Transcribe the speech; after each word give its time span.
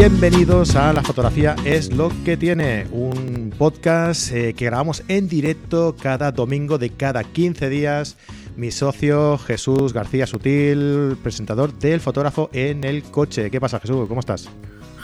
Bienvenidos 0.00 0.76
a 0.76 0.94
La 0.94 1.02
Fotografía 1.02 1.54
es 1.66 1.94
lo 1.94 2.10
que 2.24 2.38
tiene, 2.38 2.88
un 2.90 3.52
podcast 3.58 4.32
eh, 4.32 4.54
que 4.54 4.64
grabamos 4.64 5.02
en 5.08 5.28
directo 5.28 5.94
cada 6.02 6.32
domingo 6.32 6.78
de 6.78 6.88
cada 6.88 7.22
15 7.22 7.68
días. 7.68 8.16
Mi 8.56 8.70
socio 8.70 9.36
Jesús 9.36 9.92
García 9.92 10.26
Sutil, 10.26 11.18
presentador 11.22 11.74
del 11.74 12.00
fotógrafo 12.00 12.48
en 12.54 12.84
el 12.84 13.02
coche. 13.02 13.50
¿Qué 13.50 13.60
pasa, 13.60 13.78
Jesús? 13.78 14.08
¿Cómo 14.08 14.20
estás? 14.20 14.48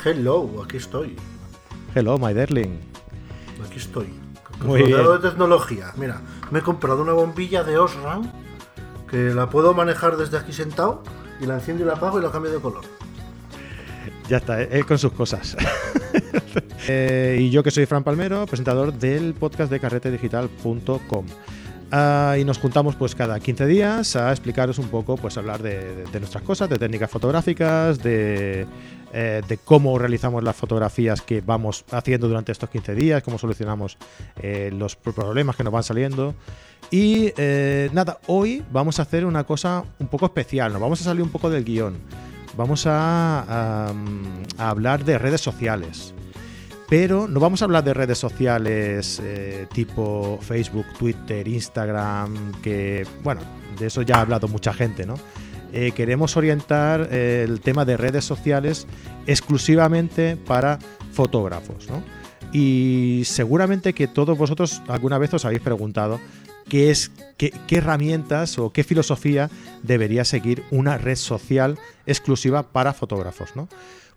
Hello, 0.02 0.62
aquí 0.64 0.78
estoy. 0.78 1.14
Hello, 1.94 2.16
my 2.16 2.32
darling. 2.32 2.78
Aquí 3.66 3.76
estoy. 3.76 4.06
Muy 4.64 4.84
bien. 4.84 4.96
De 4.96 5.28
tecnología. 5.28 5.92
Mira, 5.98 6.22
me 6.50 6.60
he 6.60 6.62
comprado 6.62 7.02
una 7.02 7.12
bombilla 7.12 7.64
de 7.64 7.76
Osram 7.76 8.32
que 9.10 9.34
la 9.34 9.50
puedo 9.50 9.74
manejar 9.74 10.16
desde 10.16 10.38
aquí 10.38 10.54
sentado 10.54 11.02
y 11.38 11.44
la 11.44 11.56
enciendo 11.56 11.82
y 11.82 11.86
la 11.86 11.96
apago 11.96 12.18
y 12.18 12.22
la 12.22 12.30
cambio 12.30 12.50
de 12.50 12.60
color. 12.60 12.86
Ya 14.28 14.38
está, 14.38 14.62
él 14.62 14.86
con 14.86 14.98
sus 14.98 15.12
cosas. 15.12 15.56
Eh, 16.88 17.38
y 17.40 17.50
yo 17.50 17.64
que 17.64 17.72
soy 17.72 17.84
Fran 17.84 18.04
Palmero, 18.04 18.46
presentador 18.46 18.92
del 18.92 19.34
podcast 19.34 19.72
de 19.72 19.80
carretedigital.com. 19.80 21.26
Ah, 21.92 22.36
y 22.38 22.44
nos 22.44 22.58
juntamos 22.58 22.96
pues 22.96 23.14
cada 23.14 23.38
15 23.38 23.66
días 23.66 24.16
a 24.16 24.30
explicaros 24.30 24.78
un 24.78 24.88
poco, 24.88 25.16
pues 25.16 25.36
hablar 25.36 25.62
de, 25.62 26.04
nuestras 26.18 26.42
cosas, 26.42 26.68
de 26.68 26.78
técnicas 26.78 27.08
fotográficas, 27.10 28.02
de, 28.02 28.66
eh, 29.12 29.42
de 29.46 29.58
cómo 29.58 29.96
realizamos 29.98 30.42
las 30.42 30.56
fotografías 30.56 31.22
que 31.22 31.40
vamos 31.40 31.84
haciendo 31.92 32.26
durante 32.26 32.50
estos 32.50 32.70
15 32.70 32.94
días, 32.94 33.22
cómo 33.22 33.38
solucionamos 33.38 33.98
eh, 34.42 34.70
los 34.72 34.96
problemas 34.96 35.54
que 35.54 35.62
nos 35.62 35.72
van 35.72 35.84
saliendo. 35.84 36.34
Y 36.90 37.32
eh, 37.36 37.88
nada, 37.92 38.18
hoy 38.26 38.64
vamos 38.72 38.98
a 38.98 39.02
hacer 39.02 39.24
una 39.24 39.44
cosa 39.44 39.84
un 40.00 40.08
poco 40.08 40.26
especial, 40.26 40.72
nos 40.72 40.82
vamos 40.82 41.00
a 41.00 41.04
salir 41.04 41.22
un 41.22 41.30
poco 41.30 41.50
del 41.50 41.64
guion. 41.64 41.96
Vamos 42.56 42.84
a, 42.86 43.92
hablar 44.58 45.04
de 45.04 45.18
redes 45.18 45.40
sociales. 45.40 46.14
Pero 46.88 47.26
no 47.26 47.40
vamos 47.40 47.62
a 47.62 47.64
hablar 47.64 47.82
de 47.82 47.92
redes 47.92 48.18
sociales 48.18 49.20
eh, 49.22 49.66
tipo 49.72 50.38
Facebook, 50.40 50.86
Twitter, 50.96 51.46
Instagram, 51.48 52.60
que, 52.62 53.04
bueno, 53.24 53.40
de 53.76 53.88
eso 53.88 54.02
ya 54.02 54.16
ha 54.16 54.20
hablado 54.20 54.46
mucha 54.46 54.72
gente, 54.72 55.04
¿no? 55.04 55.16
Eh, 55.72 55.90
queremos 55.92 56.36
orientar 56.36 57.08
eh, 57.10 57.44
el 57.46 57.60
tema 57.60 57.84
de 57.84 57.96
redes 57.96 58.24
sociales 58.24 58.86
exclusivamente 59.26 60.36
para 60.36 60.78
fotógrafos, 61.12 61.88
¿no? 61.90 62.04
Y 62.52 63.22
seguramente 63.24 63.92
que 63.92 64.06
todos 64.06 64.38
vosotros 64.38 64.80
alguna 64.86 65.18
vez 65.18 65.34
os 65.34 65.44
habéis 65.44 65.62
preguntado 65.62 66.20
qué 66.68 66.90
es 66.90 67.10
qué, 67.36 67.52
qué 67.66 67.76
herramientas 67.76 68.58
o 68.58 68.72
qué 68.72 68.84
filosofía 68.84 69.50
debería 69.82 70.24
seguir 70.24 70.64
una 70.70 70.98
red 70.98 71.16
social 71.16 71.78
exclusiva 72.06 72.64
para 72.64 72.92
fotógrafos, 72.92 73.56
¿no? 73.56 73.68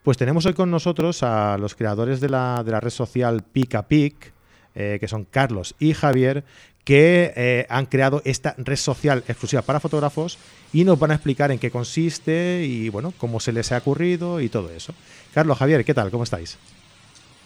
Pues 0.03 0.17
tenemos 0.17 0.45
hoy 0.45 0.53
con 0.53 0.71
nosotros 0.71 1.23
a 1.23 1.57
los 1.57 1.75
creadores 1.75 2.21
de 2.21 2.29
la, 2.29 2.63
de 2.63 2.71
la 2.71 2.79
red 2.79 2.89
social 2.89 3.43
PicaPic, 3.43 4.31
eh, 4.73 4.97
que 4.99 5.07
son 5.07 5.25
Carlos 5.25 5.75
y 5.77 5.93
Javier, 5.93 6.45
que 6.85 7.33
eh, 7.35 7.65
han 7.69 7.85
creado 7.85 8.21
esta 8.25 8.55
red 8.57 8.77
social 8.77 9.23
exclusiva 9.27 9.61
para 9.61 9.79
fotógrafos 9.79 10.37
y 10.71 10.85
nos 10.85 10.97
van 10.97 11.11
a 11.11 11.15
explicar 11.15 11.51
en 11.51 11.59
qué 11.59 11.69
consiste 11.69 12.63
y 12.65 12.89
bueno, 12.89 13.13
cómo 13.17 13.39
se 13.39 13.51
les 13.51 13.71
ha 13.71 13.77
ocurrido 13.77 14.39
y 14.39 14.49
todo 14.49 14.71
eso. 14.71 14.93
Carlos, 15.33 15.57
Javier, 15.57 15.83
¿qué 15.83 15.93
tal? 15.93 16.09
¿Cómo 16.09 16.23
estáis? 16.23 16.57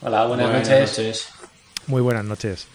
Hola, 0.01 0.25
buenas, 0.25 0.47
Buenas 0.47 0.69
noches. 0.69 0.89
noches. 0.97 1.27
Muy 1.87 2.01
buenas 2.01 2.23
noches. 2.23 2.67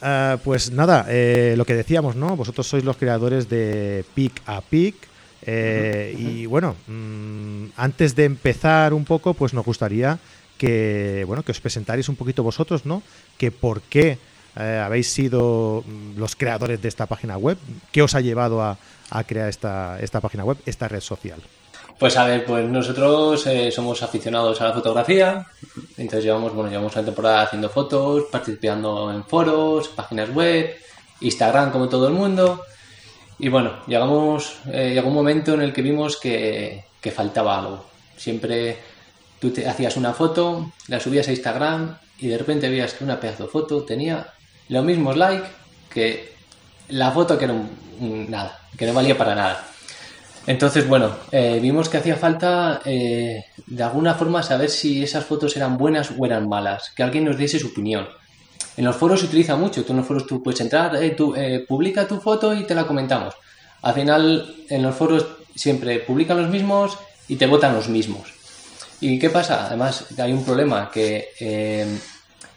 Ah, 0.00 0.38
pues 0.44 0.70
nada, 0.70 1.06
eh, 1.08 1.54
lo 1.56 1.64
que 1.64 1.74
decíamos, 1.74 2.14
¿no? 2.14 2.36
Vosotros 2.36 2.66
sois 2.68 2.84
los 2.84 2.96
creadores 2.96 3.48
de 3.48 4.04
Pick 4.14 4.42
a 4.46 4.60
Pick. 4.60 4.94
eh, 5.42 6.14
Y 6.18 6.46
bueno, 6.46 6.76
mm, 6.86 7.66
antes 7.76 8.14
de 8.14 8.24
empezar 8.24 8.94
un 8.94 9.04
poco, 9.04 9.34
pues 9.34 9.54
nos 9.54 9.64
gustaría 9.64 10.18
que, 10.56 11.24
bueno, 11.26 11.42
que 11.42 11.52
os 11.52 11.60
presentarais 11.60 12.08
un 12.08 12.16
poquito 12.16 12.42
vosotros, 12.42 12.86
¿no? 12.86 13.02
Que 13.38 13.50
por 13.50 13.80
qué 13.82 14.18
eh, 14.56 14.82
habéis 14.84 15.08
sido 15.12 15.84
mm, 15.86 16.18
los 16.18 16.36
creadores 16.36 16.80
de 16.82 16.88
esta 16.88 17.06
página 17.06 17.36
web, 17.36 17.58
qué 17.92 18.02
os 18.02 18.14
ha 18.14 18.20
llevado 18.20 18.62
a, 18.62 18.78
a 19.10 19.24
crear 19.24 19.48
esta, 19.48 19.98
esta 20.00 20.20
página 20.20 20.44
web, 20.44 20.58
esta 20.66 20.86
red 20.88 21.00
social. 21.00 21.40
Pues 21.98 22.16
a 22.16 22.24
ver, 22.24 22.44
pues 22.44 22.64
nosotros 22.68 23.44
eh, 23.48 23.72
somos 23.72 24.02
aficionados 24.04 24.60
a 24.60 24.68
la 24.68 24.72
fotografía, 24.72 25.44
entonces 25.96 26.24
llevamos, 26.24 26.54
bueno, 26.54 26.70
llevamos 26.70 26.94
una 26.94 27.04
temporada 27.04 27.42
haciendo 27.42 27.68
fotos, 27.68 28.24
participando 28.30 29.10
en 29.12 29.24
foros, 29.24 29.88
páginas 29.88 30.30
web, 30.32 30.76
Instagram 31.20 31.72
como 31.72 31.88
todo 31.88 32.06
el 32.06 32.14
mundo. 32.14 32.62
Y 33.40 33.48
bueno, 33.48 33.80
llegamos, 33.88 34.58
eh, 34.72 34.92
llegó 34.94 35.08
un 35.08 35.14
momento 35.14 35.54
en 35.54 35.62
el 35.62 35.72
que 35.72 35.82
vimos 35.82 36.16
que, 36.18 36.84
que 37.00 37.10
faltaba 37.10 37.58
algo. 37.58 37.84
Siempre 38.16 38.78
tú 39.40 39.50
te 39.50 39.68
hacías 39.68 39.96
una 39.96 40.12
foto, 40.12 40.70
la 40.86 41.00
subías 41.00 41.26
a 41.26 41.32
Instagram 41.32 41.98
y 42.20 42.28
de 42.28 42.38
repente 42.38 42.68
veías 42.68 42.94
que 42.94 43.02
una 43.04 43.18
pedazo 43.18 43.44
de 43.44 43.48
foto 43.48 43.82
tenía 43.82 44.28
los 44.68 44.84
mismos 44.84 45.16
likes 45.16 45.48
que 45.90 46.32
la 46.90 47.10
foto 47.10 47.36
que 47.38 47.44
era 47.44 47.54
un- 47.54 48.30
nada, 48.30 48.56
que 48.76 48.86
no 48.86 48.94
valía 48.94 49.18
para 49.18 49.34
nada. 49.34 49.66
Entonces, 50.48 50.88
bueno, 50.88 51.14
eh, 51.30 51.58
vimos 51.60 51.90
que 51.90 51.98
hacía 51.98 52.16
falta 52.16 52.80
eh, 52.86 53.44
de 53.66 53.82
alguna 53.82 54.14
forma 54.14 54.42
saber 54.42 54.70
si 54.70 55.02
esas 55.02 55.26
fotos 55.26 55.54
eran 55.58 55.76
buenas 55.76 56.10
o 56.16 56.24
eran 56.24 56.48
malas, 56.48 56.90
que 56.96 57.02
alguien 57.02 57.26
nos 57.26 57.36
diese 57.36 57.58
su 57.58 57.66
opinión. 57.66 58.08
En 58.78 58.86
los 58.86 58.96
foros 58.96 59.20
se 59.20 59.26
utiliza 59.26 59.56
mucho, 59.56 59.84
tú 59.84 59.92
en 59.92 59.98
los 59.98 60.06
foros 60.06 60.26
tú 60.26 60.42
puedes 60.42 60.62
entrar, 60.62 60.96
eh, 60.96 61.10
tú, 61.10 61.34
publica 61.68 62.08
tu 62.08 62.18
foto 62.18 62.54
y 62.54 62.64
te 62.64 62.74
la 62.74 62.86
comentamos. 62.86 63.34
Al 63.82 63.92
final, 63.92 64.54
en 64.70 64.82
los 64.82 64.94
foros 64.94 65.26
siempre 65.54 65.98
publican 65.98 66.40
los 66.40 66.48
mismos 66.48 66.96
y 67.28 67.36
te 67.36 67.46
votan 67.46 67.74
los 67.74 67.90
mismos. 67.90 68.32
¿Y 69.02 69.18
qué 69.18 69.28
pasa? 69.28 69.66
Además, 69.66 70.06
hay 70.18 70.32
un 70.32 70.46
problema 70.46 70.90
que 70.90 71.28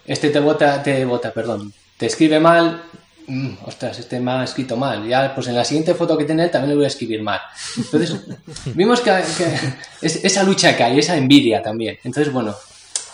este 0.05 0.29
te 0.29 0.39
vota, 0.39 0.81
te 0.81 1.03
vota, 1.03 1.33
perdón, 1.33 1.73
te 1.97 2.05
escribe 2.05 2.39
mal, 2.39 2.83
mm, 3.27 3.49
ostras, 3.65 3.99
este 3.99 4.19
me 4.19 4.31
ha 4.31 4.43
escrito 4.43 4.75
mal, 4.77 5.07
ya, 5.07 5.33
pues 5.33 5.47
en 5.47 5.55
la 5.55 5.63
siguiente 5.65 5.93
foto 5.95 6.17
que 6.17 6.25
tiene 6.25 6.43
él 6.43 6.51
también 6.51 6.69
le 6.71 6.75
voy 6.75 6.85
a 6.85 6.87
escribir 6.87 7.21
mal. 7.21 7.39
Entonces, 7.77 8.15
vimos 8.75 9.01
que, 9.01 9.11
que 9.37 9.55
es- 10.01 10.23
esa 10.23 10.43
lucha 10.43 10.75
que 10.75 10.83
hay, 10.83 10.99
esa 10.99 11.15
envidia 11.17 11.61
también. 11.61 11.97
Entonces, 12.03 12.31
bueno, 12.33 12.55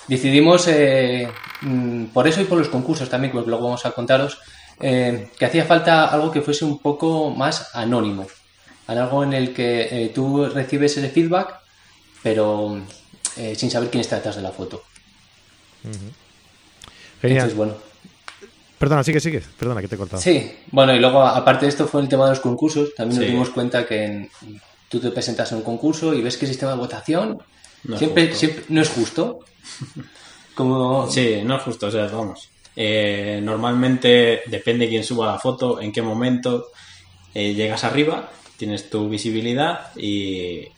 decidimos, 0.07 0.68
eh, 0.68 1.28
mm, 1.62 2.06
por 2.07 2.28
eso 2.28 2.41
y 2.41 2.45
por 2.45 2.57
los 2.57 2.69
concursos 2.69 3.09
también, 3.09 3.31
que 3.31 3.40
luego 3.40 3.63
vamos 3.66 3.85
a 3.85 3.91
contaros, 3.91 4.40
eh, 4.79 5.29
que 5.38 5.45
hacía 5.45 5.66
falta 5.66 6.06
algo 6.06 6.31
que 6.31 6.41
fuese 6.41 6.63
un 6.66 6.79
poco 6.79 7.29
más 7.31 7.74
anónimo. 7.75 8.28
Algo 8.88 9.24
en 9.24 9.34
el 9.34 9.53
que 9.53 9.81
eh, 10.06 10.12
tú 10.16 10.45
recibes 10.45 10.95
ese 10.97 11.09
feedback, 11.09 11.59
pero 12.24 12.79
eh, 13.35 13.53
sin 13.56 13.69
saber 13.69 13.89
quién 13.89 14.01
está 14.01 14.16
detrás 14.18 14.35
de 14.38 14.41
la 14.44 14.51
foto. 14.51 14.84
Genial. 17.22 17.38
Entonces, 17.47 17.56
bueno, 17.57 17.74
Perdona, 18.80 19.04
sigue, 19.04 19.20
sigue. 19.20 19.42
Perdona 19.60 19.82
que 19.82 19.88
te 19.88 19.96
he 19.96 19.98
cortado. 19.98 20.22
Sí, 20.22 20.52
bueno, 20.72 20.94
y 20.96 21.00
luego 21.00 21.22
aparte 21.24 21.66
de 21.66 21.70
esto 21.70 21.88
fue 21.88 22.02
el 22.02 22.08
tema 22.10 22.26
de 22.26 22.32
los 22.32 22.40
concursos. 22.40 22.94
También 22.96 23.20
nos 23.22 23.30
dimos 23.30 23.50
cuenta 23.50 23.86
que 23.88 24.06
en- 24.06 24.30
tú 24.90 25.00
te 25.00 25.10
presentas 25.12 25.51
en 25.51 25.57
un 25.60 25.63
concurso 25.63 26.13
y 26.13 26.22
ves 26.22 26.38
que 26.38 26.46
el 26.46 26.51
sistema 26.51 26.72
de 26.74 26.78
votación 26.78 27.40
No 27.84 27.96
es 27.96 28.00
siempre, 28.00 28.24
justo. 28.28 28.40
siempre 28.40 28.63
no 28.69 28.81
es 28.81 28.90
justo. 28.90 29.40
Como 30.56 31.10
Sí, 31.10 31.42
no 31.44 31.57
es 31.57 31.63
justo, 31.63 31.88
o 31.88 31.92
sea, 31.92 32.07
vamos. 32.07 32.50
Eh, 32.75 33.40
normalmente 33.44 34.42
depende 34.48 34.88
quién 34.88 35.04
suba 35.04 35.28
la 35.28 35.40
foto, 35.40 35.81
en 35.81 35.92
qué 35.92 36.01
momento 36.01 36.68
eh, 37.34 37.54
llegas 37.54 37.84
arriba, 37.84 38.30
tienes 38.57 38.90
tu 38.90 39.10
visibilidad 39.10 39.92
y, 39.96 40.60
y 40.62 40.69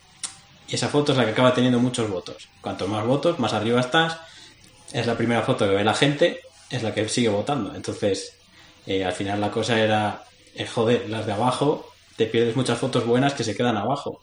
esa 0.71 0.88
foto 0.89 1.12
es 1.12 1.18
la 1.18 1.25
que 1.25 1.31
acaba 1.31 1.53
teniendo 1.53 1.79
muchos 1.79 2.09
votos. 2.09 2.47
Cuanto 2.62 2.88
más 2.88 3.06
votos, 3.06 3.39
más 3.39 3.53
arriba 3.53 3.79
estás, 3.81 4.18
es 4.94 5.06
la 5.07 5.15
primera 5.18 5.41
foto 5.44 5.68
que 5.68 5.75
ve 5.75 5.83
la 5.83 5.94
gente, 5.94 6.39
es 6.69 6.83
la 6.83 6.94
que 6.94 7.07
sigue 7.10 7.30
votando. 7.30 7.74
Entonces, 7.75 8.36
eh, 8.86 9.04
al 9.04 9.13
final 9.13 9.42
la 9.42 9.51
cosa 9.51 9.80
era, 9.80 10.24
eh, 10.56 10.66
joder, 10.66 11.10
las 11.10 11.25
de 11.25 11.33
abajo, 11.33 11.92
te 12.16 12.25
pierdes 12.25 12.56
muchas 12.56 12.77
fotos 12.77 13.06
buenas 13.06 13.33
que 13.33 13.44
se 13.44 13.56
quedan 13.56 13.77
abajo. 13.77 14.21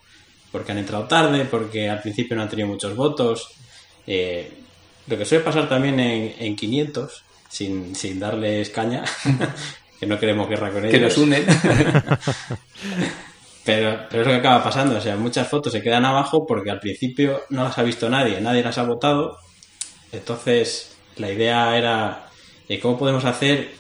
Porque 0.53 0.73
han 0.73 0.79
entrado 0.79 1.05
tarde, 1.05 1.45
porque 1.45 1.91
al 1.91 2.01
principio 2.01 2.37
no 2.37 2.43
han 2.43 2.49
tenido 2.49 2.69
muchos 2.69 2.95
votos. 2.95 3.49
Eh, 4.07 4.53
lo 5.07 5.19
que 5.19 5.25
suele 5.25 5.45
pasar 5.45 5.69
también 5.69 5.99
en, 6.01 6.35
en 6.39 6.57
500, 6.57 7.25
sin, 7.49 7.95
sin 7.95 8.19
darles 8.19 8.71
caña, 8.71 9.05
que 10.01 10.07
no 10.07 10.19
queremos 10.19 10.49
guerra 10.49 10.71
con 10.71 10.85
ellos. 10.85 10.93
que 10.93 11.01
nos 11.01 11.19
unen. 11.19 11.45
Pero, 13.65 14.07
pero 14.09 14.23
es 14.23 14.29
lo 14.29 14.33
que 14.35 14.39
acaba 14.39 14.63
pasando, 14.63 14.97
o 14.97 15.01
sea, 15.01 15.17
muchas 15.17 15.49
fotos 15.49 15.73
se 15.73 15.83
quedan 15.83 16.05
abajo 16.05 16.47
porque 16.47 16.71
al 16.71 16.79
principio 16.79 17.43
no 17.51 17.65
las 17.65 17.77
ha 17.77 17.83
visto 17.83 18.09
nadie, 18.09 18.41
nadie 18.41 18.63
las 18.63 18.79
ha 18.79 18.85
votado. 18.85 19.39
Entonces, 20.13 20.97
la 21.17 21.33
idea 21.33 21.77
era 21.77 22.26
eh, 22.69 22.81
cómo 22.81 22.99
podemos 22.99 23.25
hacer 23.25 23.71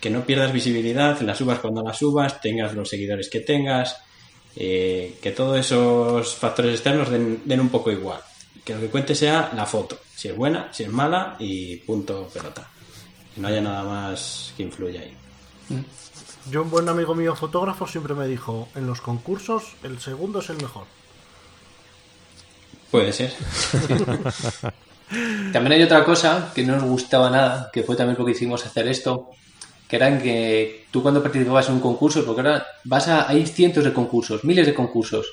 que 0.00 0.10
no 0.10 0.24
pierdas 0.24 0.52
visibilidad, 0.52 1.20
las 1.20 1.38
subas 1.38 1.58
cuando 1.58 1.82
las 1.82 1.98
subas, 1.98 2.40
tengas 2.40 2.74
los 2.74 2.88
seguidores 2.88 3.28
que 3.28 3.40
tengas, 3.40 3.98
eh, 4.56 5.18
que 5.22 5.30
todos 5.30 5.58
esos 5.58 6.34
factores 6.34 6.72
externos 6.72 7.10
den, 7.10 7.42
den 7.44 7.60
un 7.60 7.68
poco 7.68 7.90
igual. 7.90 8.20
Que 8.64 8.74
lo 8.74 8.80
que 8.80 8.88
cuente 8.88 9.14
sea 9.14 9.50
la 9.54 9.66
foto, 9.66 9.98
si 10.14 10.28
es 10.28 10.36
buena, 10.36 10.72
si 10.72 10.84
es 10.84 10.90
mala 10.90 11.36
y 11.38 11.76
punto 11.76 12.28
pelota. 12.32 12.68
Que 13.34 13.40
no 13.40 13.48
haya 13.48 13.60
nada 13.60 13.84
más 13.84 14.54
que 14.56 14.62
influya 14.62 15.00
ahí. 15.00 15.16
Yo, 16.50 16.62
un 16.62 16.70
buen 16.70 16.88
amigo 16.88 17.14
mío 17.14 17.36
fotógrafo 17.36 17.86
siempre 17.86 18.14
me 18.14 18.26
dijo, 18.26 18.68
en 18.74 18.86
los 18.86 19.00
concursos 19.00 19.74
el 19.82 20.00
segundo 20.00 20.40
es 20.40 20.48
el 20.48 20.56
mejor. 20.56 20.86
Puede 22.90 23.12
ser. 23.12 23.32
También 25.52 25.72
hay 25.72 25.82
otra 25.82 26.04
cosa 26.04 26.52
que 26.54 26.64
no 26.64 26.76
nos 26.76 26.84
gustaba 26.84 27.30
nada, 27.30 27.70
que 27.72 27.82
fue 27.82 27.96
también 27.96 28.16
porque 28.16 28.32
hicimos 28.32 28.64
hacer 28.64 28.86
esto, 28.88 29.30
que 29.88 29.96
era 29.96 30.08
en 30.08 30.20
que 30.20 30.86
tú 30.90 31.02
cuando 31.02 31.22
participabas 31.22 31.68
en 31.68 31.74
un 31.74 31.80
concurso, 31.80 32.24
porque 32.24 32.42
ahora 32.42 32.66
vas 32.84 33.08
a, 33.08 33.28
hay 33.28 33.44
cientos 33.46 33.84
de 33.84 33.92
concursos, 33.92 34.44
miles 34.44 34.66
de 34.66 34.74
concursos, 34.74 35.26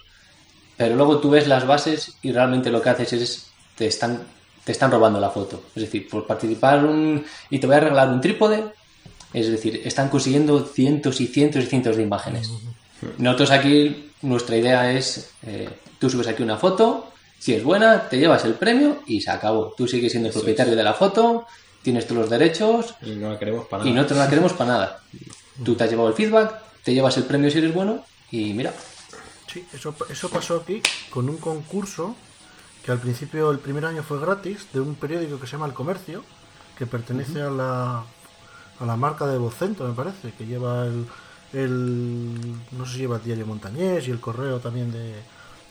pero 0.76 0.96
luego 0.96 1.20
tú 1.20 1.30
ves 1.30 1.48
las 1.48 1.68
bases 1.68 2.18
y 2.22 2.32
realmente 2.32 2.72
lo 2.72 2.82
que 2.82 2.90
haces 2.90 3.14
es 3.14 3.48
te 3.76 3.86
están 3.86 4.24
te 4.68 4.74
están 4.74 4.92
robando 4.92 5.18
la 5.18 5.30
foto. 5.30 5.64
Es 5.74 5.84
decir, 5.84 6.10
por 6.10 6.28
participar 6.28 6.84
un, 6.84 7.24
y 7.50 7.58
te 7.58 7.68
voy 7.68 7.78
a 7.78 7.80
regalar 7.80 8.10
un 8.10 8.20
trípode, 8.20 8.66
es 9.32 9.48
decir, 9.50 9.82
están 9.86 10.10
consiguiendo 10.10 10.60
cientos 10.66 11.22
y 11.22 11.28
cientos 11.28 11.64
y 11.64 11.68
cientos 11.68 11.96
de 11.96 12.04
imágenes. 12.04 12.52
Nosotros 13.18 13.52
aquí, 13.52 14.12
nuestra 14.24 14.58
idea 14.58 14.92
es, 14.92 15.32
eh, 15.44 15.70
tú 16.00 16.10
subes 16.10 16.28
aquí 16.28 16.44
una 16.44 16.58
foto, 16.58 17.14
si 17.40 17.54
es 17.54 17.64
buena, 17.64 18.10
te 18.10 18.18
llevas 18.18 18.44
el 18.46 18.56
premio 18.56 19.04
y 19.06 19.22
se 19.22 19.32
acabó. 19.32 19.74
Tú 19.78 19.88
sigues 19.88 20.12
siendo 20.12 20.30
el 20.30 20.34
propietario 20.34 20.76
de 20.76 20.84
la 20.84 20.94
foto, 20.94 21.46
tienes 21.82 22.06
todos 22.08 22.22
los 22.22 22.30
derechos 22.30 22.96
Y 23.02 23.12
no 23.12 23.30
la 23.32 23.40
queremos 23.40 23.66
para 23.68 23.84
y 23.84 23.88
nada. 23.88 23.96
nosotros 23.96 24.18
no 24.18 24.24
la 24.24 24.30
queremos 24.30 24.54
para 24.54 24.72
nada. 24.72 25.00
Tú 25.64 25.76
te 25.76 25.84
has 25.86 25.90
llevado 25.90 26.10
el 26.10 26.16
feedback, 26.16 26.54
te 26.84 26.94
llevas 26.94 27.18
el 27.18 27.24
premio 27.24 27.50
si 27.50 27.58
eres 27.58 27.74
bueno 27.74 28.04
y 28.32 28.54
mira, 28.54 28.74
Sí, 29.52 29.66
eso, 29.74 29.96
eso 30.10 30.30
pasó 30.30 30.58
aquí 30.58 30.82
con 31.10 31.30
un 31.30 31.38
concurso 31.38 32.16
que 32.84 32.92
al 32.92 33.00
principio, 33.00 33.50
el 33.52 33.60
primer 33.60 33.86
año 33.86 34.04
fue 34.04 34.20
gratis, 34.20 34.68
de 34.74 34.80
un 34.82 34.96
periódico 34.96 35.40
que 35.40 35.48
se 35.48 35.54
llama 35.54 35.66
El 35.66 35.74
Comercio, 35.74 36.24
que 36.78 36.86
pertenece 36.86 37.42
a, 37.42 37.50
la, 37.50 38.04
a 38.80 38.86
la 38.86 38.96
marca 38.96 39.26
de 39.26 39.38
Vocento, 39.38 39.86
me 39.88 39.94
parece, 39.94 40.32
que 40.38 40.46
lleva 40.46 40.86
el, 40.86 41.06
el 41.54 42.34
no 42.72 42.86
sé 42.86 42.94
si 42.94 42.98
lleva 43.00 43.18
el 43.18 43.24
Diario 43.24 43.46
Montañés 43.46 44.08
y 44.08 44.12
el 44.12 44.20
Correo 44.20 44.60
también 44.60 44.92
de, 44.92 45.16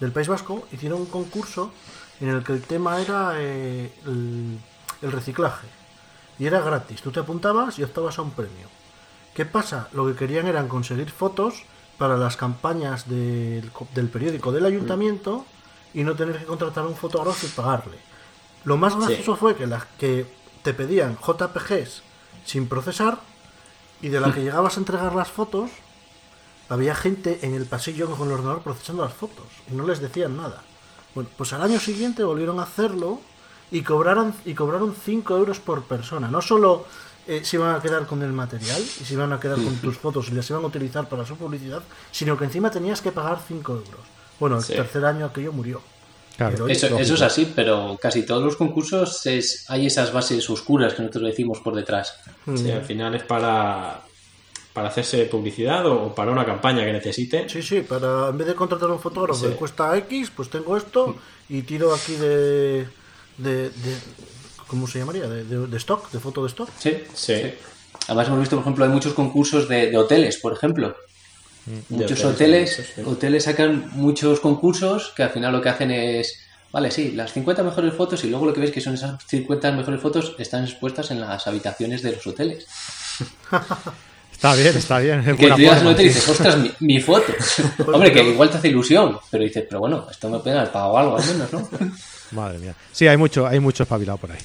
del 0.00 0.12
País 0.12 0.28
Vasco, 0.28 0.66
hicieron 0.72 1.00
un 1.00 1.06
concurso 1.06 1.72
en 2.20 2.28
el 2.28 2.43
que 2.44 2.52
el 2.52 2.62
tema 2.62 3.00
era 3.00 3.34
eh, 3.37 3.93
el, 4.06 4.58
el 5.02 5.12
reciclaje. 5.12 5.66
Y 6.38 6.46
era 6.46 6.60
gratis, 6.60 7.00
tú 7.00 7.10
te 7.10 7.20
apuntabas 7.20 7.78
y 7.78 7.82
optabas 7.82 8.19
a 8.19 8.22
un 8.22 8.31
premio. 8.32 8.69
¿Qué 9.34 9.46
pasa? 9.46 9.88
Lo 9.93 10.06
que 10.06 10.14
querían 10.14 10.46
eran 10.46 10.69
conseguir 10.69 11.10
fotos 11.10 11.64
para 11.98 12.16
las 12.16 12.37
campañas 12.37 13.08
del, 13.08 13.70
del 13.94 14.08
periódico 14.08 14.52
del 14.52 14.66
ayuntamiento 14.66 15.46
y 15.94 16.04
no 16.04 16.14
tener 16.14 16.38
que 16.38 16.44
contratar 16.44 16.84
a 16.84 16.88
un 16.88 16.96
fotógrafo 16.96 17.46
y 17.46 17.50
pagarle. 17.50 17.98
Lo 18.64 18.76
más 18.76 18.96
gracioso 18.96 19.37
fue 19.37 19.56
que, 19.56 19.66
las 19.66 19.84
que 19.98 20.26
te 20.62 20.75
pedían 20.75 21.16
JPGs 21.16 22.02
sin 22.44 22.69
procesar 22.69 23.19
y 24.02 24.08
de 24.08 24.20
la 24.20 24.32
que 24.32 24.43
llegabas 24.43 24.76
a 24.76 24.81
entregar 24.81 25.14
las 25.14 25.28
fotos, 25.28 25.70
había 26.69 26.95
gente 26.95 27.39
en 27.43 27.55
el 27.55 27.67
pasillo 27.67 28.11
con 28.11 28.29
el 28.29 28.35
ordenador 28.35 28.63
procesando 28.63 29.05
las 29.05 29.13
fotos 29.15 29.47
y 29.71 29.75
no 29.75 29.87
les 29.87 30.01
decían 30.01 30.37
nada. 30.37 30.63
Bueno, 31.15 31.31
pues 31.37 31.53
al 31.53 31.63
año 31.63 31.81
siguiente 31.81 32.25
volvieron 32.25 32.61
a 32.61 32.65
hacerlo 32.65 33.21
y 33.71 33.83
cobraron, 33.83 34.35
y 34.45 34.55
cobraron 34.55 34.95
5 34.95 35.37
euros 35.37 35.61
por 35.61 35.83
persona. 35.85 36.29
No 36.29 36.43
solo 36.43 36.85
eh, 37.27 37.41
se 37.45 37.57
iban 37.57 37.75
a 37.75 37.81
quedar 37.81 38.07
con 38.07 38.23
el 38.23 38.33
material 38.33 38.81
y 38.81 39.05
se 39.05 39.15
iban 39.15 39.33
a 39.33 39.41
quedar 39.41 39.57
con 39.57 39.75
tus 39.77 39.97
fotos 39.97 40.29
y 40.29 40.33
las 40.33 40.49
iban 40.51 40.63
a 40.63 40.67
utilizar 40.67 41.09
para 41.09 41.25
su 41.27 41.37
publicidad, 41.37 41.83
sino 42.13 42.37
que 42.39 42.45
encima 42.45 42.71
tenías 42.71 43.01
que 43.01 43.13
pagar 43.13 43.41
5 43.47 43.73
euros. 43.73 44.01
Bueno, 44.39 44.59
el 44.59 44.63
Sí. 44.63 44.75
tercer 44.75 45.05
año 45.05 45.25
aquello 45.27 45.53
murió. 45.53 45.81
Claro. 46.37 46.69
Eso, 46.69 46.99
eso 46.99 47.15
es 47.15 47.23
así, 47.23 47.51
pero 47.57 47.99
casi 48.01 48.27
todos 48.27 48.43
los 48.43 48.57
concursos 48.57 49.25
es, 49.25 49.65
hay 49.71 49.87
esas 49.87 50.13
bases 50.13 50.49
oscuras 50.51 50.93
que 50.93 51.01
nosotros 51.01 51.25
decimos 51.31 51.61
por 51.61 51.75
detrás. 51.75 52.15
Sí, 52.55 52.71
al 52.71 52.85
final 52.85 53.15
es 53.15 53.23
para, 53.23 54.03
para 54.76 54.88
hacerse 54.88 55.25
publicidad 55.25 55.87
o 55.87 56.14
para 56.14 56.31
una 56.31 56.44
campaña 56.44 56.84
que 56.84 56.93
necesite. 56.93 57.49
Sí, 57.49 57.62
sí, 57.62 57.81
para 57.81 58.28
en 58.28 58.37
vez 58.37 58.46
de 58.46 58.55
contratar 58.55 58.90
a 58.90 58.93
un 58.93 59.00
fotógrafo 59.00 59.40
Sí. 59.40 59.46
que 59.49 59.56
cuesta 59.56 59.96
X, 59.96 60.31
pues 60.37 60.50
tengo 60.50 60.76
esto 60.76 61.17
y 61.49 61.62
tiro 61.62 61.94
aquí 61.94 62.12
de, 62.17 62.87
de, 63.38 63.70
de- 63.70 63.99
¿cómo 64.67 64.87
se 64.87 64.99
llamaría? 64.99 65.26
De, 65.28 65.44
de- 65.44 65.67
de 65.67 65.76
stock, 65.78 66.11
de 66.11 66.20
foto 66.20 66.43
de 66.43 66.49
stock. 66.49 66.69
Sí, 66.78 66.93
Sí. 67.14 67.55
Además 68.08 68.26
hemos 68.28 68.40
visto, 68.40 68.56
por 68.56 68.62
ejemplo, 68.64 68.84
hay 68.84 68.90
muchos 68.90 69.14
concursos 69.14 69.67
de, 69.67 69.90
de 69.90 69.96
hoteles, 69.96 70.37
por 70.37 70.52
ejemplo. 70.52 70.94
Muchos 71.88 72.19
De 72.20 72.26
hoteles, 72.26 72.72
hoteles, 72.75 72.93
sí. 72.94 73.02
hoteles 73.06 73.44
sacan 73.44 73.90
muchos 73.94 74.40
concursos 74.40 75.12
que 75.17 75.22
al 75.22 75.31
final 75.31 75.52
lo 75.55 75.62
que 75.62 75.70
hacen 75.70 75.90
es, 75.90 76.40
vale, 76.70 76.90
sí, 76.90 77.12
las 77.12 77.32
50 77.32 77.62
mejores 77.62 77.94
fotos 77.94 78.22
y 78.25 78.29
luego 78.29 78.44
lo 78.44 78.52
que 78.52 78.61
ves 78.61 78.70
que 78.72 78.82
son 78.82 78.93
esas 78.94 79.17
50 79.26 79.72
mejores 79.72 80.00
fotos 80.02 80.34
están 80.38 80.64
expuestas 80.64 81.11
en 81.11 81.22
las 81.22 81.46
habitaciones 81.46 82.02
de 82.02 82.12
los 82.12 82.26
hoteles. 82.26 82.67
Está 84.37 84.55
bien, 84.55 84.77
está 84.77 84.99
bien. 84.99 85.21
es 85.21 85.37
Que 85.37 85.49
tú 85.49 85.56
forma, 85.56 85.93
y 85.93 86.05
dices, 86.05 86.29
ostras, 86.29 86.59
mi, 86.59 86.71
mi 86.81 87.00
foto. 87.00 87.33
Hombre, 87.93 88.12
que 88.12 88.23
igual 88.23 88.50
te 88.50 88.59
hace 88.59 88.69
ilusión, 88.69 89.19
pero 89.31 89.44
dices, 89.44 89.65
pero 89.67 89.81
bueno, 89.81 90.06
esto 90.11 90.29
me 90.29 90.37
haber 90.37 90.71
pagado 90.71 90.99
algo 90.99 91.17
al 91.17 91.25
menos, 91.25 91.53
¿no? 91.53 91.69
Madre 92.33 92.59
mía. 92.59 92.75
Sí, 92.93 93.09
hay 93.09 93.17
mucho, 93.17 93.47
hay 93.47 93.61
mucho 93.61 93.85
espabilado 93.85 94.19
por 94.19 94.33
ahí. 94.33 94.38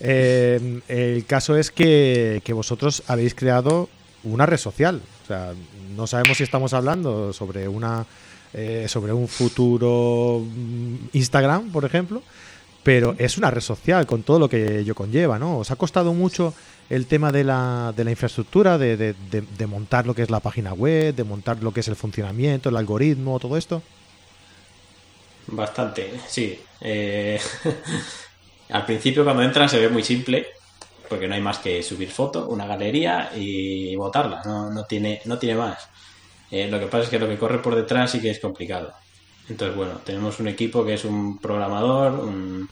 Eh, 0.00 0.80
el 0.88 1.24
caso 1.24 1.56
es 1.56 1.70
que, 1.70 2.42
que 2.44 2.52
vosotros 2.52 3.04
habéis 3.06 3.36
creado 3.36 3.88
una 4.24 4.44
red 4.44 4.58
social. 4.58 5.00
O 5.22 5.26
sea, 5.28 5.52
no 5.96 6.08
sabemos 6.08 6.38
si 6.38 6.42
estamos 6.42 6.72
hablando 6.72 7.32
sobre 7.32 7.68
una 7.68 8.06
eh, 8.54 8.86
sobre 8.88 9.12
un 9.12 9.28
futuro 9.28 10.42
mm, 10.42 11.10
Instagram, 11.12 11.70
por 11.70 11.84
ejemplo, 11.84 12.22
pero 12.88 13.14
es 13.18 13.36
una 13.36 13.50
red 13.50 13.60
social 13.60 14.06
con 14.06 14.22
todo 14.22 14.38
lo 14.38 14.48
que 14.48 14.78
ello 14.78 14.94
conlleva, 14.94 15.38
¿no? 15.38 15.58
¿Os 15.58 15.70
ha 15.70 15.76
costado 15.76 16.14
mucho 16.14 16.54
el 16.88 17.06
tema 17.06 17.30
de 17.32 17.44
la, 17.44 17.92
de 17.94 18.02
la 18.02 18.12
infraestructura, 18.12 18.78
de, 18.78 18.96
de- 18.96 19.66
montar 19.66 20.06
lo 20.06 20.14
que 20.14 20.22
es 20.22 20.30
la 20.30 20.40
página 20.40 20.72
web, 20.72 21.14
de 21.14 21.22
montar 21.24 21.62
lo 21.62 21.70
que 21.74 21.80
es 21.80 21.88
el 21.88 21.96
funcionamiento, 21.96 22.70
el 22.70 22.78
algoritmo, 22.78 23.38
todo 23.40 23.58
esto? 23.58 23.84
Bastante, 25.46 26.20
sí. 26.26 26.58
Eh, 26.80 27.40
al 28.70 28.84
principio 28.86 29.24
cuando 29.24 29.42
entran 29.42 29.68
se 29.68 29.78
ve 29.80 29.88
muy 29.88 30.02
simple, 30.04 30.46
porque 31.08 31.26
no 31.28 31.34
hay 31.34 31.40
más 31.40 31.58
que 31.58 31.82
subir 31.82 32.10
foto, 32.10 32.48
una 32.48 32.66
galería 32.66 33.30
y 33.34 33.96
botarla, 33.96 34.42
no, 34.44 34.70
no, 34.70 34.84
tiene, 34.86 35.20
no 35.24 35.38
tiene 35.38 35.56
más. 35.56 35.88
Eh, 36.50 36.68
lo 36.68 36.78
que 36.80 36.86
pasa 36.86 37.04
es 37.04 37.10
que 37.10 37.18
lo 37.18 37.28
que 37.28 37.38
corre 37.38 37.60
por 37.62 37.74
detrás 37.76 38.10
sí 38.12 38.20
que 38.20 38.30
es 38.30 38.40
complicado. 38.40 38.94
Entonces, 39.48 39.76
bueno, 39.76 40.00
tenemos 40.04 40.40
un 40.40 40.48
equipo 40.48 40.84
que 40.84 40.94
es 40.94 41.04
un 41.04 41.38
programador, 41.40 42.12
un, 42.20 42.68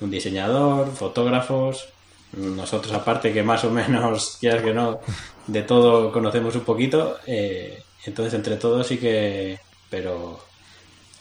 un 0.00 0.10
diseñador, 0.10 0.90
fotógrafos, 0.94 1.88
nosotros 2.32 2.92
aparte 2.92 3.32
que 3.32 3.42
más 3.42 3.64
o 3.64 3.70
menos, 3.70 4.36
quieras 4.40 4.62
que 4.62 4.74
no, 4.74 5.00
de 5.46 5.62
todo 5.62 6.12
conocemos 6.12 6.54
un 6.54 6.62
poquito, 6.62 7.16
eh, 7.26 7.82
entonces 8.04 8.34
entre 8.34 8.56
todos 8.56 8.86
sí 8.86 8.98
que... 8.98 9.58
Pero 9.90 10.40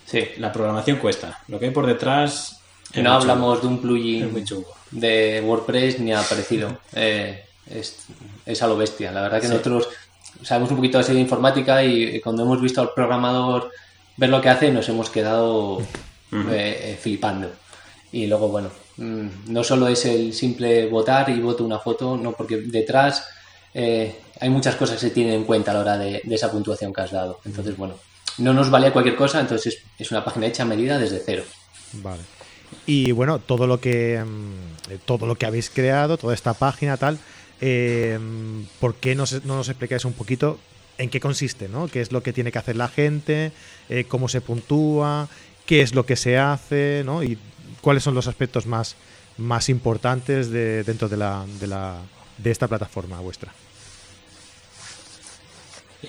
Sí. 0.06 0.24
la 0.38 0.52
programación 0.54 0.98
cuesta. 0.98 1.40
Lo 1.50 1.60
que 1.60 1.66
hay 1.66 1.72
por 1.72 1.86
detrás. 1.86 2.62
es 2.94 3.04
No 3.04 3.12
hablamos 3.14 3.60
chungo. 3.60 3.68
de 3.70 3.76
un 3.76 3.82
plugin 3.82 4.46
de 4.92 5.42
WordPress 5.46 6.00
ni 6.00 6.14
a 6.14 6.22
parecido. 6.22 6.78
Eh, 6.94 7.44
es, 7.70 8.06
es 8.46 8.62
a 8.62 8.68
lo 8.68 8.78
bestia. 8.78 9.12
La 9.12 9.22
verdad 9.24 9.42
que 9.42 9.48
Sí. 9.48 9.52
nosotros 9.54 9.90
sabemos 10.44 10.70
un 10.72 10.78
poquito 10.78 11.00
así 11.00 11.14
de 11.14 11.20
informática 11.20 11.84
y 11.84 12.20
cuando 12.22 12.44
hemos 12.44 12.62
visto 12.62 12.80
al 12.82 12.94
programador 12.94 13.70
ver 14.18 14.30
lo 14.30 14.40
que 14.42 14.50
hace 14.50 14.72
nos 14.72 14.88
hemos 14.90 15.10
quedado 15.10 15.82
eh, 15.82 15.86
eh, 16.94 17.00
flipando. 17.02 17.52
Y 18.12 18.28
luego, 18.28 18.48
bueno, 18.50 18.70
mm, 18.98 19.52
no 19.52 19.64
solo 19.64 19.88
es 19.88 20.06
el 20.06 20.34
simple 20.34 20.88
votar 20.88 21.30
y 21.30 21.40
voto 21.40 21.64
una 21.64 21.80
foto, 21.80 22.18
no, 22.18 22.34
porque 22.34 22.58
detrás 22.58 23.28
eh, 23.74 24.16
hay 24.40 24.50
muchas 24.50 24.76
cosas 24.76 24.96
que 24.96 25.08
se 25.08 25.14
tienen 25.14 25.34
en 25.34 25.44
cuenta 25.44 25.72
a 25.72 25.74
la 25.76 25.80
hora 25.82 25.98
de, 25.98 26.22
esa 26.30 26.52
puntuación 26.52 26.94
que 26.94 27.02
has 27.02 27.12
dado. 27.12 27.40
Entonces, 27.46 27.76
bueno, 27.78 27.96
no 28.40 28.54
nos 28.54 28.70
valía 28.70 28.94
cualquier 28.94 29.16
cosa, 29.16 29.40
entonces 29.40 29.80
es, 29.98 30.12
una 30.12 30.24
página 30.24 30.48
hecha 30.48 30.64
a 30.64 30.68
medida 30.68 30.98
desde 30.98 31.22
cero. 31.26 31.44
Vale. 31.94 32.22
Y 32.86 33.12
bueno, 33.12 33.40
todo 33.40 33.66
lo 33.66 33.80
que 33.80 34.24
mm, 34.24 34.98
todo 35.06 35.26
lo 35.26 35.36
que 35.36 35.46
habéis 35.46 35.70
creado, 35.70 36.18
toda 36.18 36.34
esta 36.34 36.54
página 36.54 36.98
tal, 36.98 37.18
eh, 37.62 38.20
¿por 38.80 38.96
qué 38.96 39.16
no, 39.16 39.24
no 39.46 39.58
nos 39.58 39.70
explicáis 39.70 40.06
un 40.06 40.14
poquito 40.14 40.60
en 40.98 41.10
qué 41.10 41.20
consiste, 41.20 41.68
¿no? 41.68 41.88
¿Qué 41.88 42.02
es 42.02 42.12
lo 42.12 42.22
que 42.22 42.34
tiene 42.34 42.52
que 42.52 42.60
hacer 42.60 42.76
la 42.76 42.88
gente? 42.88 43.52
eh, 43.90 44.06
¿Cómo 44.08 44.28
se 44.28 44.42
puntúa? 44.42 45.28
¿Qué 45.66 45.82
es 45.82 45.94
lo 45.94 46.06
que 46.06 46.16
se 46.16 46.38
hace? 46.38 47.04
¿no? 47.06 47.24
Y 47.24 47.38
cuáles 47.88 48.04
son 48.04 48.16
los 48.16 48.28
aspectos 48.28 48.66
más, 48.66 48.98
más 49.38 49.70
importantes 49.70 50.52
de, 50.52 50.84
dentro 50.84 51.08
de, 51.08 51.16
la, 51.16 51.46
de, 51.58 51.68
la, 51.68 51.96
de 52.38 52.52
esta 52.52 52.68
plataforma 52.68 53.22
vuestra. 53.22 53.54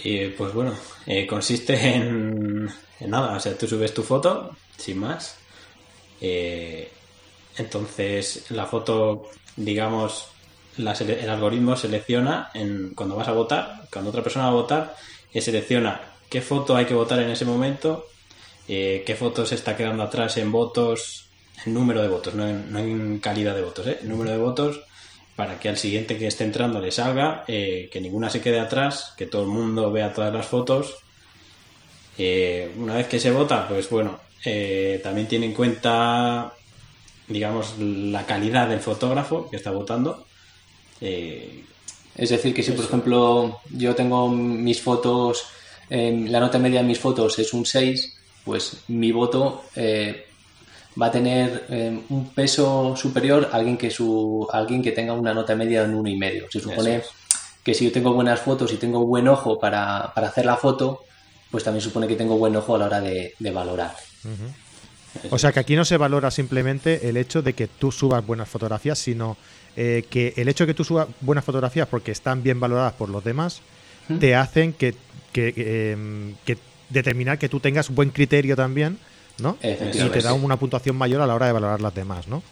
Y 0.02 0.26
pues 0.30 0.52
bueno, 0.52 0.74
eh, 1.06 1.24
consiste 1.24 1.94
en, 1.94 2.68
en 2.98 3.10
nada. 3.10 3.36
O 3.36 3.38
sea, 3.38 3.56
tú 3.56 3.68
subes 3.68 3.94
tu 3.94 4.02
foto, 4.02 4.56
sin 4.76 4.98
más. 4.98 5.36
Eh, 6.20 6.90
entonces, 7.58 8.46
la 8.50 8.66
foto, 8.66 9.30
digamos, 9.54 10.26
el 10.78 11.30
algoritmo 11.30 11.76
selecciona 11.76 12.50
cuando 12.96 13.14
vas 13.14 13.28
a 13.28 13.32
votar, 13.34 13.86
cuando 13.92 14.10
otra 14.10 14.24
persona 14.24 14.46
va 14.46 14.50
a 14.50 14.62
votar, 14.62 14.96
eh, 15.32 15.40
selecciona 15.40 16.00
qué 16.28 16.40
foto 16.40 16.74
hay 16.74 16.86
que 16.86 16.94
votar 16.94 17.20
en 17.20 17.30
ese 17.30 17.44
momento, 17.44 18.08
eh, 18.66 19.04
qué 19.06 19.14
foto 19.14 19.46
se 19.46 19.54
está 19.54 19.76
quedando 19.76 20.02
atrás 20.02 20.38
en 20.38 20.50
votos, 20.50 21.27
en 21.64 21.74
número 21.74 22.02
de 22.02 22.08
votos, 22.08 22.34
no 22.34 22.46
en, 22.46 22.72
no 22.72 22.78
en 22.78 23.18
calidad 23.18 23.54
de 23.54 23.62
votos, 23.62 23.86
¿eh? 23.86 23.98
en 24.02 24.08
número 24.08 24.30
de 24.30 24.38
votos, 24.38 24.80
para 25.38 25.60
que 25.60 25.68
al 25.68 25.76
siguiente 25.76 26.18
que 26.18 26.26
esté 26.26 26.42
entrando 26.42 26.80
le 26.80 26.90
salga, 26.90 27.44
eh, 27.46 27.88
que 27.92 28.00
ninguna 28.00 28.28
se 28.28 28.40
quede 28.40 28.58
atrás, 28.58 29.14
que 29.16 29.26
todo 29.26 29.42
el 29.42 29.48
mundo 29.48 29.92
vea 29.92 30.12
todas 30.12 30.34
las 30.34 30.46
fotos. 30.46 30.96
Eh, 32.18 32.72
una 32.76 32.96
vez 32.96 33.06
que 33.06 33.20
se 33.20 33.30
vota, 33.30 33.68
pues 33.68 33.88
bueno, 33.88 34.18
eh, 34.44 35.00
también 35.00 35.28
tiene 35.28 35.46
en 35.46 35.54
cuenta, 35.54 36.52
digamos, 37.28 37.78
la 37.78 38.26
calidad 38.26 38.68
del 38.68 38.80
fotógrafo 38.80 39.48
que 39.48 39.56
está 39.58 39.70
votando. 39.70 40.26
Es 41.00 42.30
decir, 42.30 42.52
que 42.52 42.64
si 42.64 42.72
por 42.72 42.86
ejemplo 42.86 43.60
yo 43.70 43.94
tengo 43.94 44.28
mis 44.28 44.82
fotos, 44.82 45.46
la 45.88 46.40
nota 46.40 46.58
media 46.58 46.80
de 46.80 46.88
mis 46.88 46.98
fotos 46.98 47.38
es 47.38 47.52
un 47.52 47.64
6, 47.64 48.18
pues 48.44 48.78
mi 48.88 49.12
voto 49.12 49.62
va 51.00 51.06
a 51.06 51.10
tener 51.10 51.66
eh, 51.68 52.00
un 52.08 52.30
peso 52.30 52.96
superior 52.96 53.48
a 53.52 53.56
alguien 53.56 53.76
que, 53.76 53.90
su, 53.90 54.48
a 54.52 54.58
alguien 54.58 54.82
que 54.82 54.92
tenga 54.92 55.12
una 55.12 55.34
nota 55.34 55.54
media 55.54 55.86
de 55.86 55.94
un 55.94 56.04
1,5. 56.04 56.46
Se 56.50 56.60
supone 56.60 57.02
que 57.62 57.74
si 57.74 57.84
yo 57.84 57.92
tengo 57.92 58.12
buenas 58.12 58.40
fotos 58.40 58.72
y 58.72 58.76
tengo 58.76 59.04
buen 59.06 59.28
ojo 59.28 59.58
para, 59.58 60.12
para 60.14 60.28
hacer 60.28 60.46
la 60.46 60.56
foto, 60.56 61.04
pues 61.50 61.64
también 61.64 61.82
supone 61.82 62.08
que 62.08 62.16
tengo 62.16 62.36
buen 62.36 62.56
ojo 62.56 62.74
a 62.74 62.78
la 62.78 62.86
hora 62.86 63.00
de, 63.00 63.34
de 63.38 63.50
valorar. 63.50 63.94
O 65.30 65.38
sea 65.38 65.52
que 65.52 65.60
aquí 65.60 65.76
no 65.76 65.84
se 65.84 65.96
valora 65.96 66.30
simplemente 66.30 67.08
el 67.08 67.16
hecho 67.16 67.42
de 67.42 67.54
que 67.54 67.66
tú 67.66 67.92
subas 67.92 68.24
buenas 68.26 68.48
fotografías, 68.48 68.98
sino 68.98 69.36
eh, 69.76 70.04
que 70.10 70.34
el 70.36 70.48
hecho 70.48 70.64
de 70.64 70.68
que 70.68 70.74
tú 70.74 70.84
subas 70.84 71.08
buenas 71.20 71.44
fotografías 71.44 71.88
porque 71.88 72.12
están 72.12 72.42
bien 72.42 72.60
valoradas 72.60 72.92
por 72.94 73.08
los 73.08 73.24
demás, 73.24 73.62
te 74.20 74.34
hacen 74.34 74.72
que, 74.72 74.94
que, 75.32 75.52
que, 75.52 75.92
em, 75.92 76.34
que 76.46 76.56
determinar 76.88 77.38
que 77.38 77.50
tú 77.50 77.60
tengas 77.60 77.90
buen 77.90 78.08
criterio 78.10 78.56
también, 78.56 78.98
¿no? 79.40 79.56
Y 79.62 80.10
te 80.10 80.20
da 80.22 80.32
una 80.34 80.56
puntuación 80.56 80.96
mayor 80.96 81.20
a 81.22 81.26
la 81.26 81.34
hora 81.34 81.46
de 81.46 81.52
valorar 81.52 81.80
las 81.80 81.94
demás, 81.94 82.28
¿no? 82.28 82.42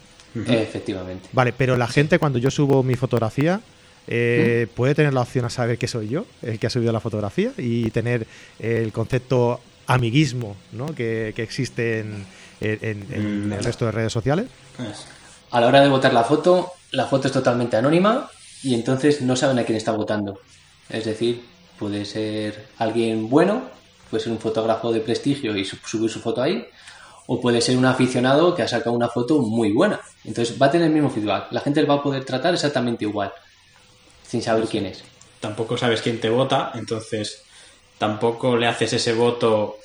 Efectivamente. 0.45 1.27
Vale, 1.31 1.53
pero 1.53 1.77
la 1.77 1.87
gente 1.87 2.19
cuando 2.19 2.37
yo 2.39 2.51
subo 2.51 2.83
mi 2.83 2.95
fotografía 2.95 3.61
eh, 4.07 4.67
puede 4.75 4.95
tener 4.95 5.13
la 5.13 5.21
opción 5.21 5.45
a 5.45 5.49
saber 5.49 5.77
que 5.77 5.87
soy 5.87 6.07
yo, 6.09 6.25
el 6.41 6.59
que 6.59 6.67
ha 6.67 6.69
subido 6.69 6.91
la 6.93 6.99
fotografía, 6.99 7.51
y 7.57 7.89
tener 7.91 8.25
el 8.59 8.91
concepto 8.93 9.59
amiguismo 9.87 10.55
¿no? 10.73 10.87
que, 10.93 11.33
que 11.35 11.43
existe 11.43 11.99
en, 11.99 12.25
en- 12.61 13.05
en 13.11 13.47
Mm, 13.49 13.53
el 13.53 13.63
resto 13.63 13.85
de 13.85 13.91
redes 13.91 14.13
sociales. 14.13 14.47
es- 14.79 15.05
A 15.51 15.61
la 15.61 15.67
hora 15.67 15.81
de 15.81 15.89
votar 15.89 16.13
la 16.13 16.23
foto, 16.23 16.71
la 16.91 17.05
foto 17.07 17.27
es 17.27 17.33
totalmente 17.33 17.77
anónima 17.77 18.29
y 18.63 18.73
entonces 18.75 19.21
no 19.21 19.35
saben 19.35 19.59
a 19.59 19.63
quién 19.63 19.77
está 19.77 19.91
votando. 19.91 20.39
Es 20.89 21.05
decir, 21.05 21.41
puede 21.79 22.05
ser 22.05 22.67
alguien 22.77 23.29
bueno, 23.29 23.69
puede 24.09 24.23
ser 24.23 24.31
un 24.33 24.39
fotógrafo 24.39 24.91
de 24.91 25.01
prestigio 25.01 25.55
y 25.57 25.65
su- 25.65 25.77
subir 25.85 26.09
su 26.09 26.19
foto 26.19 26.41
ahí, 26.41 26.65
o 27.27 27.39
puede 27.41 27.59
ser 27.61 27.77
un 27.77 27.85
aficionado 27.85 28.55
que 28.55 28.63
ha 28.63 28.67
sacado 28.67 28.95
una 28.95 29.09
foto 29.09 29.39
muy 29.39 29.71
buena. 29.73 29.99
Entonces 30.23 30.59
va 30.61 30.67
a 30.67 30.71
tener 30.71 30.87
el 30.87 30.93
mismo 30.93 31.09
feedback. 31.09 31.51
La 31.51 31.59
gente 31.61 31.81
le 31.81 31.87
va 31.87 31.95
a 31.95 32.03
poder 32.03 32.23
tratar 32.25 32.53
exactamente 32.53 33.03
igual, 33.05 33.31
sin 34.27 34.41
saber 34.41 34.65
quién 34.67 34.85
es. 34.85 35.03
tampoco 35.39 35.77
sabes 35.77 36.01
quién 36.01 36.19
te 36.19 36.29
vota, 36.29 36.71
entonces 36.75 37.43
tampoco 37.97 38.57
le 38.57 38.67
haces 38.67 38.93
ese 38.93 39.13
voto. 39.13 39.77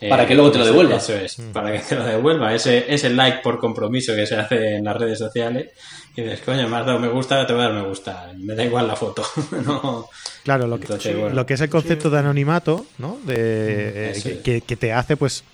Eh, 0.00 0.08
Para 0.08 0.26
que 0.26 0.34
luego 0.34 0.50
te 0.50 0.58
lo 0.58 0.64
devuelva. 0.64 0.96
Eso 0.96 1.14
es, 1.14 1.36
para 1.52 1.72
que 1.72 1.78
te 1.80 1.94
lo 1.94 2.04
devuelva. 2.04 2.54
Ese, 2.54 2.92
ese 2.92 3.10
like 3.10 3.38
por 3.42 3.58
compromiso 3.58 4.14
que 4.14 4.26
se 4.26 4.36
hace 4.36 4.76
en 4.76 4.84
las 4.84 4.96
redes 4.96 5.18
sociales. 5.18 5.68
Y 6.16 6.22
dices, 6.22 6.40
coño, 6.40 6.68
me 6.68 6.76
has 6.76 6.86
dado 6.86 6.98
me 6.98 7.08
gusta, 7.08 7.46
te 7.46 7.52
voy 7.52 7.62
a 7.62 7.66
dar 7.66 7.74
me 7.74 7.88
gusta. 7.88 8.32
Me 8.36 8.54
da 8.54 8.64
igual 8.64 8.86
la 8.86 8.96
foto. 8.96 9.22
no. 9.66 10.08
Claro, 10.42 10.66
lo 10.66 10.80
que, 10.80 11.14
bueno. 11.14 11.34
lo 11.36 11.46
que 11.46 11.54
es 11.54 11.60
el 11.60 11.68
concepto 11.70 12.10
de 12.10 12.18
anonimato, 12.18 12.86
¿no? 12.98 13.18
De, 13.24 13.34
eh, 13.36 14.10
eso 14.14 14.30
que, 14.42 14.56
es. 14.56 14.62
que- 14.64 14.76
te 14.76 14.92
hace, 14.92 15.16
pues, 15.16 15.44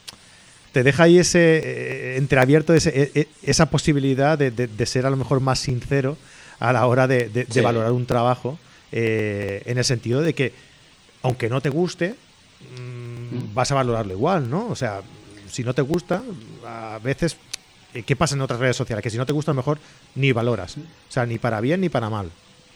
te 0.73 0.83
deja 0.83 1.03
ahí 1.05 1.19
ese 1.19 1.61
eh, 1.63 2.17
entreabierto, 2.17 2.73
ese, 2.73 3.03
eh, 3.03 3.11
eh, 3.15 3.27
esa 3.43 3.67
posibilidad 3.67 4.39
de, 4.39 4.51
de- 4.51 4.67
de 4.69 4.87
ser 4.87 5.05
a 5.07 5.11
lo 5.11 5.17
mejor 5.17 5.41
más 5.41 5.59
sincero 5.59 6.17
a 6.61 6.73
la 6.73 6.87
hora 6.87 7.07
de, 7.07 7.29
de- 7.29 7.47
Sí. 7.51 7.61
valorar 7.61 7.93
un 7.93 8.07
trabajo, 8.07 8.59
eh, 8.93 9.63
en 9.67 9.77
el 9.79 9.85
sentido 9.85 10.23
de 10.23 10.35
que, 10.35 10.53
aunque 11.23 11.49
no 11.51 11.61
te 11.61 11.69
guste, 11.69 12.15
mm, 13.31 13.55
vas 13.55 13.71
a 13.73 13.75
valorarlo 13.75 14.13
igual, 14.13 14.49
¿no? 14.49 14.69
O 14.69 14.77
sea, 14.77 15.01
si 15.51 15.65
no 15.65 15.75
te 15.75 15.83
gusta, 15.83 16.23
a 16.67 16.99
veces, 17.03 17.37
eh, 17.95 18.03
¿qué 18.03 18.17
pasa 18.17 18.35
en 18.35 18.43
otras 18.43 18.61
redes 18.61 18.77
sociales? 18.77 19.03
Que 19.03 19.11
si 19.11 19.17
no 19.17 19.27
te 19.27 19.33
gusta, 19.33 19.51
a 19.51 19.55
lo 19.55 19.59
mejor 19.59 19.79
ni 20.15 20.33
valoras. 20.33 20.77
O 20.77 20.81
sea, 21.13 21.27
ni 21.27 21.39
para 21.39 21.61
bien 21.61 21.81
ni 21.81 21.89
para 21.89 22.11
mal. 22.11 22.31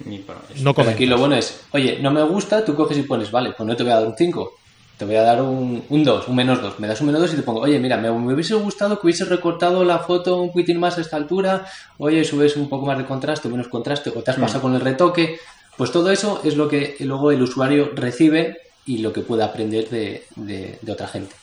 Ni 0.04 0.18
para 0.18 0.40
eso. 0.52 0.62
No 0.62 0.74
Pues 0.74 0.88
aquí 0.88 1.06
lo 1.06 1.18
bueno 1.18 1.36
es, 1.36 1.60
oye, 1.72 1.98
no 2.00 2.10
me 2.10 2.22
gusta, 2.22 2.64
tú 2.64 2.74
coges 2.74 2.98
y 2.98 3.02
pones, 3.02 3.30
vale, 3.30 3.52
pues 3.56 3.66
no 3.66 3.76
te 3.76 3.82
voy 3.82 3.92
a 3.92 3.96
dar 3.96 4.06
un 4.06 4.14
5, 4.16 4.52
te 4.96 5.04
voy 5.04 5.16
a 5.16 5.22
dar 5.22 5.42
un, 5.42 5.84
un 5.88 6.04
2, 6.04 6.28
un 6.28 6.36
menos 6.36 6.62
2. 6.62 6.78
Me 6.80 6.86
das 6.86 7.00
un 7.00 7.08
menos 7.08 7.20
2 7.22 7.34
y 7.34 7.36
te 7.36 7.42
pongo, 7.42 7.60
oye, 7.60 7.78
mira, 7.78 7.96
me, 7.96 8.10
me 8.10 8.34
hubiese 8.34 8.54
gustado 8.54 8.98
que 8.98 9.06
hubiese 9.06 9.24
recortado 9.24 9.84
la 9.84 9.98
foto 9.98 10.40
un 10.40 10.48
poquitín 10.48 10.78
más 10.78 10.98
a 10.98 11.00
esta 11.00 11.16
altura, 11.16 11.66
oye, 11.98 12.24
subes 12.24 12.56
un 12.56 12.68
poco 12.68 12.86
más 12.86 12.98
de 12.98 13.04
contraste 13.04 13.48
menos 13.48 13.68
contraste, 13.68 14.10
o 14.10 14.22
te 14.22 14.30
has 14.30 14.38
pasado 14.38 14.62
con 14.62 14.74
el 14.74 14.80
retoque. 14.80 15.38
Pues 15.76 15.92
todo 15.92 16.10
eso 16.10 16.42
es 16.44 16.56
lo 16.56 16.68
que 16.68 16.96
luego 17.00 17.30
el 17.30 17.42
usuario 17.42 17.92
recibe 17.94 18.58
y 18.86 18.98
lo 18.98 19.12
que 19.12 19.20
puede 19.22 19.42
aprender 19.44 19.88
de, 19.90 20.24
de- 20.36 20.78
de 20.80 20.92
otra 20.92 21.06
gente. 21.08 21.34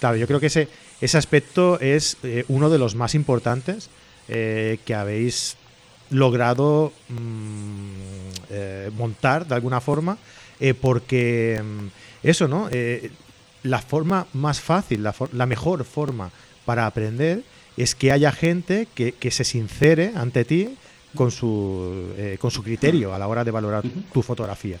Claro, 0.00 0.16
yo 0.16 0.26
creo 0.26 0.40
que 0.40 0.46
ese, 0.46 0.68
ese 1.00 1.16
aspecto 1.18 1.78
es 1.80 2.16
eh, 2.22 2.44
uno 2.48 2.70
de 2.70 2.78
los 2.78 2.94
más 2.94 3.14
importantes 3.14 3.88
eh, 4.28 4.78
que 4.84 4.94
habéis 4.94 5.56
logrado 6.10 6.92
mm, 7.08 7.90
eh, 8.50 8.90
montar 8.96 9.46
de 9.46 9.54
alguna 9.54 9.80
forma, 9.80 10.18
porque 10.80 11.60
mm, 11.62 11.86
eso, 12.26 12.46
¿no? 12.48 12.68
La 13.64 13.78
forma 13.80 14.26
más 14.32 14.60
fácil, 14.60 15.02
la, 15.02 15.12
for- 15.12 15.32
la 15.32 15.46
mejor 15.46 15.84
forma 15.84 16.30
para 16.64 16.86
aprender 16.86 17.42
es 17.76 17.94
que 17.94 18.12
haya 18.12 18.30
gente 18.32 18.86
que, 18.94 19.12
que 19.12 19.30
se 19.30 19.44
sincere 19.44 20.12
ante 20.14 20.44
ti 20.44 20.76
con 21.14 21.30
su, 21.30 22.12
con 22.40 22.50
su 22.50 22.62
criterio 22.62 23.14
a 23.14 23.18
la 23.18 23.26
hora 23.28 23.44
de 23.44 23.50
valorar 23.50 23.82
tu 24.12 24.22
fotografía 24.22 24.78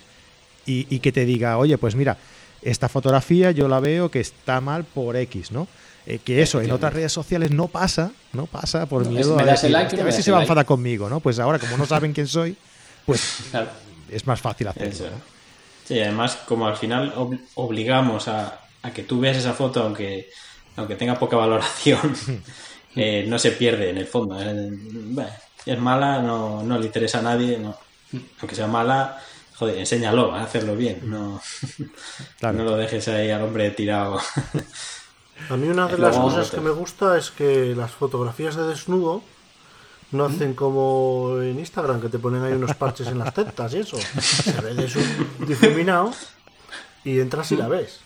y, 0.66 0.86
y 0.94 1.00
que 1.00 1.12
te 1.12 1.24
diga, 1.24 1.58
oye, 1.58 1.78
pues 1.78 1.94
mira, 1.94 2.16
esta 2.62 2.88
fotografía 2.88 3.50
yo 3.50 3.68
la 3.68 3.80
veo 3.80 4.10
que 4.10 4.20
está 4.20 4.60
mal 4.60 4.84
por 4.84 5.16
X, 5.16 5.50
¿no? 5.50 5.66
Eh, 6.06 6.18
que 6.18 6.42
eso 6.42 6.60
en 6.60 6.70
otras 6.72 6.92
redes 6.92 7.12
sociales 7.12 7.50
no 7.50 7.68
pasa, 7.68 8.12
no 8.32 8.46
pasa 8.46 8.86
por 8.86 9.04
No, 9.04 9.10
miedo 9.10 9.36
¿me 9.36 9.42
a, 9.42 9.46
das 9.46 9.64
el 9.64 9.72
decir, 9.72 9.72
like 9.72 9.84
o 9.84 9.86
"Hostia, 9.86 9.98
no 9.98 10.02
a 10.02 10.04
me 10.04 10.04
ver 10.04 10.12
si 10.14 10.22
se 10.22 10.30
va 10.30 10.36
a 10.38 10.40
like?". 10.40 10.46
enfadar 10.46 10.66
conmigo, 10.66 11.08
¿no? 11.08 11.20
Pues 11.20 11.38
ahora, 11.38 11.58
como 11.58 11.76
no 11.76 11.86
saben 11.86 12.12
quién 12.12 12.26
soy, 12.26 12.56
pues 13.06 13.20
Claro. 13.50 13.70
es 14.10 14.26
más 14.26 14.40
fácil 14.40 14.68
hacerlo. 14.68 15.08
Sí, 15.84 16.00
además, 16.00 16.36
como 16.46 16.66
al 16.66 16.76
final 16.76 17.12
ob- 17.16 17.38
obligamos 17.56 18.28
a, 18.28 18.60
a 18.82 18.92
que 18.92 19.02
tú 19.02 19.20
veas 19.20 19.36
esa 19.36 19.52
foto, 19.52 19.82
aunque, 19.82 20.26
aunque 20.76 20.96
tenga 20.96 21.18
poca 21.18 21.36
valoración, 21.36 22.14
eh, 22.96 23.24
no 23.28 23.38
se 23.38 23.52
pierde 23.52 23.90
en 23.90 23.98
el 23.98 24.06
fondo. 24.06 24.40
Eh, 24.40 24.54
bueno, 25.12 25.30
es 25.66 25.78
mala, 25.78 26.20
no, 26.20 26.62
no 26.62 26.78
le 26.78 26.86
interesa 26.86 27.18
a 27.18 27.22
nadie. 27.22 27.58
No. 27.58 27.74
Aunque 28.40 28.54
sea 28.54 28.66
mala, 28.66 29.18
joder, 29.62 29.78
enséñalo 29.78 30.34
a 30.34 30.42
hacerlo 30.42 30.74
bien. 30.76 31.00
No, 31.08 31.40
Claro. 32.40 32.58
no 32.58 32.64
lo 32.64 32.76
dejes 32.76 33.06
ahí 33.08 33.30
al 33.30 33.42
hombre 33.42 33.70
tirado. 33.70 34.18
A 35.48 35.56
mí 35.56 35.68
una 35.68 35.86
de 35.88 35.94
Es 35.94 35.98
las 36.00 36.16
cosas 36.16 36.50
que 36.50 36.60
me 36.60 36.70
gusta 36.70 37.16
es 37.16 37.30
que 37.30 37.74
las 37.76 37.90
fotografías 37.92 38.56
de 38.56 38.66
desnudo 38.66 39.22
no 40.10 40.24
hacen 40.26 40.54
como 40.54 41.38
en 41.40 41.58
Instagram, 41.58 42.00
que 42.00 42.08
te 42.08 42.18
ponen 42.18 42.42
ahí 42.42 42.52
unos 42.52 42.74
parches 42.74 43.06
en 43.06 43.18
las 43.18 43.32
tetas 43.32 43.72
y 43.74 43.78
eso. 43.78 43.96
Se 44.20 44.60
ve 44.60 44.74
de 44.74 44.88
su 44.88 45.00
difuminado 45.46 46.12
y 47.04 47.20
entras 47.20 47.50
y 47.52 47.56
la 47.56 47.68
ves. 47.68 48.00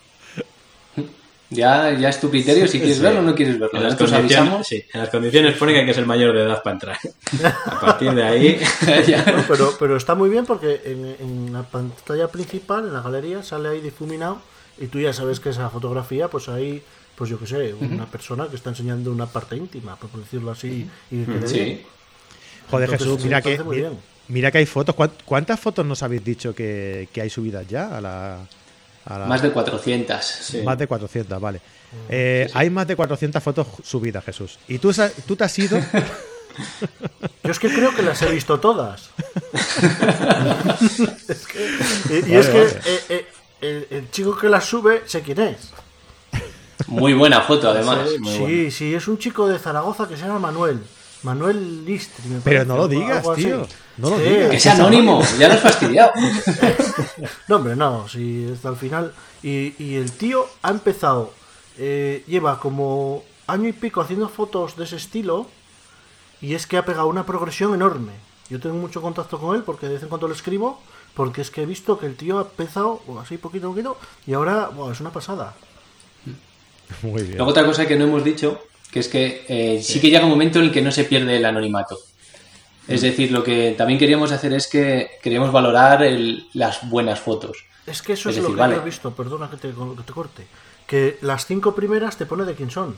Ya, 1.50 1.92
ya 1.96 2.08
es 2.08 2.18
tu 2.20 2.28
criterio 2.28 2.66
si 2.66 2.78
quieres 2.78 2.96
Sí. 2.96 3.02
verlo 3.02 3.20
o 3.20 3.22
no 3.22 3.34
quieres 3.34 3.58
verlo. 3.58 3.78
En 3.78 3.84
las, 3.84 3.94
condiciones, 3.94 4.36
avisamos. 4.36 4.66
sí, 4.66 4.84
en 4.92 5.00
las 5.00 5.10
condiciones 5.10 5.56
pone 5.56 5.72
que 5.72 5.80
hay 5.80 5.86
que 5.86 5.94
ser 5.94 6.04
mayor 6.04 6.34
de 6.34 6.42
edad 6.42 6.60
para 6.62 6.74
entrar. 6.74 6.98
A 7.66 7.80
partir 7.80 8.12
de 8.12 8.22
ahí, 8.24 8.60
Ya. 9.06 9.24
No, 9.24 9.44
pero, 9.46 9.74
pero 9.78 9.96
está 9.96 10.14
muy 10.16 10.28
bien 10.28 10.44
porque 10.44 10.80
en, 10.84 11.16
en 11.20 11.52
la 11.52 11.62
pantalla 11.62 12.28
principal, 12.28 12.86
en 12.86 12.92
la 12.94 13.00
galería, 13.00 13.42
sale 13.44 13.68
ahí 13.68 13.80
difuminado 13.80 14.40
y 14.80 14.86
tú 14.88 14.98
ya 15.00 15.12
sabes 15.12 15.38
que 15.38 15.50
esa 15.50 15.70
fotografía, 15.70 16.28
pues 16.28 16.48
ahí, 16.48 16.82
pues 17.14 17.30
yo 17.30 17.38
qué 17.38 17.46
sé, 17.46 17.74
una 17.74 18.06
persona 18.06 18.48
que 18.48 18.56
está 18.56 18.70
enseñando 18.70 19.12
una 19.12 19.26
parte 19.26 19.56
íntima, 19.56 19.94
por 19.96 20.10
decirlo 20.18 20.50
así, 20.50 20.88
y 21.10 21.22
que 21.24 21.46
Sí. 21.48 21.82
Joder, 22.70 22.90
Entonces, 22.90 22.98
Jesús, 23.06 23.24
mira 23.24 23.40
que, 23.40 23.90
mira, 24.28 24.50
que 24.50 24.58
hay 24.58 24.66
fotos. 24.66 24.96
¿Cuán- 24.96 25.12
¿Cuántas 25.24 25.60
fotos 25.60 25.86
nos 25.86 26.02
habéis 26.02 26.24
dicho 26.24 26.52
que, 26.52 27.08
que 27.12 27.20
hay 27.20 27.30
subidas 27.30 27.64
ya 27.68 27.96
a 27.96 28.00
la, 28.00 28.38
la- 29.08 29.26
Más 29.26 29.42
de 29.42 29.50
400. 29.52 30.24
sí. 30.24 30.62
Más 30.62 30.76
de 30.78 30.86
400, 30.86 31.40
vale. 31.40 31.60
Eh, 32.08 32.50
Hay 32.54 32.68
más 32.70 32.86
de 32.86 32.96
400 32.96 33.42
fotos 33.42 33.66
subidas, 33.84 34.24
Jesús. 34.24 34.58
Y 34.68 34.78
tú, 34.78 34.92
tú 35.26 35.36
te 35.36 35.44
has 35.44 35.58
ido. 35.58 35.78
Yo 37.44 37.50
es 37.52 37.58
que 37.58 37.68
creo 37.68 37.94
que 37.94 38.02
las 38.02 38.20
he 38.22 38.30
visto 38.30 38.58
todas. 38.58 39.10
Es 41.28 41.46
que- 41.46 41.70
y 42.10 42.16
y 42.16 42.20
Vale, 42.22 42.38
es 42.40 42.46
que 42.48 42.58
vale. 42.64 42.80
eh, 42.86 43.00
eh, 43.08 43.26
el, 43.60 43.86
el 43.90 44.10
chico 44.10 44.36
que 44.36 44.48
las 44.48 44.64
sube, 44.64 45.02
sé 45.06 45.22
quién 45.22 45.40
es. 45.40 45.70
Muy 46.88 47.14
buena 47.14 47.40
foto, 47.42 47.70
además. 47.70 48.08
sí, 48.36 48.70
sí, 48.70 48.94
es 48.94 49.08
un 49.08 49.18
chico 49.18 49.48
de 49.48 49.58
Zaragoza 49.58 50.06
que 50.08 50.16
se 50.16 50.22
llama 50.26 50.38
Manuel. 50.38 50.80
Manuel 51.26 51.84
Listri. 51.84 52.28
me 52.28 52.40
Pero 52.40 52.64
no 52.64 52.76
lo 52.76 52.88
digas, 52.88 53.26
así. 53.26 53.44
tío. 53.44 53.66
No 53.98 54.10
lo 54.10 54.16
Sí. 54.18 54.22
digas. 54.24 54.50
Que 54.50 54.60
sea 54.60 54.72
anónimo, 54.74 55.22
ya 55.38 55.48
lo 55.48 55.54
has 55.54 55.60
fastidiado. 55.60 56.12
No, 57.48 57.56
hombre, 57.56 57.76
no, 57.76 58.06
sí, 58.08 58.48
hasta 58.52 58.68
el 58.70 58.76
final. 58.76 59.12
Y, 59.42 59.74
y 59.82 59.96
el 59.96 60.12
tío 60.12 60.46
ha 60.62 60.70
empezado, 60.70 61.32
eh, 61.78 62.22
lleva 62.26 62.58
como 62.60 63.22
año 63.46 63.68
y 63.68 63.72
pico 63.72 64.00
haciendo 64.00 64.28
fotos 64.28 64.76
de 64.76 64.84
ese 64.84 64.96
estilo 64.96 65.46
y 66.40 66.54
es 66.54 66.66
que 66.66 66.76
ha 66.76 66.84
pegado 66.84 67.06
una 67.08 67.24
progresión 67.26 67.74
enorme. 67.74 68.12
Yo 68.50 68.60
tengo 68.60 68.76
mucho 68.76 69.00
contacto 69.02 69.38
con 69.38 69.56
él 69.56 69.62
porque 69.62 69.86
de 69.86 69.94
vez 69.94 70.02
en 70.02 70.08
cuando 70.08 70.28
le 70.28 70.34
escribo, 70.34 70.80
porque 71.14 71.40
es 71.42 71.50
que 71.50 71.62
he 71.62 71.66
visto 71.66 71.98
que 71.98 72.06
el 72.06 72.16
tío 72.16 72.38
ha 72.38 72.42
empezado 72.42 73.00
bueno, 73.06 73.22
así 73.22 73.38
poquito 73.38 73.66
a 73.68 73.70
poquito 73.70 73.96
y 74.26 74.34
ahora 74.34 74.68
bueno, 74.68 74.92
es 74.92 75.00
una 75.00 75.10
pasada. 75.10 75.54
Muy 77.02 77.22
bien. 77.22 77.36
Luego 77.36 77.50
otra 77.50 77.64
cosa 77.66 77.86
que 77.86 77.96
no 77.96 78.04
hemos 78.04 78.22
dicho, 78.24 78.60
que 78.96 79.00
es 79.00 79.08
que 79.08 79.44
eh, 79.48 79.82
sí 79.82 80.00
que 80.00 80.08
llega 80.08 80.24
un 80.24 80.30
momento 80.30 80.58
en 80.58 80.64
el 80.64 80.72
que 80.72 80.80
no 80.80 80.90
se 80.90 81.04
pierde 81.04 81.36
el 81.36 81.44
anonimato. 81.44 81.98
Es 82.88 83.02
decir, 83.02 83.30
lo 83.30 83.44
que 83.44 83.74
también 83.76 83.98
queríamos 83.98 84.32
hacer 84.32 84.54
es 84.54 84.68
que 84.68 85.10
queríamos 85.22 85.52
valorar 85.52 86.02
el- 86.02 86.46
las 86.54 86.88
buenas 86.88 87.20
fotos. 87.20 87.66
Es 87.86 88.00
que 88.00 88.14
eso 88.14 88.30
Es 88.30 88.38
es, 88.38 88.42
lo 88.42 88.48
que 88.50 88.56
vale. 88.56 88.76
yo 88.76 88.80
he 88.80 88.84
visto, 88.86 89.10
perdona 89.14 89.50
que 89.50 89.58
te, 89.58 89.68
que 89.68 90.02
te 90.06 90.12
corte. 90.14 90.46
Que 90.86 91.18
las 91.20 91.44
cinco 91.44 91.74
primeras 91.74 92.16
te 92.16 92.24
pone 92.24 92.44
de 92.46 92.54
quién 92.54 92.70
son. 92.70 92.96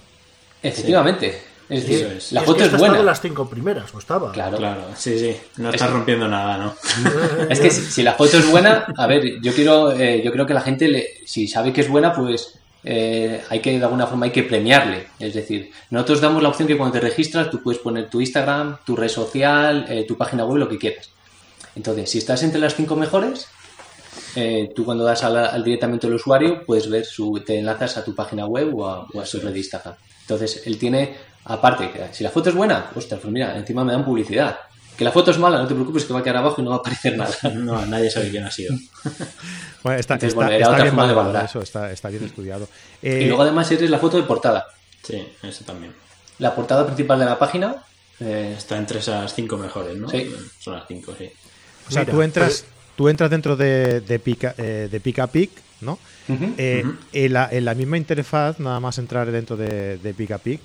Efectivamente. 0.62 1.42
Es 1.68 1.82
decir, 1.86 2.06
Eso 2.06 2.14
es. 2.16 2.32
la 2.32 2.42
y 2.42 2.44
foto 2.46 2.58
que 2.58 2.64
es 2.66 2.78
buena. 2.78 2.96
de 2.98 3.02
las 3.02 3.20
cinco 3.20 3.50
primeras, 3.50 3.92
o 3.92 3.98
estaba. 3.98 4.30
Claro. 4.30 4.56
Claro, 4.56 4.82
sí, 4.96 5.18
sí. 5.18 5.36
No 5.56 5.70
Es 5.70 5.74
estás 5.74 5.90
rompiendo 5.90 6.28
nada, 6.28 6.58
¿no? 6.58 6.74
Es 7.50 7.58
que 7.58 7.70
si, 7.72 7.82
si 7.82 8.02
la 8.04 8.14
foto 8.14 8.38
es 8.38 8.48
buena, 8.48 8.86
a 8.96 9.06
ver, 9.08 9.40
yo 9.42 9.52
quiero, 9.52 9.90
eh, 9.92 10.22
yo 10.24 10.30
creo 10.30 10.46
que 10.46 10.54
la 10.54 10.60
gente, 10.60 10.86
le- 10.86 11.08
si 11.26 11.48
sabe 11.48 11.72
que 11.72 11.80
es 11.80 11.88
buena, 11.88 12.12
pues 12.14 12.57
eh, 12.84 13.42
hay 13.48 13.60
que 13.60 13.76
de 13.76 13.84
alguna 13.84 14.06
forma 14.06 14.26
hay 14.26 14.32
que 14.32 14.42
premiarle. 14.42 15.08
Es 15.18 15.34
decir, 15.34 15.70
nosotros 15.90 16.20
damos 16.20 16.42
la 16.42 16.48
opción 16.48 16.68
que 16.68 16.76
cuando 16.76 16.98
te 16.98 17.00
registras 17.00 17.50
tú 17.50 17.62
puedes 17.62 17.80
poner 17.80 18.08
tu 18.08 18.20
Instagram, 18.20 18.78
tu 18.84 18.96
red 18.96 19.08
social, 19.08 19.86
eh, 19.88 20.04
tu 20.06 20.16
página 20.16 20.44
web, 20.44 20.58
lo 20.58 20.68
que 20.68 20.78
quieras. 20.78 21.10
Entonces, 21.74 22.10
si 22.10 22.18
estás 22.18 22.42
entre 22.42 22.60
las 22.60 22.74
cinco 22.74 22.96
mejores, 22.96 23.46
eh, 24.34 24.70
tú 24.74 24.84
cuando 24.84 25.04
das 25.04 25.22
al, 25.24 25.62
directamente 25.62 26.06
al 26.06 26.14
usuario 26.14 26.64
puedes 26.64 26.88
ver 26.88 27.04
su, 27.04 27.42
te 27.44 27.58
enlazas 27.58 27.96
a 27.96 28.04
tu 28.04 28.14
página 28.14 28.46
web 28.46 28.74
o 28.74 29.20
a, 29.20 29.26
su 29.26 29.40
red 29.40 29.54
Instagram. 29.54 29.94
Entonces, 30.22 30.62
él 30.66 30.78
tiene, 30.78 31.16
aparte, 31.44 31.90
si 32.12 32.22
la 32.22 32.30
foto 32.30 32.50
es 32.50 32.54
buena, 32.54 32.90
ostras, 32.94 33.20
pues 33.20 33.32
mira, 33.32 33.56
encima 33.56 33.84
me 33.84 33.92
dan 33.92 34.04
publicidad. 34.04 34.58
Que 34.98 35.04
la 35.04 35.12
foto 35.12 35.30
es 35.30 35.38
mala, 35.38 35.58
no 35.58 35.66
te 35.68 35.74
preocupes, 35.74 36.04
que 36.04 36.12
va 36.12 36.18
a 36.18 36.22
quedar 36.24 36.38
abajo 36.38 36.60
y 36.60 36.64
no 36.64 36.70
va 36.70 36.76
a 36.76 36.78
aparecer 36.80 37.16
nada. 37.16 37.32
No, 37.54 37.86
nadie 37.86 38.10
sabe 38.10 38.30
quién 38.30 38.44
ha 38.44 38.50
sido. 38.50 38.74
Bueno, 39.84 40.00
está, 40.00 40.14
Entonces, 40.14 40.30
está- 40.36 40.44
bueno, 40.46 40.50
está 40.58 40.82
bien 40.82 40.96
valorado 40.96 41.26
valorar. 41.28 41.44
eso, 41.44 41.62
está, 41.62 41.92
está 41.92 42.08
bien 42.08 42.24
estudiado. 42.24 42.68
Y 43.00 43.08
Eh, 43.08 43.24
luego 43.28 43.42
además 43.42 43.70
eres 43.70 43.88
la 43.88 43.98
foto 44.00 44.16
de 44.16 44.24
portada. 44.24 44.66
Sí, 45.04 45.24
eso 45.44 45.64
también. 45.64 45.92
La 46.40 46.52
portada 46.54 46.84
principal 46.84 47.20
de 47.20 47.24
la 47.26 47.38
página. 47.38 47.76
eh, 48.18 48.54
Está 48.58 48.76
entre 48.76 48.98
esas 48.98 49.32
cinco 49.32 49.56
mejores, 49.56 49.96
¿no? 49.96 50.08
Sí. 50.08 50.34
Son 50.58 50.74
las 50.74 50.84
cinco, 50.88 51.14
sí. 51.16 51.30
o 51.86 51.90
sea, 51.92 52.02
Mira, 52.02 52.12
tú 52.12 52.22
entras, 52.22 52.48
pues- 52.48 52.64
tú 52.96 53.08
entras 53.08 53.30
dentro 53.30 53.56
de, 53.56 54.00
de 54.00 54.18
Pica, 54.18 54.54
eh, 54.58 54.88
de 54.90 55.00
Pica 55.00 55.28
Pic, 55.28 55.50
¿no? 55.80 55.98
Eh, 56.28 56.84
en, 57.12 57.32
la, 57.32 57.48
en 57.50 57.64
la 57.64 57.74
misma 57.74 57.96
interfaz, 57.96 58.58
nada 58.58 58.80
más 58.80 58.98
entrar 58.98 59.30
dentro 59.30 59.56
de, 59.56 59.98
de 59.98 60.12
Pica 60.14 60.38
Pic, 60.38 60.60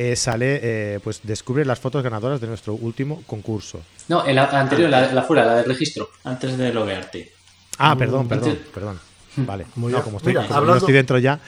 eh, 0.00 0.14
sale, 0.14 0.60
eh, 0.62 1.00
pues 1.02 1.20
descubre 1.24 1.64
las 1.64 1.80
fotos 1.80 2.02
ganadoras 2.04 2.40
de 2.40 2.46
nuestro 2.46 2.74
último 2.74 3.22
concurso. 3.26 3.80
No, 4.06 4.24
en 4.24 4.36
la 4.36 4.44
anterior, 4.44 4.88
la, 4.88 5.12
la 5.12 5.22
fuera, 5.24 5.44
la 5.44 5.56
de 5.56 5.64
registro. 5.64 6.08
Antes 6.22 6.56
de 6.56 6.72
loguearte. 6.72 7.32
Ah, 7.78 7.96
perdón, 7.98 8.28
perdón, 8.28 8.50
antes- 8.50 8.66
perdón. 8.72 9.00
Vale, 9.36 9.66
Muy 9.76 9.92
no, 9.92 9.98
bien. 9.98 10.04
como 10.04 10.16
estoy, 10.18 10.32
Mira, 10.34 10.46
como 10.46 10.60
no 10.62 10.76
estoy 10.76 10.92
dentro 10.94 11.18
ya. 11.18 11.38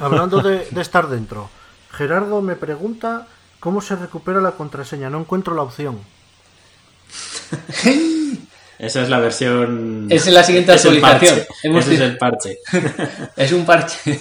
Hablando 0.00 0.40
de, 0.40 0.66
de 0.70 0.80
estar 0.80 1.08
dentro, 1.08 1.48
Gerardo 1.92 2.42
me 2.42 2.56
pregunta 2.56 3.26
cómo 3.60 3.80
se 3.80 3.94
recupera 3.96 4.40
la 4.40 4.52
contraseña. 4.52 5.08
No 5.10 5.20
encuentro 5.20 5.54
la 5.54 5.62
opción. 5.62 5.98
Esa 8.84 9.02
es 9.02 9.08
la 9.08 9.18
versión. 9.18 10.06
Esa 10.10 10.28
es 10.28 10.34
la 10.34 10.44
siguiente 10.44 10.72
actualización. 10.72 11.40
Hemos 11.62 11.84
Ese 11.86 11.94
es 11.94 12.00
el 12.00 12.18
parche. 12.18 12.58
Es 13.36 13.52
un 13.52 13.64
parche. 13.64 14.20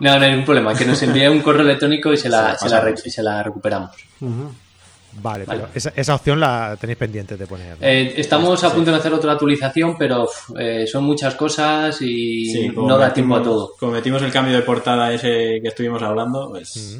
no, 0.00 0.18
no 0.18 0.24
hay 0.24 0.30
ningún 0.30 0.44
problema. 0.44 0.74
Que 0.74 0.84
nos 0.86 1.02
envíe 1.02 1.28
un 1.28 1.40
correo 1.42 1.62
electrónico 1.62 2.12
y 2.12 2.16
se 2.16 2.28
la, 2.28 2.56
se 2.56 2.68
la, 2.68 2.96
se 2.96 3.42
recuperamos. 3.42 3.90
Vale, 4.20 5.44
Vale. 5.44 5.60
pero 5.60 5.68
esa, 5.74 5.92
esa 5.94 6.14
opción 6.14 6.40
la 6.40 6.76
tenéis 6.80 6.98
pendiente 6.98 7.36
de 7.36 7.46
poner. 7.46 7.78
¿no? 7.78 7.86
Eh, 7.86 8.14
estamos 8.16 8.62
a 8.64 8.72
punto 8.72 8.90
de 8.90 8.96
hacer 8.96 9.12
otra 9.12 9.32
actualización, 9.32 9.96
pero 9.96 10.24
uf, 10.24 10.50
eh, 10.58 10.86
son 10.86 11.04
muchas 11.04 11.34
cosas 11.34 12.00
y 12.02 12.46
Sí, 12.50 12.68
no 12.74 12.98
da 12.98 13.12
tiempo 13.12 13.36
a 13.36 13.42
todo. 13.42 13.74
Como 13.78 13.92
metimos 13.92 14.22
el 14.22 14.32
cambio 14.32 14.54
de 14.54 14.62
portada 14.62 15.12
ese 15.12 15.60
que 15.62 15.68
estuvimos 15.68 16.02
hablando, 16.02 16.50
pues. 16.50 16.98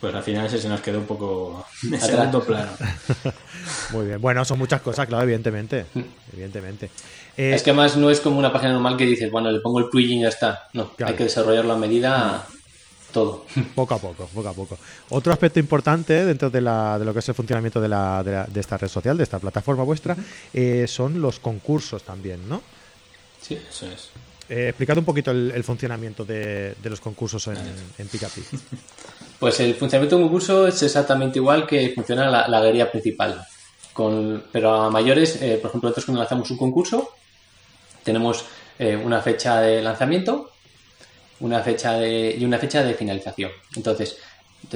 Pues 0.00 0.14
al 0.14 0.22
final 0.22 0.46
ese 0.46 0.58
se 0.58 0.68
nos 0.68 0.80
quedó 0.80 0.98
un 0.98 1.06
poco 1.06 1.64
en 1.90 2.00
segundo 2.00 2.42
plano. 2.42 2.72
Muy 3.92 4.06
bien. 4.06 4.20
Bueno, 4.20 4.44
son 4.44 4.58
muchas 4.58 4.80
cosas, 4.80 5.06
claro, 5.06 5.22
evidentemente. 5.24 5.86
Evidentemente. 6.32 6.90
Eh, 7.36 7.52
Es 7.54 7.62
que 7.62 7.70
además 7.70 7.96
no 7.96 8.10
es 8.10 8.20
como 8.20 8.38
una 8.38 8.52
página 8.52 8.72
normal 8.72 8.96
que 8.96 9.06
dices, 9.06 9.30
bueno, 9.30 9.50
le 9.50 9.60
pongo 9.60 9.78
el 9.80 9.88
plugin 9.88 10.18
y 10.20 10.22
ya 10.22 10.28
está. 10.28 10.68
No, 10.72 10.92
Claro. 10.94 11.10
hay 11.12 11.16
que 11.16 11.24
desarrollarlo 11.24 11.72
a 11.72 11.76
medida 11.78 12.46
todo. 13.12 13.44
Poco 13.74 13.94
a 13.94 13.98
poco, 13.98 14.26
poco 14.34 14.48
a 14.48 14.52
poco. 14.52 14.78
Otro 15.10 15.32
aspecto 15.32 15.58
importante 15.60 16.24
dentro 16.24 16.50
de, 16.50 16.60
la, 16.60 16.98
de 16.98 17.04
lo 17.04 17.12
que 17.12 17.20
es 17.20 17.28
el 17.28 17.34
funcionamiento 17.34 17.80
de, 17.80 17.88
la, 17.88 18.22
de, 18.22 18.32
la- 18.32 18.44
de 18.46 18.60
esta 18.60 18.76
red 18.76 18.88
social, 18.88 19.16
de 19.16 19.22
esta 19.24 19.38
plataforma 19.38 19.82
vuestra, 19.84 20.16
eh, 20.52 20.86
son 20.88 21.20
los 21.20 21.38
concursos 21.38 22.02
también, 22.02 22.48
¿no? 22.48 22.60
Sí. 23.40 23.58
Eso 23.70 23.86
es. 23.86 24.10
Eh, 24.48 24.68
explicad 24.68 24.98
un 24.98 25.04
poquito 25.06 25.30
el, 25.30 25.52
el 25.54 25.64
funcionamiento 25.64 26.24
de, 26.24 26.74
de 26.82 26.90
los 26.90 27.00
concursos 27.00 27.46
en, 27.48 27.56
en 27.98 28.08
Picapi. 28.08 28.42
Pues 29.38 29.58
el 29.60 29.74
funcionamiento 29.74 30.16
de 30.16 30.22
un 30.22 30.28
concurso 30.28 30.66
es 30.68 30.82
exactamente 30.82 31.38
igual 31.38 31.66
que 31.66 31.92
funciona 31.94 32.30
la, 32.30 32.48
la 32.48 32.60
galería 32.60 32.90
principal. 32.90 33.44
Con, 33.94 34.44
pero 34.52 34.74
a 34.74 34.90
mayores, 34.90 35.40
eh, 35.40 35.56
por 35.62 35.70
ejemplo, 35.70 35.88
nosotros 35.88 36.04
cuando 36.04 36.20
lanzamos 36.20 36.50
un 36.50 36.58
concurso, 36.58 37.10
tenemos 38.02 38.44
eh, 38.78 38.94
una 38.96 39.22
fecha 39.22 39.62
de 39.62 39.80
lanzamiento 39.80 40.50
una 41.40 41.60
fecha 41.60 41.94
de, 41.94 42.34
y 42.38 42.44
una 42.44 42.58
fecha 42.58 42.82
de 42.82 42.94
finalización. 42.94 43.50
Entonces, 43.76 44.18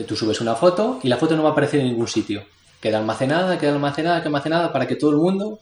tú 0.07 0.17
subes 0.17 0.41
una 0.41 0.55
foto 0.55 1.01
y 1.03 1.09
la 1.09 1.17
foto 1.17 1.37
no 1.37 1.43
va 1.43 1.51
a 1.51 1.53
aparecer 1.53 1.81
en 1.81 1.87
ningún 1.87 2.09
sitio. 2.09 2.45
Queda 2.81 2.99
almacenada, 2.99 3.59
queda 3.59 3.73
almacenada, 3.73 4.19
queda 4.19 4.27
almacenada 4.27 4.73
para 4.73 4.87
que 4.87 4.97
todo 4.97 5.11
el 5.11 5.17
mundo 5.17 5.61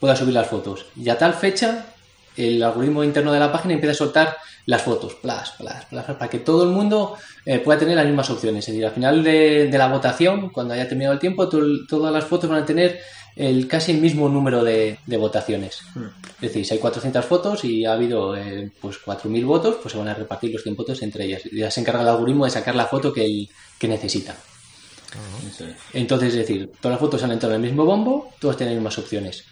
pueda 0.00 0.16
subir 0.16 0.34
las 0.34 0.46
fotos. 0.46 0.86
Y 0.96 1.08
a 1.08 1.18
tal 1.18 1.34
fecha, 1.34 1.86
el 2.36 2.62
algoritmo 2.62 3.02
interno 3.02 3.32
de 3.32 3.40
la 3.40 3.50
página 3.50 3.74
empieza 3.74 3.92
a 3.92 3.96
soltar 3.96 4.36
las 4.66 4.82
fotos, 4.82 5.14
plas, 5.14 5.52
plas, 5.52 5.84
plas, 5.86 6.04
para 6.04 6.28
que 6.28 6.40
todo 6.40 6.64
el 6.64 6.70
mundo 6.70 7.16
eh, 7.44 7.58
pueda 7.60 7.78
tener 7.78 7.96
las 7.96 8.04
mismas 8.06 8.28
opciones. 8.30 8.64
Es 8.68 8.74
decir, 8.74 8.84
al 8.86 8.92
final 8.92 9.22
de, 9.24 9.68
de 9.68 9.78
la 9.78 9.88
votación, 9.88 10.50
cuando 10.50 10.74
haya 10.74 10.88
terminado 10.88 11.14
el 11.14 11.20
tiempo, 11.20 11.48
to- 11.48 11.86
todas 11.88 12.12
las 12.12 12.24
fotos 12.24 12.50
van 12.50 12.62
a 12.62 12.66
tener 12.66 12.98
el, 13.36 13.68
casi 13.68 13.92
el 13.92 13.98
mismo 13.98 14.28
número 14.28 14.64
de, 14.64 14.98
de 15.06 15.16
votaciones. 15.16 15.78
Es 16.36 16.40
decir, 16.40 16.66
si 16.66 16.74
hay 16.74 16.80
400 16.80 17.24
fotos 17.24 17.64
y 17.64 17.84
ha 17.84 17.92
habido 17.92 18.36
eh, 18.36 18.72
pues 18.80 18.96
4.000 19.04 19.44
votos, 19.46 19.76
pues 19.80 19.92
se 19.92 19.98
van 19.98 20.08
a 20.08 20.14
repartir 20.14 20.52
los 20.52 20.62
100 20.62 20.74
votos 20.76 21.00
entre 21.02 21.24
ellas. 21.26 21.42
Ya 21.52 21.70
se 21.70 21.80
encarga 21.80 22.02
el 22.02 22.08
algoritmo 22.08 22.44
de 22.44 22.50
sacar 22.50 22.74
la 22.74 22.86
foto 22.86 23.12
que, 23.12 23.24
el- 23.24 23.48
que 23.78 23.88
necesita. 23.88 24.34
Es. 25.46 25.62
Entonces, 25.94 26.30
es 26.30 26.38
decir, 26.40 26.70
todas 26.80 26.94
las 26.94 27.00
fotos 27.00 27.20
salen 27.20 27.38
todo 27.38 27.50
en 27.52 27.56
el 27.56 27.62
mismo 27.62 27.84
bombo, 27.84 28.30
todas 28.40 28.56
tienen 28.56 28.74
las 28.74 28.80
mismas 28.82 28.98
opciones. 28.98 29.44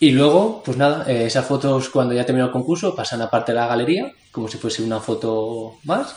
Y 0.00 0.12
luego, 0.12 0.62
pues 0.64 0.78
nada, 0.78 1.04
eh, 1.06 1.26
esas 1.26 1.46
fotos 1.46 1.90
cuando 1.90 2.14
ya 2.14 2.24
terminó 2.24 2.46
el 2.46 2.52
concurso 2.52 2.96
pasan 2.96 3.20
a 3.20 3.30
parte 3.30 3.52
de 3.52 3.56
la 3.56 3.66
galería, 3.66 4.12
como 4.32 4.48
si 4.48 4.56
fuese 4.56 4.82
una 4.82 4.98
foto 4.98 5.76
más. 5.84 6.16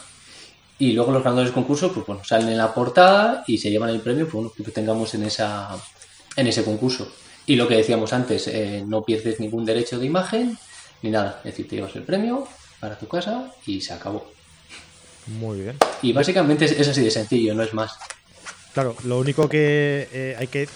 Y 0.80 0.94
luego 0.94 1.12
los 1.12 1.24
ganadores 1.24 1.50
del 1.50 1.54
concurso, 1.54 1.92
pues 1.92 2.06
bueno, 2.06 2.24
salen 2.24 2.50
en 2.50 2.58
la 2.58 2.74
portada 2.74 3.44
y 3.46 3.58
se 3.58 3.70
llevan 3.70 3.90
el 3.90 4.00
premio 4.00 4.26
pues, 4.26 4.34
bueno, 4.34 4.52
que 4.56 4.72
tengamos 4.72 5.14
en, 5.16 5.24
esa, 5.24 5.70
en 6.36 6.48
ese 6.48 6.64
concurso. 6.64 7.12
Y 7.46 7.58
lo 7.58 7.68
que 7.68 7.76
decíamos 7.76 8.14
antes, 8.14 8.48
eh, 8.48 8.84
no 8.88 9.04
pierdes 9.04 9.40
ningún 9.42 9.66
derecho 9.66 10.00
de 10.00 10.06
imagen 10.06 10.58
ni 11.02 11.10
nada. 11.10 11.42
Es 11.44 11.52
decir, 11.52 11.68
te 11.68 11.76
llevas 11.76 11.96
el 11.96 12.04
premio 12.04 12.48
para 12.80 12.98
tu 12.98 13.08
casa 13.08 13.52
y 13.66 13.82
se 13.82 13.94
acabó. 13.94 14.32
Muy 15.28 15.60
bien. 15.60 15.78
Y 16.02 16.14
básicamente 16.14 16.66
es, 16.66 16.72
es 16.72 16.88
así 16.88 17.02
de 17.02 17.12
sencillo, 17.12 17.54
no 17.54 17.64
es 17.64 17.74
más. 17.74 17.98
Claro, 18.74 18.96
lo 19.04 19.20
único 19.20 19.48
que 19.48 20.10
eh, 20.12 20.36
hay 20.38 20.48
que. 20.48 20.68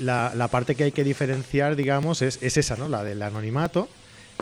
La, 0.00 0.32
la 0.34 0.48
parte 0.48 0.74
que 0.74 0.84
hay 0.84 0.92
que 0.92 1.04
diferenciar, 1.04 1.76
digamos, 1.76 2.22
es, 2.22 2.38
es 2.42 2.56
esa, 2.56 2.76
¿no? 2.76 2.88
La 2.88 3.02
del 3.02 3.22
anonimato 3.22 3.88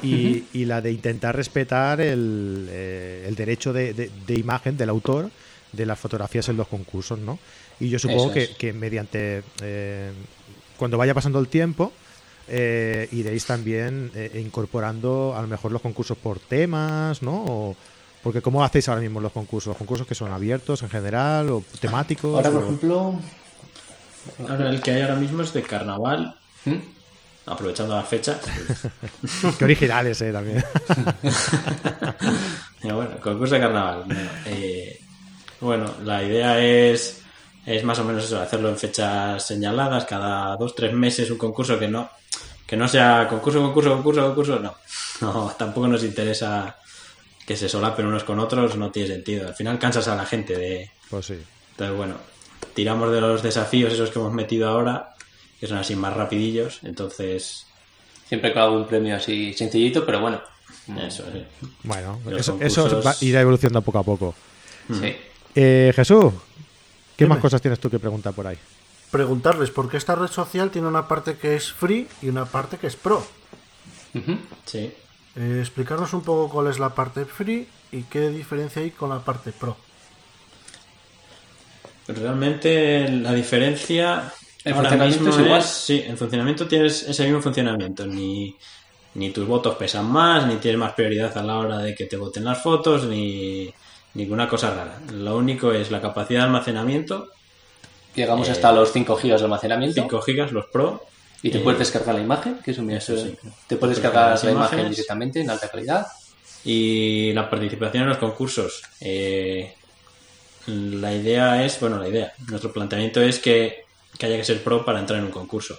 y, 0.02 0.44
y 0.52 0.64
la 0.64 0.80
de 0.80 0.92
intentar 0.92 1.36
respetar 1.36 2.00
el, 2.00 2.66
eh, 2.70 3.24
el 3.26 3.34
derecho 3.34 3.72
de, 3.72 3.94
de- 3.94 4.10
de 4.26 4.34
imagen 4.34 4.76
del 4.76 4.88
autor 4.90 5.30
de 5.72 5.86
las 5.86 5.98
fotografías 5.98 6.48
en 6.48 6.56
los 6.56 6.68
concursos, 6.68 7.18
¿no? 7.18 7.38
Y 7.80 7.88
yo 7.88 7.98
supongo 7.98 8.30
que, 8.30 8.48
que 8.48 8.72
mediante. 8.72 9.42
eh, 9.62 10.12
cuando 10.76 10.98
vaya 10.98 11.14
pasando 11.14 11.38
el 11.38 11.48
tiempo. 11.48 11.92
eh, 12.48 13.08
iréis 13.12 13.46
también 13.46 14.10
eh, 14.14 14.40
incorporando 14.44 15.34
a 15.36 15.40
lo 15.42 15.46
mejor 15.48 15.70
los 15.72 15.80
concursos 15.80 16.18
por 16.18 16.40
temas, 16.40 17.22
¿no? 17.22 17.44
O- 17.46 17.76
porque 18.22 18.40
¿cómo 18.42 18.62
hacéis 18.64 18.88
ahora 18.88 19.00
mismo 19.00 19.20
los 19.20 19.32
concursos? 19.32 19.68
¿Los 19.68 19.76
concursos 19.78 20.06
que 20.06 20.14
son 20.14 20.30
abiertos 20.32 20.82
en 20.82 20.90
general 20.90 21.50
o 21.50 21.62
temáticos? 21.80 22.34
Ahora, 22.36 22.50
por 22.50 22.62
o- 22.62 22.64
ejemplo, 22.64 23.20
Ahora 24.48 24.70
el 24.70 24.80
que 24.80 24.92
hay 24.92 25.02
ahora 25.02 25.16
mismo 25.16 25.42
es 25.42 25.52
de 25.52 25.62
carnaval, 25.62 26.36
¿Mm? 26.64 26.76
aprovechando 27.46 27.94
las 27.96 28.08
fechas. 28.08 28.40
Qué 29.58 29.64
originales, 29.64 30.20
eh, 30.22 30.32
también. 30.32 30.64
Bueno, 32.82 33.10
concurso 33.20 33.54
de 33.54 33.60
carnaval. 33.60 34.04
Bueno, 34.06 34.30
eh, 34.46 35.00
bueno, 35.60 35.94
la 36.02 36.22
idea 36.22 36.58
es, 36.58 37.22
es 37.64 37.84
más 37.84 37.98
o 38.00 38.04
menos 38.04 38.24
eso, 38.24 38.40
hacerlo 38.40 38.68
en 38.70 38.76
fechas 38.76 39.46
señaladas, 39.46 40.04
cada 40.04 40.56
dos, 40.56 40.74
tres 40.74 40.92
meses 40.92 41.30
un 41.30 41.38
concurso 41.38 41.78
que 41.78 41.86
no, 41.86 42.10
que 42.66 42.76
no 42.76 42.88
sea 42.88 43.28
concurso, 43.28 43.62
concurso, 43.62 43.94
concurso, 43.94 44.26
concurso, 44.26 44.58
no. 44.58 44.74
No, 45.20 45.54
tampoco 45.56 45.86
nos 45.86 46.02
interesa 46.02 46.76
que 47.46 47.56
se 47.56 47.68
solapen 47.68 48.06
unos 48.06 48.24
con 48.24 48.40
otros, 48.40 48.76
no 48.76 48.90
tiene 48.90 49.08
sentido. 49.08 49.46
Al 49.46 49.54
final 49.54 49.78
cansas 49.78 50.08
a 50.08 50.16
la 50.16 50.26
gente 50.26 50.56
de... 50.56 50.90
Pues 51.08 51.26
sí. 51.26 51.38
Entonces, 51.70 51.96
bueno, 51.96 52.16
tiramos 52.74 53.10
de 53.12 53.20
los 53.20 53.42
desafíos 53.42 53.92
esos 53.92 54.10
que 54.10 54.18
hemos 54.18 54.32
metido 54.32 54.68
ahora, 54.68 55.14
que 55.60 55.66
son 55.66 55.78
así 55.78 55.94
más 55.96 56.14
rapidillos, 56.16 56.80
entonces... 56.82 57.66
Siempre 58.28 58.54
con 58.54 58.62
algún 58.62 58.86
premio 58.86 59.14
así 59.16 59.52
sencillito, 59.52 60.06
pero 60.06 60.20
bueno. 60.20 60.40
Eso, 61.06 61.22
sí. 61.30 61.44
Bueno, 61.82 62.18
eso, 62.38 62.54
concursos- 62.58 62.62
eso 62.88 63.02
va- 63.02 63.14
irá 63.20 63.42
evolucionando 63.42 63.82
poco 63.82 63.98
a 63.98 64.02
poco. 64.02 64.34
Sí. 64.88 65.14
Eh, 65.54 65.92
Jesús, 65.94 66.32
¿qué 67.14 67.24
Dime. 67.24 67.34
más 67.34 67.40
cosas 67.42 67.60
tienes 67.60 67.78
tú 67.78 67.90
que 67.90 67.98
preguntar 67.98 68.32
por 68.32 68.46
ahí? 68.46 68.56
Preguntarles 69.10 69.70
por 69.70 69.90
qué 69.90 69.98
esta 69.98 70.14
red 70.14 70.28
social 70.28 70.70
tiene 70.70 70.88
una 70.88 71.06
parte 71.08 71.36
que 71.36 71.56
es 71.56 71.70
free 71.74 72.08
y 72.22 72.30
una 72.30 72.46
parte 72.46 72.78
que 72.78 72.86
es 72.86 72.96
pro. 72.96 73.22
Sí. 74.64 74.92
Eh, 75.36 75.58
explicarnos 75.60 76.12
un 76.14 76.22
poco 76.22 76.48
cuál 76.50 76.68
es 76.68 76.78
la 76.78 76.94
parte 76.94 77.26
free 77.26 77.68
y 77.90 78.02
qué 78.04 78.30
diferencia 78.30 78.80
hay 78.80 78.90
con 78.92 79.10
la 79.10 79.18
parte 79.20 79.52
pro. 79.52 79.76
Realmente 82.06 83.08
la 83.08 83.32
diferencia 83.34 84.32
¿El 84.64 84.74
ahora 84.74 84.92
funcionamiento 84.92 85.06
mismo 85.06 85.30
es 85.30 85.38
igual? 85.38 85.62
sí, 85.62 86.02
en 86.06 86.16
funcionamiento 86.18 86.68
tienes 86.68 87.02
ese 87.04 87.24
mismo 87.24 87.40
funcionamiento. 87.42 88.06
Ni, 88.06 88.56
ni 89.14 89.30
tus 89.32 89.46
votos 89.46 89.76
pesan 89.76 90.06
más, 90.10 90.46
ni 90.46 90.56
tienes 90.56 90.78
más 90.78 90.94
prioridad 90.94 91.36
a 91.36 91.42
la 91.42 91.58
hora 91.58 91.78
de 91.78 91.94
que 91.94 92.06
te 92.06 92.16
voten 92.16 92.44
las 92.44 92.62
fotos, 92.62 93.04
ni 93.06 93.72
ninguna 94.14 94.48
cosa 94.48 94.74
rara. 94.74 95.00
Lo 95.12 95.36
único 95.36 95.72
es 95.72 95.90
la 95.90 96.00
capacidad 96.00 96.40
de 96.40 96.46
almacenamiento, 96.46 97.28
Llegamos 98.14 98.48
Eh, 98.48 98.52
hasta 98.52 98.72
los 98.72 98.92
5 98.92 99.16
GB 99.16 99.38
de 99.38 99.44
almacenamiento 99.44 100.02
5 100.02 100.20
gigas 100.22 100.52
los 100.52 100.66
Pro. 100.66 101.06
y 101.42 101.50
te 101.50 101.58
eh, 101.58 101.60
puedes 101.60 101.78
descargar 101.80 102.14
la 102.14 102.20
imagen, 102.20 102.58
que 102.62 102.72
eso, 102.72 102.82
mira, 102.82 102.98
eso 102.98 103.16
sí. 103.16 103.36
te 103.66 103.76
puedes 103.76 103.96
descargar 103.96 104.42
la 104.44 104.50
imagen 104.50 104.90
directamente 104.90 105.40
en 105.40 105.50
alta 105.50 105.68
calidad. 105.68 106.06
Y 106.64 107.32
la 107.32 107.50
participación 107.50 108.04
en 108.04 108.08
los 108.10 108.18
concursos. 108.18 108.82
eh, 109.00 109.74
la 110.66 111.14
idea 111.14 111.64
es, 111.64 111.78
bueno, 111.80 111.98
la 111.98 112.08
idea, 112.08 112.32
nuestro 112.48 112.72
planteamiento 112.72 113.20
es 113.20 113.38
que, 113.38 113.84
que 114.18 114.26
haya 114.26 114.36
que 114.36 114.44
ser 114.44 114.62
pro 114.62 114.84
para 114.84 115.00
entrar 115.00 115.18
en 115.18 115.26
un 115.26 115.30
concurso. 115.32 115.78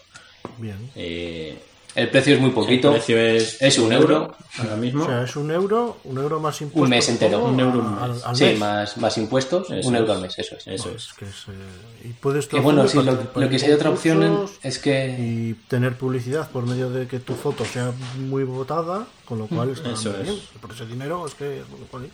Bien. 0.57 0.91
Eh, 0.95 1.57
El 1.95 2.09
precio 2.09 2.33
es 2.33 2.41
muy 2.41 2.49
poquito. 2.49 2.87
El 2.89 2.95
precio 2.95 3.17
es, 3.19 3.61
Es 3.61 3.77
un 3.77 3.93
euro. 3.93 4.35
ahora 4.57 4.75
mismo. 4.75 5.03
O 5.03 5.07
sea, 5.07 5.23
es 5.23 5.35
un 5.35 5.51
euro, 5.51 5.99
un 6.05 6.17
euro 6.17 6.39
más 6.39 6.59
impuestos. 6.61 6.83
Un 6.83 6.89
mes 6.89 7.07
entero. 7.07 7.45
Un 7.45 7.59
euro 7.59 7.79
un 7.79 7.97
al- 8.01 8.13
mes. 8.13 8.23
al 8.25 8.35
sí, 8.35 8.43
mes. 8.45 8.59
más, 8.59 8.97
más 8.97 9.17
impuestos, 9.19 9.69
Eso 9.69 9.87
un 9.87 9.95
euro 9.95 10.13
al 10.13 10.21
mes, 10.21 10.33
eso 10.39 10.55
es. 10.57 10.65
Eso 10.67 10.89
Pues 10.89 11.03
es. 11.09 11.13
que 11.13 11.25
es, 11.25 11.35
eh, 11.49 12.05
y 12.05 12.07
puedes 12.13 12.47
Que 12.47 12.59
bueno, 12.59 12.87
sí, 12.87 12.97
y 12.97 13.03
lo, 13.03 13.13
lo 13.35 13.49
que 13.49 13.59
sí 13.59 13.67
hay 13.67 13.73
otra 13.73 13.91
opción 13.91 14.47
es 14.63 14.79
que 14.79 15.15
y 15.19 15.53
tener 15.69 15.95
publicidad 15.95 16.49
por 16.49 16.65
medio 16.65 16.89
de 16.89 17.05
que 17.07 17.19
tu 17.19 17.35
foto 17.35 17.63
sea 17.63 17.91
muy 18.17 18.43
votada, 18.43 19.05
con 19.25 19.37
lo 19.37 19.45
cual 19.45 19.69
está 19.69 19.91
Eso 19.91 20.09
muy 20.09 20.21
es. 20.21 20.23
bien. 20.27 20.39
Por 20.59 20.71
ese 20.71 20.85
dinero 20.87 21.25
es 21.27 21.35
que 21.35 21.61
joder, 21.91 22.09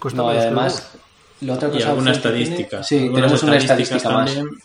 cuesta 0.00 0.20
no, 0.20 0.28
además 0.30 0.90
la 1.42 1.54
otra 1.54 1.68
Y 1.72 1.82
alguna 1.82 2.12
tiene- 2.12 2.16
estadística. 2.42 2.82
sí, 2.82 3.10
tenemos 3.14 3.42
una 3.42 3.56
estadísticas 3.56 3.96
estadística 4.02 4.10
más. 4.10 4.34
también. 4.34 4.56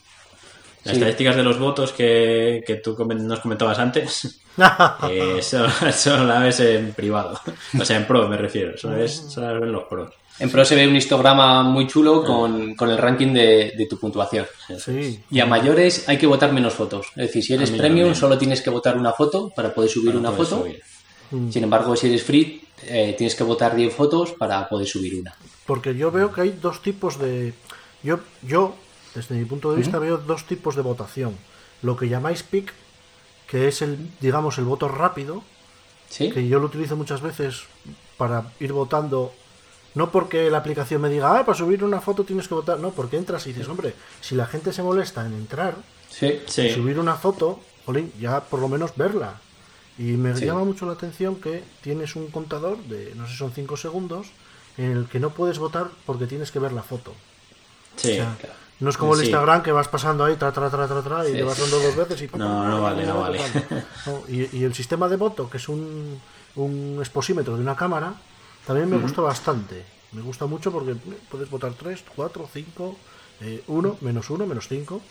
Las 0.84 0.94
Sí. 0.96 1.00
estadísticas 1.02 1.36
de 1.36 1.44
los 1.44 1.60
votos 1.60 1.92
que, 1.92 2.64
que 2.66 2.76
tú 2.76 2.96
nos 3.06 3.40
comentabas 3.42 3.78
antes, 3.80 4.40
eh, 5.10 5.36
eso, 5.40 5.66
eso 5.86 6.24
la 6.24 6.40
ves 6.40 6.60
en 6.62 6.94
privado. 6.94 7.40
O 7.80 7.84
sea, 7.84 7.98
en 7.98 8.08
pro 8.08 8.28
me 8.30 8.38
refiero. 8.38 8.74
Eso, 8.76 8.96
es, 8.96 9.20
eso 9.28 9.42
las 9.42 9.60
ven 9.60 9.72
los 9.72 9.84
pros. 9.84 10.12
En 10.40 10.52
Pro 10.52 10.64
se 10.64 10.76
ve 10.76 10.88
un 10.88 10.96
histograma 10.96 11.64
muy 11.64 11.88
chulo 11.88 12.24
con, 12.24 12.76
con 12.76 12.92
el 12.92 12.98
ranking 13.00 13.34
de, 13.34 13.74
de 13.76 13.88
tu 13.90 13.98
puntuación. 14.00 14.46
Sí, 14.78 15.20
Y 15.32 15.40
a 15.40 15.48
mayores 15.48 16.08
hay 16.08 16.20
que 16.20 16.28
votar 16.28 16.54
menos 16.54 16.76
fotos. 16.76 17.08
Es 17.16 17.26
decir, 17.28 17.44
si 17.44 17.54
eres 17.56 17.72
premium 17.72 17.96
también. 18.10 18.16
solo 18.16 18.38
tienes 18.38 18.62
que 18.62 18.70
votar 18.70 18.96
una 19.00 19.14
foto 19.14 19.50
para 19.50 19.74
poder 19.74 19.90
subir 19.90 20.10
Para 20.10 20.20
una 20.20 20.30
poder 20.32 20.46
foto. 20.48 20.62
subir. 20.62 21.52
Sin 21.52 21.64
embargo, 21.64 21.96
si 21.96 22.06
eres 22.08 22.22
free, 22.24 22.62
eh, 22.84 23.16
tienes 23.18 23.34
que 23.34 23.44
votar 23.44 23.76
10 23.76 23.92
fotos 23.96 24.34
para 24.34 24.70
poder 24.70 24.88
subir 24.88 25.20
una. 25.20 25.34
Porque 25.68 25.96
yo 25.96 26.10
veo 26.12 26.32
que 26.34 26.42
hay 26.42 26.52
dos 26.52 26.82
tipos 26.82 27.20
de... 27.20 27.54
Yo, 28.02 28.20
yo 28.42 28.76
desde 29.14 29.36
mi 29.36 29.46
punto 29.46 29.72
de 29.72 29.78
vista, 29.78 30.00
veo 30.00 30.18
dos 30.18 30.46
tipos 30.46 30.76
de 30.76 30.82
votación. 30.82 31.36
Lo 31.82 31.98
que 31.98 32.08
llamáis 32.08 32.44
pick, 32.44 32.72
que 33.48 33.68
es 33.68 33.82
el, 33.82 34.10
digamos, 34.20 34.58
el 34.58 34.66
voto 34.66 34.88
rápido, 34.88 35.44
¿Sí? 36.10 36.32
que 36.32 36.48
yo 36.48 36.60
lo 36.60 36.68
utilizo 36.68 36.96
muchas 36.96 37.22
veces 37.22 37.64
para 38.18 38.52
ir 38.60 38.74
votando. 38.74 39.34
No 39.96 40.12
porque 40.12 40.50
la 40.52 40.60
aplicación 40.60 41.02
me 41.02 41.10
diga, 41.10 41.38
ah, 41.40 41.46
para 41.46 41.58
subir 41.58 41.84
una 41.84 42.00
foto 42.02 42.24
tienes 42.24 42.48
que 42.48 42.54
votar. 42.54 42.80
No, 42.80 42.92
porque 42.92 43.18
entras 43.18 43.46
y 43.48 43.54
dices, 43.54 43.68
hombre, 43.68 43.94
si 44.22 44.36
la 44.36 44.46
gente 44.46 44.72
se 44.72 44.84
molesta 44.84 45.26
en 45.26 45.34
entrar, 45.34 45.76
Sí. 46.10 46.40
Sí. 46.48 46.70
subir 46.70 47.00
una 47.00 47.16
foto, 47.16 47.60
jolín, 47.86 48.12
ya 48.20 48.42
por 48.42 48.60
lo 48.60 48.70
menos 48.70 48.96
verla. 48.96 49.42
Y 49.98 50.04
me 50.16 50.34
llama 50.34 50.64
mucho 50.64 50.86
la 50.86 50.94
atención 50.94 51.36
que 51.36 51.64
tienes 51.82 52.16
un 52.16 52.28
contador 52.30 52.78
de, 52.84 53.14
no 53.16 53.28
sé, 53.28 53.36
son 53.36 53.52
5 53.52 53.76
segundos, 53.78 54.28
en 54.78 54.92
el 54.92 55.06
que 55.08 55.20
no 55.20 55.32
puedes 55.32 55.60
votar 55.60 55.88
porque 56.06 56.28
tienes 56.28 56.52
que 56.52 56.60
ver 56.60 56.72
la 56.72 56.84
foto. 56.84 57.14
Sí. 57.96 58.12
O 58.12 58.16
sea, 58.16 58.38
no 58.80 58.90
es 58.92 58.98
como 58.98 59.14
el 59.14 59.20
Sí. 59.22 59.26
Instagram 59.26 59.64
que 59.64 59.72
vas 59.72 59.88
pasando 59.88 60.24
ahí, 60.24 60.36
tra, 60.36 60.52
tra, 60.52 60.70
tra, 60.70 60.88
tra, 60.88 61.02
tra, 61.02 61.28
y 61.28 61.34
le 61.34 61.44
vas 61.44 61.58
dando 61.60 61.80
dos 61.80 61.96
veces 61.96 62.22
y... 62.22 62.38
No, 62.38 62.68
no 62.68 62.82
vale, 62.82 63.06
no 63.08 63.20
vale. 63.22 63.40
No, 64.06 64.22
y, 64.28 64.56
y 64.56 64.64
el 64.64 64.76
sistema 64.76 65.08
de 65.10 65.16
voto, 65.16 65.50
que 65.50 65.58
es 65.58 65.68
un, 65.68 66.20
un 66.56 66.98
exposímetro 67.00 67.56
de 67.56 67.62
una 67.64 67.76
cámara, 67.76 68.14
también 68.68 68.88
me 68.90 68.98
gusta 68.98 69.22
bastante. 69.22 69.84
Me 70.12 70.22
gusta 70.22 70.46
mucho 70.46 70.72
porque 70.72 70.96
puedes 71.32 71.50
votar 71.50 71.74
3, 71.74 72.04
4, 72.16 72.50
5, 72.54 72.98
1, 73.68 73.98
menos 74.02 74.30
1, 74.30 74.46
menos 74.46 74.68
5. 74.68 75.02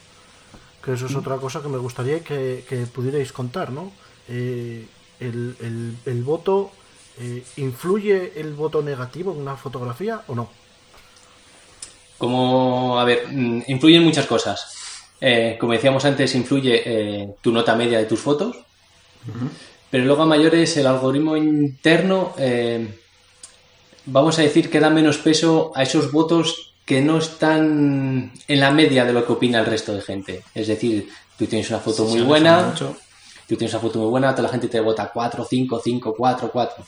Que 0.84 0.92
eso 0.92 1.06
es 1.06 1.16
otra 1.16 1.36
cosa 1.38 1.60
que 1.60 1.68
me 1.68 1.78
gustaría 1.78 2.22
que, 2.22 2.64
que 2.68 2.86
pudierais 2.86 3.32
contar, 3.32 3.72
¿no? 3.72 3.90
Eh, 4.28 4.86
el, 5.18 5.56
el- 5.60 5.96
el 6.06 6.22
voto, 6.22 6.70
eh, 7.18 7.42
¿influye 7.56 8.32
el 8.36 8.54
voto 8.54 8.82
negativo 8.82 9.32
en 9.32 9.38
una 9.38 9.56
fotografía 9.56 10.22
o 10.28 10.34
no? 10.34 10.48
Como, 12.18 12.98
a 12.98 13.04
ver, 13.04 13.28
mm, 13.28 13.62
influyen 13.68 14.02
muchas 14.02 14.26
cosas. 14.26 14.76
Eh, 15.20 15.56
como 15.58 15.72
decíamos 15.72 16.04
antes, 16.04 16.34
influye 16.34 16.82
eh, 16.84 17.34
tu 17.40 17.52
nota 17.52 17.74
media 17.74 17.98
de 17.98 18.04
tus 18.06 18.20
fotos. 18.20 18.56
Pero 19.90 20.04
luego 20.04 20.22
a 20.22 20.26
mayores 20.26 20.76
el 20.76 20.86
algoritmo 20.86 21.36
interno, 21.36 22.34
eh, 22.38 22.86
vamos 24.04 24.38
a 24.38 24.42
decir 24.42 24.70
que 24.70 24.78
da 24.78 24.90
menos 24.90 25.18
peso 25.18 25.72
a 25.74 25.82
esos 25.82 26.12
votos 26.12 26.74
que 26.84 27.00
no 27.00 27.18
están 27.18 28.32
en 28.46 28.60
la 28.60 28.70
media 28.70 29.04
de 29.04 29.12
lo 29.12 29.26
que 29.26 29.32
opina 29.32 29.58
el 29.58 29.66
resto 29.66 29.92
de 29.92 30.02
gente. 30.02 30.44
Es 30.54 30.68
decir, 30.68 31.08
tú 31.36 31.46
tienes 31.46 31.68
una 31.70 31.80
foto 31.80 32.06
Sí, 32.06 32.12
muy 32.18 32.22
buena, 32.22 32.72
tú 32.74 33.56
tienes 33.56 33.72
una 33.72 33.82
foto 33.82 33.98
muy 33.98 34.08
buena, 34.10 34.32
toda 34.32 34.44
la 34.44 34.52
gente 34.52 34.68
te 34.68 34.80
vota 34.80 35.10
4, 35.12 35.44
5, 35.44 35.80
5, 35.82 36.14
4, 36.16 36.50
4. 36.52 36.84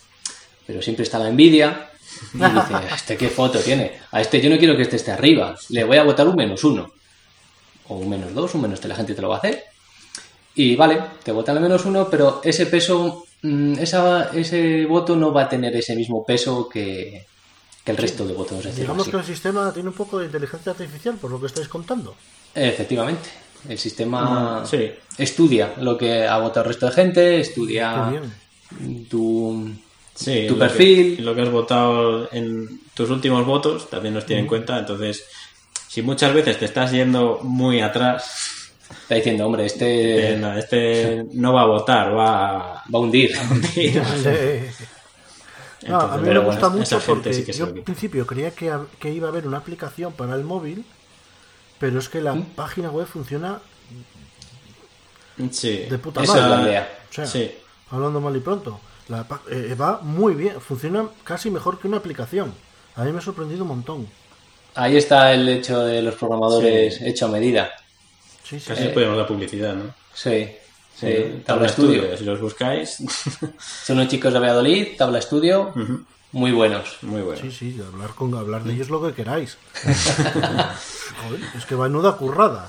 Pero 0.68 0.82
siempre 0.82 1.02
está 1.02 1.18
la 1.18 1.28
envidia 1.30 1.90
y 2.34 2.38
dice, 2.38 2.94
¿este 2.94 3.16
qué 3.16 3.28
foto 3.28 3.58
tiene? 3.60 3.98
A 4.12 4.20
este 4.20 4.40
yo 4.40 4.50
no 4.50 4.58
quiero 4.58 4.76
que 4.76 4.82
este 4.82 4.96
esté 4.96 5.10
arriba, 5.10 5.56
le 5.70 5.82
voy 5.84 5.96
a 5.96 6.04
votar 6.04 6.28
un 6.28 6.36
menos 6.36 6.62
uno. 6.62 6.92
O 7.88 7.96
un 7.96 8.08
menos 8.10 8.34
dos, 8.34 8.54
un 8.54 8.60
menos 8.60 8.78
tres, 8.78 8.90
la 8.90 8.96
gente 8.96 9.14
te 9.14 9.22
lo 9.22 9.30
va 9.30 9.36
a 9.36 9.38
hacer. 9.38 9.64
Y 10.54 10.76
vale, 10.76 11.00
te 11.22 11.32
votan 11.32 11.56
el 11.56 11.62
menos 11.62 11.86
uno, 11.86 12.08
pero 12.10 12.42
ese 12.44 12.66
peso, 12.66 13.24
mm, 13.42 13.78
esa, 13.78 14.30
ese 14.34 14.84
voto 14.84 15.16
no 15.16 15.32
va 15.32 15.44
a 15.44 15.48
tener 15.48 15.74
ese 15.74 15.96
mismo 15.96 16.22
peso 16.26 16.68
que, 16.68 17.24
que 17.82 17.90
el 17.90 17.96
resto 17.96 18.26
de 18.26 18.34
votos. 18.34 18.76
Digamos 18.76 19.02
así. 19.04 19.10
que 19.10 19.16
el 19.16 19.24
sistema 19.24 19.72
tiene 19.72 19.88
un 19.88 19.94
poco 19.94 20.18
de 20.18 20.26
inteligencia 20.26 20.72
artificial, 20.72 21.14
por 21.16 21.30
lo 21.30 21.40
que 21.40 21.46
estáis 21.46 21.68
contando. 21.68 22.14
Efectivamente. 22.54 23.30
El 23.68 23.78
sistema 23.78 24.60
Mm, 24.60 24.66
sí. 24.66 24.90
estudia 25.16 25.72
lo 25.78 25.96
que 25.96 26.26
ha 26.26 26.36
votado 26.38 26.64
el 26.64 26.68
resto 26.68 26.86
de 26.86 26.92
gente, 26.92 27.40
estudia 27.40 28.12
tu, 29.08 29.70
Sí, 30.18 30.46
tu 30.48 30.54
lo 30.54 30.58
perfil. 30.60 31.16
Que, 31.16 31.22
lo 31.22 31.34
que 31.34 31.42
has 31.42 31.50
votado 31.50 32.28
en 32.32 32.80
tus 32.94 33.08
últimos 33.10 33.46
votos 33.46 33.88
también 33.88 34.14
nos 34.14 34.26
tiene 34.26 34.42
en 34.42 34.48
cuenta. 34.48 34.78
Entonces, 34.78 35.24
si 35.88 36.02
muchas 36.02 36.34
veces 36.34 36.58
te 36.58 36.64
estás 36.64 36.90
yendo 36.90 37.40
muy 37.42 37.80
atrás, 37.80 38.54
Está 38.90 39.16
diciendo, 39.16 39.44
hombre, 39.46 39.66
este 39.66 40.36
no, 40.38 40.56
este 40.56 41.24
no 41.34 41.52
va 41.52 41.62
a 41.62 41.66
votar, 41.66 42.16
va 42.16 42.48
a 42.48 42.58
va 42.74 42.82
a 42.92 42.98
hundir. 42.98 43.32
hundir. 43.50 44.02
No, 45.86 46.00
a 46.00 46.16
mí 46.16 46.24
pero 46.24 46.40
me 46.40 46.46
bueno, 46.46 46.50
gusta 46.50 46.68
mucho 46.70 46.82
esa 46.82 47.00
gente 47.00 47.30
porque 47.30 47.52
sí 47.52 47.58
yo 47.58 47.66
al 47.66 47.74
principio 47.74 48.26
creía 48.26 48.50
que, 48.50 48.70
que 48.98 49.12
iba 49.12 49.28
a 49.28 49.30
haber 49.30 49.46
una 49.46 49.58
aplicación 49.58 50.12
para 50.12 50.34
el 50.34 50.42
móvil, 50.42 50.84
pero 51.78 52.00
es 52.00 52.08
que 52.08 52.20
la 52.20 52.34
página 52.56 52.90
web 52.90 53.06
funciona 53.06 53.60
Sí. 55.52 55.86
de 55.88 55.98
puta 55.98 56.22
Esa 56.24 56.32
madre. 56.34 56.44
es 56.44 56.50
la 56.50 56.62
idea. 56.68 56.98
O 57.08 57.14
sea, 57.14 57.26
Sí. 57.26 57.54
hablando 57.90 58.20
mal 58.20 58.36
y 58.36 58.40
pronto, 58.40 58.80
la 59.08 59.24
pa- 59.26 59.42
eh, 59.50 59.74
va 59.80 60.00
muy 60.02 60.34
bien, 60.34 60.60
funciona 60.60 61.06
casi 61.24 61.50
mejor 61.50 61.78
que 61.78 61.88
una 61.88 61.96
aplicación. 61.98 62.52
A 62.96 63.04
mí 63.04 63.12
me 63.12 63.18
ha 63.18 63.22
sorprendido 63.22 63.62
un 63.62 63.68
montón. 63.68 64.08
Ahí 64.74 64.96
está 64.96 65.32
el 65.32 65.48
hecho 65.48 65.80
de 65.84 66.02
los 66.02 66.14
programadores 66.14 67.00
hecho 67.00 67.26
a 67.26 67.28
medida. 67.28 67.70
Sí, 68.44 68.58
sí, 68.60 68.68
Casi 68.68 68.82
sí. 68.84 68.88
podemos 68.90 69.16
dar 69.16 69.26
publicidad, 69.26 69.74
¿no? 69.74 69.94
Sí, 70.14 70.48
sí. 70.94 71.06
Tabla 71.06 71.44
Tabla 71.44 71.66
Estudio. 71.66 72.02
Estudio, 72.02 72.16
Si 72.18 72.24
los 72.24 72.40
buscáis, 72.40 72.96
Son 73.84 73.98
unos 73.98 74.08
chicos 74.08 74.32
de 74.32 74.38
Valladolid, 74.38 74.96
Tabla 74.96 75.18
Estudio, 75.18 75.72
muy 76.32 76.52
buenos. 76.52 76.98
muy 77.02 77.22
bueno. 77.22 77.40
Sí, 77.40 77.50
sí, 77.50 77.80
hablar, 77.92 78.10
con, 78.10 78.34
hablar 78.34 78.64
de 78.64 78.74
ellos 78.74 78.90
lo 78.90 79.02
que 79.06 79.12
queráis. 79.14 79.56
Joder, 79.84 81.40
es 81.56 81.64
que 81.66 81.74
va 81.74 81.88
nuda 81.88 82.12
currada. 82.16 82.68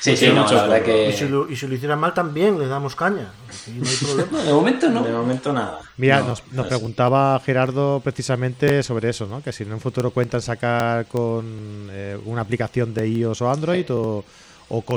Sí, 0.00 0.16
sí, 0.16 0.28
no, 0.28 0.50
la 0.50 0.66
verdad. 0.66 1.08
Y 1.08 1.12
si, 1.12 1.28
lo, 1.28 1.50
y 1.50 1.56
si 1.56 1.66
lo 1.66 1.74
hicieran 1.74 1.98
mal 2.00 2.14
también 2.14 2.58
le 2.58 2.66
damos 2.66 2.96
caña. 2.96 3.30
Aquí 3.48 3.72
no 3.78 3.86
hay 3.88 3.96
problema. 3.96 4.28
No, 4.32 4.38
de 4.44 4.52
momento 4.52 4.88
no. 4.90 5.02
De 5.04 5.12
momento 5.12 5.52
nada. 5.52 5.80
Mira, 5.98 6.20
No, 6.20 6.34
nos, 6.52 6.66
preguntaba 6.66 7.38
Gerardo 7.44 8.00
precisamente 8.02 8.82
sobre 8.82 9.10
eso, 9.10 9.26
¿no? 9.26 9.42
Que 9.42 9.52
si 9.52 9.64
en 9.64 9.72
un 9.72 9.80
futuro 9.80 10.10
cuentan 10.10 10.40
sacar 10.40 11.06
con 11.06 11.88
eh, 11.90 12.18
una 12.24 12.40
aplicación 12.40 12.94
de 12.94 13.06
iOS 13.08 13.42
o 13.42 13.50
Android 13.50 13.84
o, 13.90 14.24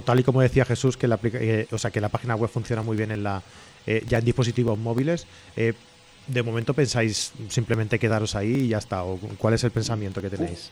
tal 0.06 0.20
y 0.20 0.24
como 0.24 0.40
decía 0.42 0.64
Jesús, 0.66 0.96
que 0.96 1.08
la, 1.08 1.16
aplica- 1.16 1.40
eh, 1.42 1.68
o 1.72 1.78
sea, 1.78 1.92
que 1.92 2.00
la 2.00 2.10
página 2.10 2.36
web 2.36 2.50
funciona 2.50 2.82
muy 2.82 2.96
bien 2.96 3.12
en 3.12 3.24
la 3.24 3.42
eh, 3.86 4.04
ya 4.08 4.20
en 4.20 4.26
dispositivos 4.26 4.78
móviles. 4.80 5.28
Eh, 5.58 5.74
de 6.28 6.42
momento 6.44 6.74
pensáis 6.74 7.34
simplemente 7.50 8.00
quedaros 8.00 8.36
ahí 8.36 8.54
y 8.54 8.68
ya 8.70 8.78
está. 8.78 9.04
¿O 9.04 9.18
cuál 9.38 9.56
es 9.56 9.64
el 9.66 9.72
pensamiento 9.72 10.22
que 10.22 10.30
tenéis? 10.30 10.70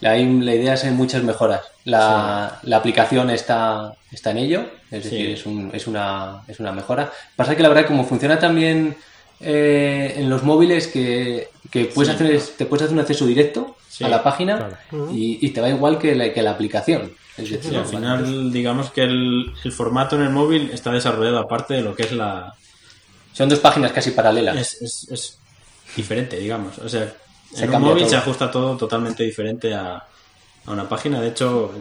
La, 0.00 0.16
la 0.16 0.54
idea 0.54 0.74
es 0.74 0.84
en 0.84 0.96
muchas 0.96 1.22
mejoras. 1.22 1.62
La, 1.84 2.58
la, 2.62 2.76
aplicación 2.78 3.30
está, 3.30 3.94
está 4.10 4.30
en 4.30 4.38
ello, 4.38 4.66
es 4.90 5.04
decir, 5.04 5.30
es, 5.30 5.46
un, 5.46 5.70
es, 5.72 5.86
una, 5.86 6.42
es 6.48 6.60
una 6.60 6.72
mejora. 6.72 7.12
Pasa 7.36 7.56
que 7.56 7.62
la 7.62 7.68
verdad, 7.68 7.86
como 7.86 8.04
funciona 8.04 8.38
también 8.38 8.96
eh, 9.40 10.14
en 10.16 10.30
los 10.30 10.42
móviles, 10.42 10.86
que, 10.88 11.48
que 11.70 11.84
puedes 11.86 12.10
Sí, 12.10 12.14
hacer, 12.24 12.36
claro. 12.38 12.52
te 12.58 12.66
puedes 12.66 12.82
hacer 12.84 12.94
un 12.94 13.00
acceso 13.00 13.26
directo 13.26 13.76
Sí, 13.88 14.02
a 14.04 14.08
la 14.08 14.22
página 14.22 14.56
claro. 14.90 15.10
y, 15.12 15.38
y 15.46 15.50
te 15.50 15.60
va 15.60 15.68
igual 15.68 15.98
que 15.98 16.14
la, 16.14 16.32
que 16.32 16.42
la 16.42 16.50
aplicación. 16.52 17.12
Es 17.36 17.50
decir, 17.50 17.70
Sí, 17.70 17.76
al 17.76 17.86
final, 17.86 18.52
digamos 18.52 18.90
que 18.90 19.02
el, 19.02 19.52
el 19.62 19.72
formato 19.72 20.16
en 20.16 20.22
el 20.22 20.30
móvil 20.30 20.70
está 20.72 20.90
desarrollado 20.90 21.38
aparte 21.38 21.74
de 21.74 21.82
lo 21.82 21.94
que 21.94 22.04
es 22.04 22.12
la. 22.12 22.54
son 23.32 23.48
dos 23.48 23.58
páginas 23.60 23.92
casi 23.92 24.10
paralelas. 24.12 24.56
Es, 24.56 24.82
es, 24.82 25.08
es 25.10 25.38
diferente, 25.96 26.38
digamos. 26.38 26.78
O 26.78 26.88
sea, 26.88 27.12
Se 27.54 27.64
en 27.64 27.74
un 27.74 27.82
móvil 27.82 28.02
todo. 28.02 28.10
se 28.10 28.16
ajusta 28.16 28.50
todo 28.50 28.76
totalmente 28.76 29.22
diferente 29.22 29.72
a, 29.74 29.96
a 30.66 30.70
una 30.70 30.88
página. 30.88 31.20
De 31.20 31.28
hecho, 31.28 31.72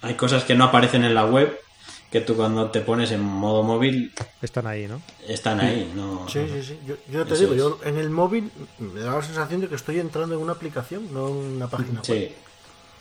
hay 0.00 0.14
cosas 0.14 0.44
que 0.44 0.54
no 0.54 0.64
aparecen 0.64 1.04
en 1.04 1.14
la 1.14 1.26
web 1.26 1.58
que 2.10 2.20
tú 2.20 2.36
cuando 2.36 2.70
te 2.70 2.80
pones 2.82 3.10
en 3.12 3.20
modo 3.22 3.62
móvil 3.62 4.12
Están 4.42 4.66
ahí, 4.66 4.86
¿no? 4.86 5.00
están 5.26 5.60
ahí. 5.60 5.90
No, 5.94 6.28
Sí, 6.28 6.40
sí, 6.52 6.62
sí. 6.62 6.78
Yo, 6.86 6.94
yo 7.10 7.24
te 7.24 7.34
Eso 7.34 7.42
digo, 7.42 7.52
es. 7.54 7.58
yo 7.58 7.78
en 7.84 7.96
el 7.98 8.10
móvil 8.10 8.50
me 8.78 9.00
da 9.00 9.14
la 9.16 9.22
sensación 9.22 9.60
de 9.62 9.68
que 9.68 9.76
estoy 9.76 9.98
entrando 9.98 10.34
en 10.34 10.40
una 10.42 10.52
aplicación, 10.52 11.12
no 11.12 11.28
en 11.28 11.34
una 11.56 11.68
página 11.68 12.00
web. 12.00 12.04
Sí, 12.04 12.34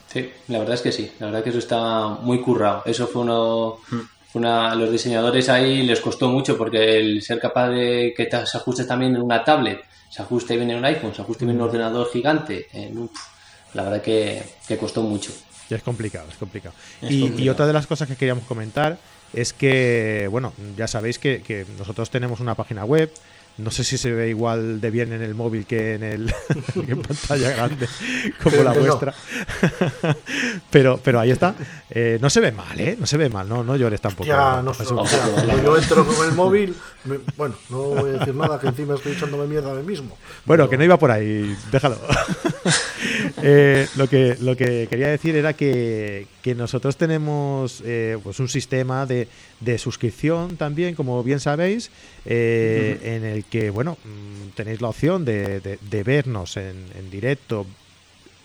Sí, 0.07 0.29
la 0.49 0.59
verdad 0.59 0.75
es 0.75 0.81
que 0.81 0.91
sí. 0.91 1.09
La 1.19 1.27
verdad 1.27 1.41
que 1.43 1.51
eso 1.51 1.59
está 1.59 2.07
muy 2.21 2.41
currado. 2.41 2.83
Eso 2.85 3.07
fue 3.07 3.21
uno. 3.21 3.77
fue 3.87 4.39
una, 4.41 4.75
los 4.75 4.91
diseñadores 4.91 5.47
ahí 5.49 5.83
les 5.83 6.01
costó 6.01 6.27
mucho 6.29 6.57
porque 6.57 6.97
el 6.99 7.21
ser 7.21 7.39
capaz 7.39 7.69
de 7.69 8.13
que 8.15 8.25
te- 8.25 8.45
se 8.45 8.57
ajuste 8.57 8.83
también 8.85 9.15
en 9.15 9.21
una 9.21 9.41
tablet, 9.43 9.81
se 10.11 10.21
ajuste 10.21 10.57
bien 10.57 10.69
en 10.69 10.77
un 10.79 10.85
iPhone, 10.85 11.15
se 11.15 11.21
ajuste 11.21 11.45
bien 11.45 11.55
en 11.55 11.61
un 11.63 11.67
ordenador 11.69 12.07
gigante, 12.11 12.67
en 12.73 12.97
un- 12.97 13.09
la 13.73 13.83
verdad 13.83 14.01
que, 14.01 14.43
que 14.67 14.77
costó 14.77 15.01
mucho. 15.03 15.31
Ya 15.69 15.77
es 15.77 15.83
complicado, 15.83 16.27
es 16.29 16.35
complicado. 16.35 16.75
Es 17.01 17.09
y, 17.11 17.15
y 17.15 17.21
complicado. 17.21 17.53
otra 17.53 17.67
de 17.67 17.73
las 17.73 17.87
cosas 17.87 18.09
que 18.09 18.17
queríamos 18.17 18.43
comentar 18.43 18.97
es 19.33 19.53
que, 19.53 20.27
bueno, 20.29 20.51
ya 20.75 20.87
sabéis 20.87 21.17
que, 21.17 21.41
que 21.41 21.65
nosotros 21.79 22.09
tenemos 22.09 22.41
una 22.41 22.55
página 22.55 22.83
web. 22.83 23.09
No 23.57 23.69
sé 23.69 23.83
si 23.83 23.97
se 23.97 24.11
ve 24.11 24.29
igual 24.29 24.81
de 24.81 24.89
bien 24.91 25.13
en 25.13 25.21
el 25.21 25.35
móvil 25.35 25.65
que 25.65 25.93
en 25.95 26.03
el 26.03 26.33
que 26.85 26.91
en 26.93 27.01
pantalla 27.01 27.51
grande 27.51 27.87
como 28.43 28.63
la 28.63 28.73
no. 28.73 28.79
vuestra. 28.81 29.13
pero, 30.71 30.99
pero 31.03 31.19
ahí 31.19 31.31
está. 31.31 31.53
Eh, 31.89 32.17
no 32.21 32.29
se 32.29 32.39
ve 32.39 32.51
mal, 32.51 32.79
¿eh? 32.79 32.95
No 32.99 33.05
se 33.05 33.17
ve 33.17 33.29
mal, 33.29 33.47
no, 33.47 33.63
no 33.63 33.75
llores 33.75 34.01
tampoco. 34.01 34.27
Ya, 34.27 34.61
no 34.61 34.73
sé. 34.73 34.83
Jesús. 34.83 34.97
o 34.99 35.05
sea, 35.05 35.19
cuando 35.33 35.61
yo 35.63 35.77
entro 35.77 36.05
con 36.05 36.27
el 36.27 36.33
móvil, 36.33 36.75
me- 37.03 37.19
bueno, 37.37 37.55
no 37.69 37.77
voy 37.81 38.09
a 38.11 38.13
decir 38.19 38.33
nada, 38.35 38.59
que 38.59 38.67
encima 38.67 38.95
estoy 38.95 39.11
echándome 39.13 39.45
mierda 39.47 39.71
a 39.71 39.75
mí 39.75 39.83
mismo. 39.83 40.17
Bueno, 40.45 40.63
Pero- 40.63 40.69
que 40.69 40.77
no 40.77 40.83
iba 40.83 40.97
por 40.97 41.11
ahí, 41.11 41.55
déjalo. 41.71 41.97
Eh, 43.43 43.87
lo, 43.95 44.07
que, 44.07 44.37
lo 44.41 44.55
que 44.55 44.87
quería 44.89 45.07
decir 45.09 45.35
era 45.35 45.53
que, 45.53 46.27
que 46.41 46.55
nosotros 46.55 46.97
tenemos 46.97 47.81
eh, 47.85 48.17
pues 48.23 48.39
un 48.39 48.49
sistema 48.49 49.05
de, 49.05 49.27
de 49.59 49.77
suscripción 49.77 50.57
también, 50.57 50.95
como 50.95 51.23
bien 51.23 51.39
sabéis, 51.39 51.91
eh, 52.25 52.99
en 53.03 53.23
el 53.25 53.43
que 53.45 53.69
bueno 53.69 53.97
mm, 54.03 54.49
tenéis 54.55 54.81
la 54.81 54.89
opción 54.89 55.23
de, 55.25 55.59
de- 55.61 55.77
de 55.79 56.03
vernos 56.03 56.57
en, 56.57 56.85
en 56.97 57.09
directo, 57.11 57.65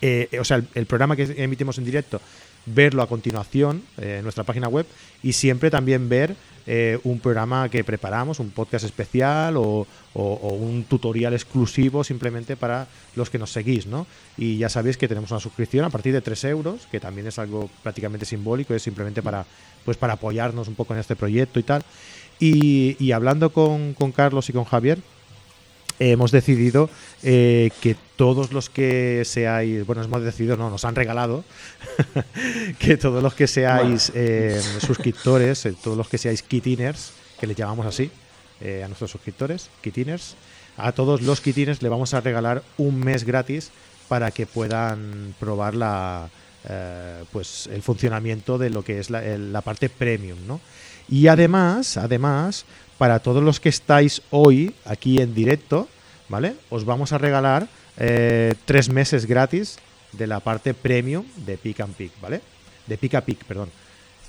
eh, 0.03 0.29
o 0.41 0.45
sea, 0.45 0.59
el, 0.59 0.69
el 0.75 0.87
programa 0.87 1.17
que 1.17 1.23
emitimos 1.39 1.79
en 1.79 1.85
directo, 1.85 2.21
verlo 2.67 3.01
a 3.03 3.07
continuación 3.09 3.83
eh, 3.99 4.17
en 4.19 4.23
nuestra 4.25 4.45
página 4.45 4.69
web 4.69 4.87
y 5.23 5.33
siempre 5.33 5.71
también 5.71 6.09
ver 6.09 6.35
eh, 6.67 6.99
un 7.05 7.21
programa 7.21 7.69
que 7.69 7.85
preparamos, 7.85 8.41
un 8.41 8.51
podcast 8.51 8.85
especial 8.85 9.57
o, 9.57 9.87
o- 10.15 10.23
o 10.43 10.55
un 10.55 10.85
tutorial 10.85 11.33
exclusivo 11.35 12.03
simplemente 12.03 12.57
para 12.57 12.87
los 13.15 13.31
que 13.31 13.39
nos 13.39 13.53
seguís, 13.53 13.87
¿no? 13.87 14.07
Y 14.37 14.59
ya 14.59 14.69
sabéis 14.69 14.97
que 14.97 15.09
tenemos 15.09 15.31
una 15.31 15.41
suscripción 15.41 15.85
a 15.85 15.91
partir 15.91 16.13
de 16.13 16.21
3 16.21 16.45
euros, 16.45 16.87
que 16.91 16.99
también 17.01 17.27
es 17.27 17.39
algo 17.39 17.71
prácticamente 17.83 18.27
simbólico, 18.27 18.75
es 18.75 18.83
simplemente 18.83 19.23
para, 19.23 19.47
pues 19.85 19.97
para 19.97 20.15
apoyarnos 20.15 20.69
un 20.69 20.75
poco 20.75 20.95
en 20.95 21.01
este 21.01 21.17
proyecto 21.17 21.61
y 21.61 21.63
tal. 21.63 21.83
Y, 22.39 22.97
y 22.99 23.13
hablando 23.13 23.51
con, 23.51 23.95
con 23.95 24.13
Carlos 24.13 24.49
y 24.49 24.53
con 24.53 24.65
Javier, 24.65 24.99
hemos 25.99 26.31
decidido 26.31 26.91
eh, 27.23 27.71
que 27.81 27.97
todos 28.17 28.53
los 28.53 28.71
que 28.71 29.23
seáis, 29.25 29.87
bueno, 29.87 30.03
hemos 30.03 30.23
decidido, 30.23 30.57
no, 30.57 30.71
nos 30.71 30.85
han 30.85 30.95
regalado, 30.95 31.45
que 32.79 32.97
todos 32.97 33.23
los 33.23 33.35
que 33.35 33.47
seáis 33.47 34.11
eh, 34.15 34.61
suscriptores, 34.81 35.67
eh, 35.67 35.75
todos 35.83 35.97
los 35.97 36.09
que 36.09 36.19
seáis 36.19 36.43
kitiners, 36.43 37.13
que 37.39 37.47
les 37.47 37.57
llamamos 37.57 37.87
así, 37.87 38.11
eh, 38.61 38.83
a 38.83 38.89
nuestros 38.89 39.11
suscriptores, 39.11 39.71
kitiners, 39.83 40.37
a 40.79 40.93
todos 40.93 41.23
los 41.23 41.41
kitiners 41.41 41.83
le 41.83 41.89
vamos 41.89 42.15
a 42.15 42.21
regalar 42.21 42.63
un 42.79 43.01
mes 43.01 43.25
gratis 43.25 43.71
para 44.09 44.31
que 44.31 44.47
puedan 44.47 45.35
probar 45.41 45.75
la, 45.75 46.29
pues 47.33 47.69
el 47.73 47.83
funcionamiento 47.83 48.59
de 48.59 48.71
lo 48.71 48.83
que 48.83 48.99
es 48.99 49.11
la, 49.11 49.23
la 49.23 49.63
parte 49.63 49.89
premium, 49.89 50.39
¿no? 50.47 50.61
Y 51.09 51.29
además, 51.29 51.97
además, 51.97 52.67
para 52.99 53.19
todos 53.21 53.43
los 53.43 53.61
que 53.61 53.69
estáis 53.69 54.23
hoy 54.31 54.75
aquí 54.85 55.21
en 55.21 55.35
directo, 55.35 55.89
¿vale? 56.29 56.55
Os 56.71 56.85
vamos 56.85 57.13
a 57.13 57.19
regalar 57.19 57.69
eh, 57.99 58.55
tres 58.65 58.89
meses 58.89 59.27
gratis 59.27 59.79
de 60.13 60.27
la 60.27 60.41
parte 60.41 60.73
premium 60.75 61.25
de 61.45 61.57
Pick 61.59 61.81
and 61.81 61.95
Pick, 61.95 62.13
¿vale? 62.21 62.41
De 62.87 62.97
Pick 62.97 63.15
a 63.15 63.21
Pick, 63.21 63.45
perdón. 63.45 63.69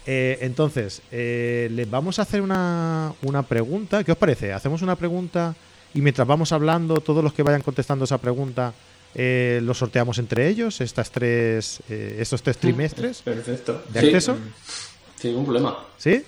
Eh, 0.06 0.40
entonces, 0.42 1.02
eh, 1.12 1.70
les 1.72 1.90
vamos 1.90 2.20
a 2.20 2.22
hacer 2.24 2.42
una, 2.42 3.14
una 3.24 3.44
pregunta. 3.44 4.04
¿Qué 4.04 4.12
os 4.12 4.18
parece? 4.18 4.54
Hacemos 4.54 4.82
una 4.82 4.96
pregunta 4.96 5.54
y 5.94 6.02
mientras 6.02 6.28
vamos 6.28 6.52
hablando, 6.52 6.96
todos 7.02 7.24
los 7.24 7.34
que 7.34 7.44
vayan 7.44 7.62
contestando 7.62 8.06
esa 8.06 8.18
pregunta, 8.18 8.74
eh, 9.16 9.60
los 9.64 9.78
sorteamos 9.78 10.18
entre 10.20 10.48
ellos, 10.48 10.80
estas 10.82 11.12
tres, 11.12 11.82
eh, 11.90 12.18
estos 12.20 12.42
tres 12.44 12.58
trimestres 12.58 13.22
perfecto. 13.22 13.84
de 13.90 14.00
Sí. 14.00 14.06
acceso. 14.08 14.38
Sin 15.20 15.32
ningún 15.32 15.46
problema. 15.46 15.78
¿Sí? 15.98 16.24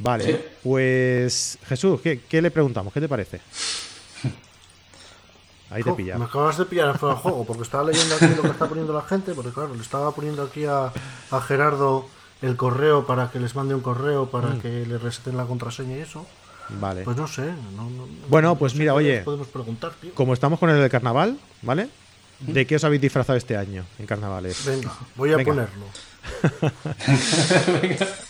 Vale, 0.00 0.24
Sí. 0.24 0.38
pues 0.62 1.58
Jesús, 1.66 2.00
¿qué, 2.00 2.20
qué 2.28 2.40
le 2.42 2.50
preguntamos? 2.50 2.92
¿Qué 2.92 3.00
te 3.00 3.08
parece? 3.08 3.40
Ahí 5.70 5.82
te 5.84 5.90
Jo, 5.90 5.96
pilla. 5.96 6.18
Me 6.18 6.24
acabas 6.24 6.58
de 6.58 6.64
pillar 6.64 6.98
fuera 6.98 7.14
de 7.14 7.20
juego, 7.20 7.44
porque 7.44 7.62
estaba 7.62 7.84
leyendo 7.84 8.16
aquí 8.16 8.26
lo 8.34 8.42
que 8.42 8.48
está 8.48 8.66
poniendo 8.68 8.92
la 8.92 9.02
gente, 9.02 9.34
porque 9.34 9.52
claro, 9.52 9.72
le 9.74 9.80
estaba 9.82 10.10
poniendo 10.12 10.42
aquí 10.42 10.64
a, 10.64 10.90
a 11.30 11.40
Gerardo 11.42 12.06
el 12.42 12.56
correo 12.56 13.06
para 13.06 13.30
que 13.30 13.38
les 13.38 13.54
mande 13.54 13.74
un 13.76 13.80
correo 13.82 14.30
para 14.30 14.48
Mm. 14.48 14.60
que 14.60 14.86
le 14.86 14.98
reseten 14.98 15.36
la 15.36 15.44
contraseña 15.44 15.96
y 15.96 16.00
eso. 16.00 16.26
Vale. 16.70 17.02
Pues 17.02 17.16
no 17.16 17.26
sé. 17.28 17.42
no- 17.76 17.88
no- 17.90 18.06
Bueno, 18.28 18.56
pues 18.56 18.72
no 18.72 18.78
sé 18.78 18.80
mira, 18.80 18.94
oye. 18.94 19.20
Podemos 19.20 19.46
preguntar, 19.48 19.92
tío. 20.00 20.12
Como 20.14 20.32
estamos 20.34 20.58
con 20.58 20.70
el 20.70 20.80
del 20.80 20.90
carnaval, 20.90 21.38
¿vale? 21.62 21.88
¿De 22.40 22.66
qué 22.66 22.76
os 22.76 22.84
habéis 22.84 23.02
disfrazado 23.02 23.36
este 23.36 23.56
año 23.56 23.84
en 23.98 24.06
carnavales? 24.06 24.64
Venga, 24.64 24.92
voy 25.14 25.32
a 25.32 25.36
Venga. 25.36 25.52
ponerlo. 25.52 25.84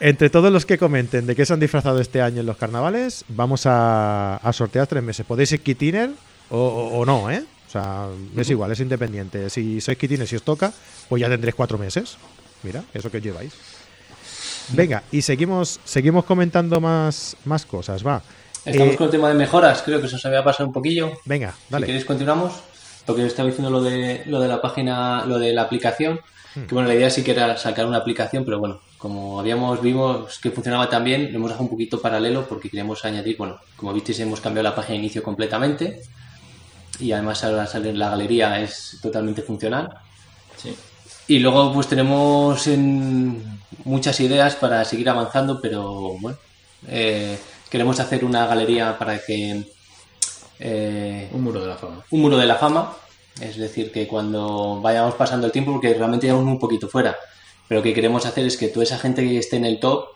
Entre 0.00 0.30
todos 0.30 0.52
los 0.52 0.64
que 0.64 0.78
comenten 0.78 1.26
de 1.26 1.34
qué 1.34 1.44
se 1.44 1.52
han 1.52 1.60
disfrazado 1.60 2.00
este 2.00 2.22
año 2.22 2.40
en 2.40 2.46
los 2.46 2.56
carnavales, 2.56 3.24
vamos 3.28 3.66
a, 3.66 4.36
a 4.36 4.52
sortear 4.52 4.86
tres 4.86 5.02
meses. 5.02 5.26
Podéis 5.26 5.48
ser 5.48 5.60
kitiner 5.60 6.10
o, 6.50 6.56
o- 6.58 6.98
o 7.00 7.04
no, 7.06 7.30
¿eh? 7.30 7.42
O 7.66 7.70
sea, 7.70 8.06
es 8.36 8.48
igual, 8.48 8.70
es 8.72 8.80
independiente. 8.80 9.50
Si 9.50 9.80
sois 9.80 9.98
kitiner, 9.98 10.26
si 10.26 10.36
os 10.36 10.42
toca, 10.42 10.72
pues 11.08 11.20
ya 11.20 11.28
tendréis 11.28 11.54
cuatro 11.54 11.76
meses. 11.78 12.16
Mira, 12.62 12.84
eso 12.94 13.10
que 13.10 13.18
os 13.18 13.22
lleváis. 13.22 13.52
Venga, 14.70 15.02
y 15.10 15.22
seguimos, 15.22 15.80
seguimos 15.84 16.24
comentando 16.24 16.80
más, 16.80 17.36
más 17.44 17.66
cosas, 17.66 18.06
va. 18.06 18.22
Estamos 18.64 18.94
Eh, 18.94 18.96
con 18.96 19.06
el 19.06 19.10
tema 19.10 19.28
de 19.28 19.34
mejoras, 19.34 19.82
creo 19.82 20.00
que 20.00 20.06
eso 20.06 20.18
se 20.18 20.28
había 20.28 20.44
pasado 20.44 20.66
un 20.68 20.72
poquillo. 20.72 21.12
venga, 21.24 21.52
Si 21.52 21.58
dale. 21.72 21.86
queréis 21.86 22.04
continuamos, 22.04 22.52
porque 23.06 23.22
os 23.22 23.28
estaba 23.28 23.48
diciendo 23.48 23.70
lo 23.70 23.82
de, 23.82 24.22
lo 24.26 24.40
de 24.40 24.48
la 24.48 24.60
página, 24.62 25.24
lo 25.26 25.38
de 25.38 25.52
la 25.52 25.62
aplicación, 25.62 26.20
Hmm. 26.54 26.62
que 26.66 26.74
bueno, 26.74 26.88
la 26.88 26.94
idea 26.94 27.10
sí 27.10 27.22
que 27.22 27.32
era 27.32 27.56
sacar 27.58 27.84
una 27.86 27.98
aplicación, 27.98 28.44
pero 28.44 28.58
bueno, 28.58 28.80
como 28.98 29.38
habíamos 29.38 29.80
vimos 29.80 30.38
que 30.38 30.50
funcionaba 30.50 30.90
tan 30.90 31.04
bien, 31.04 31.32
lo 31.32 31.38
hemos 31.38 31.50
dejado 31.50 31.64
un 31.64 31.70
poquito 31.70 32.02
paralelo 32.02 32.46
porque 32.48 32.68
queríamos 32.68 33.04
añadir, 33.04 33.36
bueno, 33.36 33.58
como 33.76 33.92
visteis 33.92 34.20
hemos 34.20 34.40
cambiado 34.40 34.68
la 34.68 34.74
página 34.74 34.94
de 34.94 34.98
inicio 35.04 35.22
completamente 35.22 36.02
y 36.98 37.12
además 37.12 37.44
ahora 37.44 37.66
sale 37.66 37.92
la 37.92 38.10
galería 38.10 38.60
es 38.60 38.98
totalmente 39.00 39.42
funcional. 39.42 39.88
Sí. 40.56 40.74
Y 41.28 41.38
luego 41.38 41.72
pues 41.72 41.86
tenemos 41.86 42.66
en 42.66 43.60
muchas 43.84 44.18
ideas 44.20 44.56
para 44.56 44.84
seguir 44.84 45.08
avanzando, 45.08 45.60
pero 45.60 46.16
bueno, 46.20 46.38
eh, 46.88 47.38
queremos 47.70 48.00
hacer 48.00 48.24
una 48.24 48.46
galería 48.46 48.98
para 48.98 49.18
que 49.18 49.64
eh, 50.58 51.28
Un 51.32 51.42
muro 51.42 51.60
de 51.60 51.68
la 51.68 51.76
fama. 51.76 52.04
un 52.10 52.20
muro 52.20 52.36
de 52.36 52.46
la 52.46 52.56
fama, 52.56 52.92
es 53.40 53.56
decir, 53.56 53.92
que 53.92 54.08
cuando 54.08 54.80
vayamos 54.80 55.14
pasando 55.14 55.46
el 55.46 55.52
tiempo, 55.52 55.72
porque 55.72 55.94
realmente 55.94 56.26
llevamos 56.26 56.48
un 56.48 56.58
poquito 56.58 56.88
fuera, 56.88 57.16
pero 57.68 57.80
lo 57.80 57.82
que 57.82 57.94
queremos 57.94 58.26
hacer 58.26 58.46
es 58.46 58.56
que 58.56 58.68
toda 58.68 58.84
esa 58.84 58.98
gente 58.98 59.22
que 59.22 59.38
esté 59.38 59.56
en 59.56 59.66
el 59.66 59.78
top, 59.78 60.06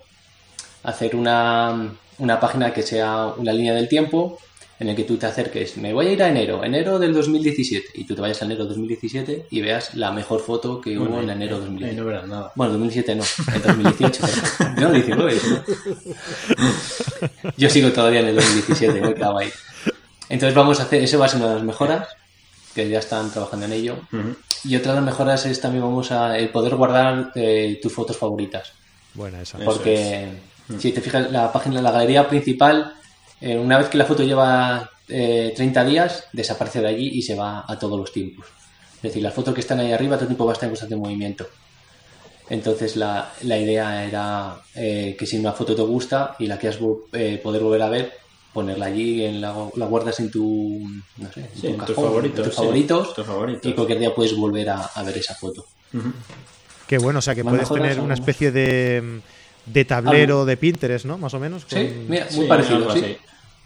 hacer 0.83 1.15
una, 1.15 1.93
una 2.19 2.41
página 2.41 2.73
que 2.73 2.83
sea 2.83 3.27
una 3.37 3.53
línea 3.53 3.75
del 3.75 3.89
tiempo 3.89 4.39
en 4.81 4.89
el 4.89 4.97
que 4.97 5.05
tú 5.05 5.17
te 5.17 5.27
acerques, 5.27 5.77
me 5.77 5.93
voy 5.93 6.09
a 6.09 6.13
ir 6.13 6.23
a 6.25 6.29
enero, 6.29 6.65
enero 6.65 6.99
del 6.99 7.15
2017, 7.15 7.91
y 7.95 8.05
tú 8.05 8.17
te 8.17 8.21
vayas 8.21 8.43
a 8.43 8.47
enero 8.47 8.65
2017 8.65 9.47
y 9.49 9.61
veas 9.61 9.95
la 9.95 10.11
mejor 10.11 10.41
foto 10.41 10.81
que 10.81 10.99
hubo 10.99 11.21
en 11.21 11.31
enero 11.31 11.57
Ahí 11.57 11.63
2017. 11.63 12.01
no 12.01 12.05
verás 12.05 12.27
nada. 12.27 12.53
Bueno, 12.57 12.73
2007 12.73 13.15
no, 13.15 13.23
en 13.55 13.63
2018. 13.63 14.27
no, 14.81 14.91
19. 14.91 15.41
¿no? 15.49 15.65
Yo 17.57 17.71
sigo 17.71 17.93
todavía 17.93 18.21
en 18.21 18.29
el 18.29 18.37
2017, 18.37 19.01
me 19.01 19.15
ahí. 19.39 19.53
Entonces 20.29 20.55
vamos 20.55 20.81
a 20.81 20.85
hacer, 20.85 21.03
eso 21.03 21.19
va 21.19 21.27
a 21.27 21.29
ser 21.29 21.39
una 21.41 21.51
de 21.51 21.55
las 21.57 21.65
mejoras, 21.65 22.09
que 22.75 22.89
ya 22.89 22.99
están 22.99 23.31
trabajando 23.31 23.67
en 23.67 23.73
ello. 23.75 24.01
Ujú. 24.13 24.35
Y 24.65 24.77
otra 24.77 24.93
de 24.93 24.97
las 24.97 25.05
mejoras 25.05 25.47
es 25.47 25.61
también 25.61 25.83
vamos 25.85 26.13
a 26.13 26.39
el 26.39 26.51
poder 26.51 26.77
guardar 26.77 27.33
eh, 27.35 27.79
tus 27.83 27.93
fotos 27.93 28.17
favoritas. 28.17 28.73
Buena 29.15 29.43
esa. 29.43 29.59
Eso 29.59 29.67
Porque 29.67 30.29
si 30.79 30.93
te 30.93 31.01
fijas, 31.01 31.31
la 31.31 31.53
página, 31.53 31.83
la 31.83 31.91
galería 31.91 32.29
principal, 32.29 32.95
eh, 33.41 33.59
una 33.59 33.79
vez 33.79 33.89
que 33.89 33.99
la 33.99 34.05
foto 34.05 34.23
lleva 34.23 34.91
eh, 35.09 35.53
30 35.55 35.85
días, 35.85 36.25
desaparece 36.33 36.81
de 36.81 36.89
allí 36.89 37.11
y 37.15 37.23
se 37.23 37.35
va 37.35 37.65
a 37.67 37.79
todos 37.79 37.99
los 37.99 38.13
tiempos. 38.13 38.47
Es 38.97 39.03
decir, 39.03 39.23
las 39.23 39.35
fotos 39.35 39.53
que 39.53 39.61
están 39.61 39.81
ahí 39.81 39.93
arriba 39.93 40.17
todo 40.17 40.25
el 40.25 40.29
tiempo 40.29 40.47
va 40.47 40.53
a 40.53 40.55
estar 40.55 40.69
en 40.69 40.71
constante 40.71 40.97
movimiento. 40.97 41.47
Entonces 42.49 42.97
la, 42.97 43.33
la 43.43 43.59
idea 43.59 44.05
era 44.05 44.57
eh, 44.75 45.17
que 45.19 45.27
si 45.27 45.39
una 45.39 45.53
foto 45.53 45.75
te 45.75 45.83
gusta 45.83 46.37
y 46.39 46.47
la 46.47 46.59
eh, 47.13 47.41
poder 47.43 47.63
volver 47.63 47.83
a 47.83 47.89
ver, 47.89 48.13
ponerla 48.53 48.87
allí, 48.87 49.25
en 49.25 49.41
la, 49.41 49.55
la 49.77 49.87
guardas 49.87 50.21
en 50.21 50.31
tu, 50.31 50.81
no 51.19 51.33
sé, 51.33 51.41
en 51.41 51.49
Sí, 51.55 51.61
tu 51.63 51.67
en 51.69 51.79
tus 51.87 51.97
favoritos, 51.97 52.39
en 52.39 52.45
tus 52.45 52.55
sí, 52.55 52.61
favoritos, 52.61 53.15
tus 53.15 53.27
favoritos. 53.27 53.71
y 53.71 53.75
cualquier 53.75 53.99
día 53.99 54.15
puedes 54.15 54.37
volver 54.37 54.69
a, 54.71 54.81
a 54.87 55.03
ver 55.03 55.17
esa 55.19 55.35
foto. 55.35 55.65
Qué 56.87 56.99
bueno, 56.99 57.19
o 57.21 57.23
sea 57.23 57.35
que 57.35 57.45
puedes 57.45 57.69
tener 57.69 58.01
una 58.01 58.15
especie 58.15 58.51
de, 58.53 59.21
de 59.67 59.85
tablero 59.85 60.45
de 60.45 60.57
Pinterest, 60.57 61.05
¿no? 61.07 61.19
Más 61.19 61.33
o 61.35 61.41
menos. 61.41 61.65
Sí, 61.67 62.05
mira, 62.09 62.27
muy 62.33 62.43
Sí, 62.45 62.49
parecido, 62.49 62.93
sí. 62.93 62.99
así. 62.99 63.17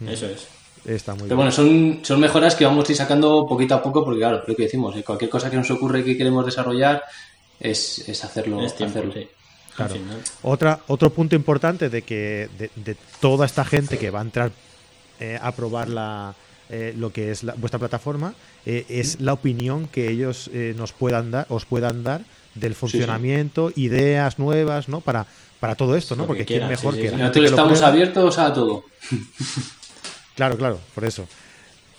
Eso 0.07 0.25
es. 0.27 0.47
Está 0.85 1.13
muy 1.15 1.23
Pero 1.23 1.35
bueno, 1.35 1.51
son, 1.51 1.99
son 2.03 2.19
mejoras 2.19 2.55
que 2.55 2.63
vamos 2.63 2.87
a 2.87 2.91
ir 2.93 2.97
sacando 2.97 3.45
poquito 3.45 3.75
a 3.75 3.83
poco 3.83 4.05
porque, 4.05 4.19
claro, 4.19 4.41
lo 4.47 4.55
que 4.55 4.63
decimos, 4.63 4.95
eh, 4.95 5.03
cualquier 5.03 5.29
cosa 5.29 5.49
que 5.49 5.57
nos 5.57 5.69
ocurre 5.71 6.03
que 6.03 6.15
queremos 6.15 6.45
desarrollar 6.45 7.03
es, 7.59 8.07
es 8.07 8.23
hacerlo. 8.23 8.61
Es 8.61 8.73
tiempo, 8.75 8.99
hacerlo. 8.99 9.13
sí. 9.13 9.27
Claro. 9.75 9.93
Otra, 10.43 10.79
otro 10.87 11.11
punto 11.11 11.35
importante 11.35 11.89
de 11.89 12.01
que 12.01 12.49
de, 12.57 12.71
de 12.75 12.95
toda 13.19 13.45
esta 13.45 13.63
gente 13.63 13.97
que 13.99 14.09
va 14.09 14.19
a 14.19 14.23
entrar 14.23 14.51
eh, 15.19 15.39
a 15.41 15.51
probar 15.51 15.89
la, 15.89 16.33
eh, 16.69 16.93
lo 16.97 17.11
que 17.11 17.31
es 17.31 17.43
la- 17.43 17.53
vuestra 17.53 17.79
plataforma 17.79 18.33
eh, 18.65 18.85
es 18.89 19.21
la 19.21 19.33
opinión 19.33 19.87
que 19.87 20.09
ellos 20.09 20.49
eh, 20.53 20.73
nos 20.77 20.91
puedan 20.91 21.31
dar, 21.31 21.45
os 21.49 21.65
puedan 21.65 22.03
dar 22.03 22.21
del 22.55 22.75
funcionamiento, 22.75 23.71
ideas 23.75 24.39
nuevas, 24.39 24.89
¿no? 24.89 25.01
Para, 25.01 25.25
para 25.59 25.75
todo 25.75 25.95
esto, 25.95 26.15
¿no? 26.15 26.23
Lo 26.23 26.27
Porque 26.27 26.45
que 26.45 26.57
quién 26.57 26.67
mejor 26.67 26.95
sí, 26.95 27.01
sí, 27.01 27.07
que 27.09 27.15
Nosotros 27.15 27.45
estamos 27.45 27.81
abiertos 27.81 28.37
a 28.37 28.53
todo. 28.53 28.83
Claro, 30.35 30.57
claro, 30.57 30.79
por 30.93 31.05
eso. 31.05 31.27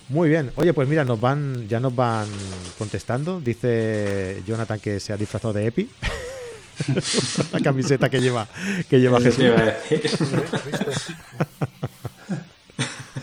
Muy 0.08 0.28
bien. 0.30 0.50
Oye, 0.56 0.72
pues 0.72 0.88
mira, 0.88 1.04
nos 1.04 1.20
van, 1.20 1.68
ya 1.68 1.80
nos 1.80 1.94
van 1.94 2.26
contestando. 2.78 3.40
Dice 3.40 4.42
Jonathan 4.46 4.80
que 4.80 5.00
se 5.00 5.12
ha 5.12 5.16
disfrazado 5.16 5.52
de 5.52 5.66
Epi. 5.66 5.90
la 7.52 7.60
camiseta 7.60 8.08
que 8.08 8.20
lleva, 8.20 8.46
que 8.88 9.00
lleva 9.00 9.20
Jesús. 9.20 9.36
te 9.38 9.46
iba 9.46 9.58
a 9.58 9.64
decir. 9.64 10.00
¿Viste? 10.64 10.86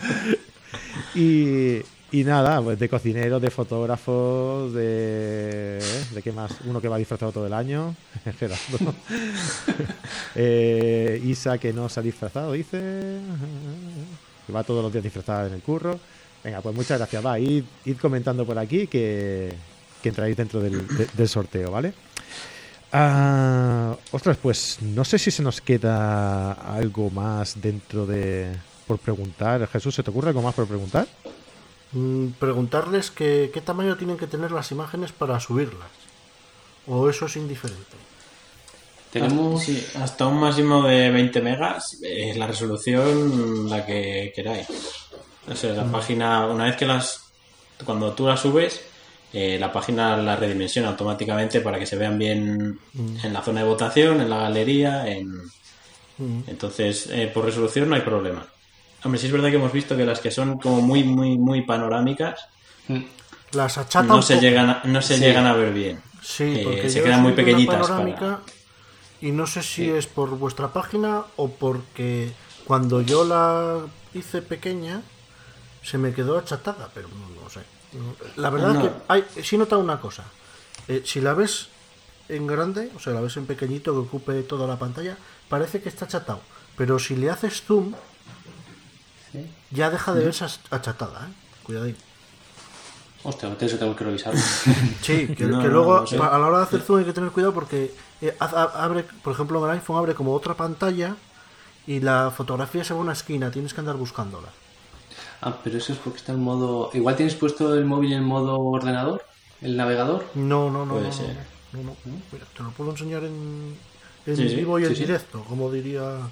Y, 1.14 1.78
y 2.12 2.24
nada, 2.24 2.60
pues 2.60 2.78
de 2.78 2.88
cocinero, 2.88 3.40
de 3.40 3.50
fotógrafo, 3.50 4.70
de. 4.72 5.82
¿De 6.14 6.22
qué 6.22 6.32
más? 6.32 6.52
Uno 6.66 6.80
que 6.80 6.88
va 6.88 6.98
disfrazado 6.98 7.32
todo 7.32 7.46
el 7.46 7.52
año. 7.54 7.94
Gerardo. 8.38 8.78
Eh, 10.34 11.20
Isa 11.24 11.56
que 11.58 11.72
no 11.72 11.88
se 11.88 12.00
ha 12.00 12.02
disfrazado, 12.02 12.52
dice. 12.52 12.78
Que 14.46 14.52
va 14.52 14.62
todos 14.64 14.82
los 14.82 14.92
días 14.92 15.04
disfrazada 15.04 15.46
en 15.48 15.54
el 15.54 15.62
curro. 15.62 15.98
Venga, 16.44 16.60
pues 16.60 16.74
muchas 16.74 16.98
gracias. 16.98 17.24
Va, 17.24 17.38
id, 17.38 17.64
id 17.86 17.96
comentando 17.96 18.44
por 18.44 18.58
aquí 18.58 18.86
que, 18.86 19.54
que 20.02 20.08
entráis 20.10 20.36
dentro 20.36 20.60
del, 20.60 20.86
de- 20.88 21.08
del 21.14 21.28
sorteo, 21.28 21.70
¿vale? 21.70 21.94
Ah, 22.92 23.96
ostras, 24.12 24.36
pues 24.40 24.78
no 24.82 25.04
sé 25.04 25.18
si 25.18 25.30
se 25.30 25.42
nos 25.42 25.60
queda 25.60 26.52
algo 26.52 27.10
más 27.10 27.60
dentro 27.60 28.06
de. 28.06 28.52
Por 28.86 28.98
preguntar. 28.98 29.66
Jesús, 29.68 29.94
¿se 29.94 30.02
te 30.02 30.10
ocurre 30.10 30.28
algo 30.28 30.42
más 30.42 30.54
por 30.54 30.66
preguntar? 30.66 31.06
Mm, 31.92 32.28
Preguntarles 32.38 33.10
que, 33.10 33.50
qué 33.52 33.60
tamaño 33.60 33.96
tienen 33.96 34.16
que 34.16 34.26
tener 34.26 34.52
las 34.52 34.70
imágenes 34.70 35.12
para 35.12 35.38
subirlas. 35.40 35.88
O 36.86 37.08
eso 37.08 37.26
es 37.26 37.36
indiferente. 37.36 37.96
Tenemos. 39.12 39.62
Sí, 39.62 39.84
hasta 40.00 40.26
un 40.26 40.38
máximo 40.38 40.86
de 40.86 41.10
20 41.10 41.40
megas, 41.40 41.98
eh, 42.02 42.34
la 42.36 42.46
resolución 42.46 43.68
la 43.68 43.84
que 43.86 44.32
queráis. 44.34 44.66
O 45.48 45.54
sea, 45.54 45.72
la 45.72 45.84
página, 45.84 46.46
una 46.46 46.64
vez 46.64 46.76
que 46.76 46.86
las. 46.86 47.22
Cuando 47.84 48.12
tú 48.12 48.26
las 48.26 48.40
subes, 48.40 48.80
eh, 49.32 49.58
la 49.60 49.72
página 49.72 50.16
la 50.16 50.36
redimensiona 50.36 50.88
automáticamente 50.88 51.60
para 51.60 51.78
que 51.78 51.86
se 51.86 51.96
vean 51.96 52.18
bien 52.18 52.78
en 53.22 53.32
la 53.32 53.42
zona 53.42 53.60
de 53.60 53.66
votación, 53.66 54.20
en 54.20 54.30
la 54.30 54.38
galería, 54.38 55.06
en. 55.08 55.30
Mm. 56.18 56.42
Entonces, 56.46 57.08
eh, 57.10 57.30
por 57.32 57.44
resolución 57.44 57.88
no 57.88 57.94
hay 57.94 58.02
problema. 58.02 58.46
Hombre, 59.04 59.20
sí 59.20 59.26
es 59.26 59.32
verdad 59.32 59.50
que 59.50 59.56
hemos 59.56 59.72
visto 59.72 59.96
que 59.96 60.04
las 60.04 60.20
que 60.20 60.30
son 60.30 60.58
como 60.58 60.80
muy, 60.80 61.04
muy, 61.04 61.38
muy 61.38 61.62
panorámicas 61.62 62.48
Mm. 62.88 63.02
Las 63.52 63.78
achatan 63.78 64.06
no 64.08 64.22
se 64.22 64.38
llegan 64.40 64.70
a, 64.70 64.82
no 64.84 65.02
se 65.02 65.14
Sí. 65.16 65.20
llegan 65.20 65.44
a 65.46 65.54
ver 65.54 65.72
bien. 65.72 66.00
Sí, 66.22 66.44
Eh, 66.44 66.60
porque 66.62 66.88
se 66.88 67.02
quedan 67.02 67.20
muy 67.22 67.32
pequeñitas 67.32 67.88
para- 67.88 68.40
Y 69.20 69.32
no 69.32 69.46
sé 69.48 69.62
si 69.64 69.88
es 69.90 70.06
por 70.06 70.30
vuestra 70.38 70.72
página 70.72 71.22
o 71.36 71.48
porque 71.48 72.30
cuando 72.64 73.00
yo 73.00 73.24
la 73.24 73.80
hice 74.14 74.40
pequeña 74.42 75.02
se 75.82 75.98
me 75.98 76.12
quedó 76.12 76.38
achatada, 76.38 76.90
pero 76.94 77.08
no, 77.08 77.42
no 77.42 77.50
sé. 77.50 77.60
La 78.36 78.50
verdad 78.50 78.74
No. 78.74 78.80
es 78.84 78.88
que 78.88 78.92
hay, 79.08 79.24
sí 79.42 79.56
nota 79.58 79.76
una 79.78 80.00
cosa. 80.00 80.24
Eh, 80.86 81.02
si 81.04 81.20
la 81.20 81.34
ves 81.34 81.68
en 82.28 82.46
grande, 82.46 82.90
o 82.94 83.00
sea, 83.00 83.12
la 83.14 83.20
ves 83.20 83.36
en 83.36 83.46
pequeñito 83.46 83.92
que 83.92 83.98
ocupe 83.98 84.42
toda 84.42 84.66
la 84.68 84.78
pantalla, 84.78 85.16
parece 85.48 85.80
que 85.82 85.88
está 85.88 86.04
achatado. 86.04 86.40
Pero 86.76 86.98
si 87.00 87.16
le 87.16 87.30
haces 87.30 87.62
zoom, 87.62 87.94
ya 89.70 89.90
deja 89.90 90.14
de 90.14 90.24
verse 90.24 90.44
ach- 90.44 90.60
achatada, 90.70 91.28
¿eh? 91.28 91.34
Cuidadín. 91.62 91.96
Hostia, 93.22 93.56
eso 93.60 93.78
tengo 93.78 93.96
que 93.96 94.04
revisarlo. 94.04 94.40
Sí, 95.00 95.32
que, 95.36 95.44
No, 95.44 95.58
que 95.58 95.68
luego 95.68 96.00
no 96.00 96.06
sé. 96.06 96.16
pa- 96.16 96.34
a 96.34 96.38
la 96.38 96.46
hora 96.46 96.58
de 96.58 96.64
hacer 96.64 96.82
zoom 96.82 96.98
hay 97.00 97.04
que 97.04 97.12
tener 97.12 97.30
cuidado 97.32 97.54
porque 97.54 97.94
eh, 98.20 98.36
abre, 98.40 99.04
por 99.22 99.32
ejemplo, 99.32 99.58
en 99.58 99.64
el 99.70 99.70
iPhone 99.78 99.98
abre 99.98 100.14
como 100.14 100.32
otra 100.34 100.54
pantalla 100.54 101.16
y 101.86 102.00
la 102.00 102.30
fotografía 102.30 102.84
se 102.84 102.94
va 102.94 103.00
a 103.00 103.02
una 103.04 103.12
esquina, 103.14 103.50
tienes 103.50 103.74
que 103.74 103.80
andar 103.80 103.96
buscándola. 103.96 104.50
ah, 105.40 105.60
pero 105.62 105.78
eso 105.78 105.92
es 105.92 105.98
porque 105.98 106.18
está 106.18 106.32
en 106.32 106.40
modo. 106.40 106.90
Igual 106.94 107.16
tienes 107.16 107.34
puesto 107.36 107.74
el 107.74 107.84
móvil 107.84 108.12
en 108.12 108.24
modo 108.24 108.58
ordenador, 108.60 109.24
el 109.60 109.76
navegador. 109.76 110.24
No, 110.34 110.70
no, 110.70 110.84
no. 110.86 110.94
Puede 110.94 111.08
no, 111.08 111.12
ser. 111.12 111.36
no, 111.72 111.82
no, 111.82 111.96
no. 112.04 112.22
Mira, 112.30 112.46
te 112.56 112.62
lo 112.62 112.70
puedo 112.72 112.90
enseñar 112.90 113.24
en, 113.24 113.80
en 114.24 114.36
Sí, 114.36 114.48
vivo 114.54 114.78
y 114.78 114.84
en 114.84 114.94
sí. 114.94 114.94
directo, 114.94 115.44
como 115.44 115.70
diría. 115.70 116.30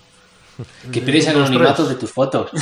Que 0.93 1.01
de 1.01 1.07
pierdes 1.07 1.27
el 1.27 1.37
Windows 1.37 1.51
anonimato 1.51 1.85
3. 1.85 1.89
de 1.89 2.01
tus 2.01 2.11
fotos. 2.11 2.51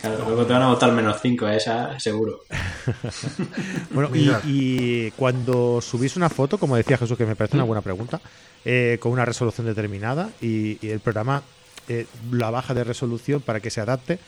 Claro, 0.00 0.24
luego 0.26 0.44
te 0.44 0.52
van 0.52 0.62
a 0.62 0.66
votar 0.68 0.90
menos 0.90 1.18
5 1.22 1.46
a 1.46 1.54
esa, 1.56 2.00
seguro. 2.00 2.40
Bueno, 3.90 4.10
y, 4.44 5.10
cuando 5.12 5.80
subís 5.80 6.16
una 6.16 6.28
foto, 6.28 6.58
como 6.58 6.74
decía 6.76 6.98
Jesús, 6.98 7.16
que 7.16 7.24
me 7.24 7.36
parece 7.36 7.56
una 7.56 7.64
buena 7.64 7.82
pregunta, 7.82 8.20
eh, 8.64 8.96
con 9.00 9.12
una 9.12 9.24
resolución 9.24 9.64
determinada 9.66 10.30
y, 10.40 10.84
y 10.84 10.90
el 10.90 10.98
programa 10.98 11.42
eh, 11.88 12.06
la 12.32 12.50
baja 12.50 12.74
de 12.74 12.82
resolución 12.82 13.40
para 13.42 13.60
que 13.60 13.70
se 13.70 13.80
adapte, 13.80 14.18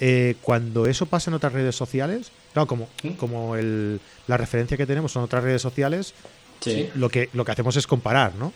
eh, 0.00 0.36
cuando 0.40 0.86
eso 0.86 1.04
pasa 1.04 1.30
en 1.30 1.34
otras 1.34 1.52
redes 1.52 1.76
sociales, 1.76 2.30
claro, 2.54 2.66
como, 2.66 2.88
como 3.18 3.54
el- 3.56 4.00
la 4.28 4.38
referencia 4.38 4.78
que 4.78 4.86
tenemos 4.86 5.12
son 5.12 5.24
otras 5.24 5.44
redes 5.44 5.60
sociales, 5.60 6.14
Sí. 6.60 6.88
lo 6.94 7.08
que, 7.10 7.28
lo 7.34 7.44
que 7.44 7.52
hacemos 7.52 7.76
es 7.76 7.86
comparar, 7.86 8.34
¿no? 8.36 8.52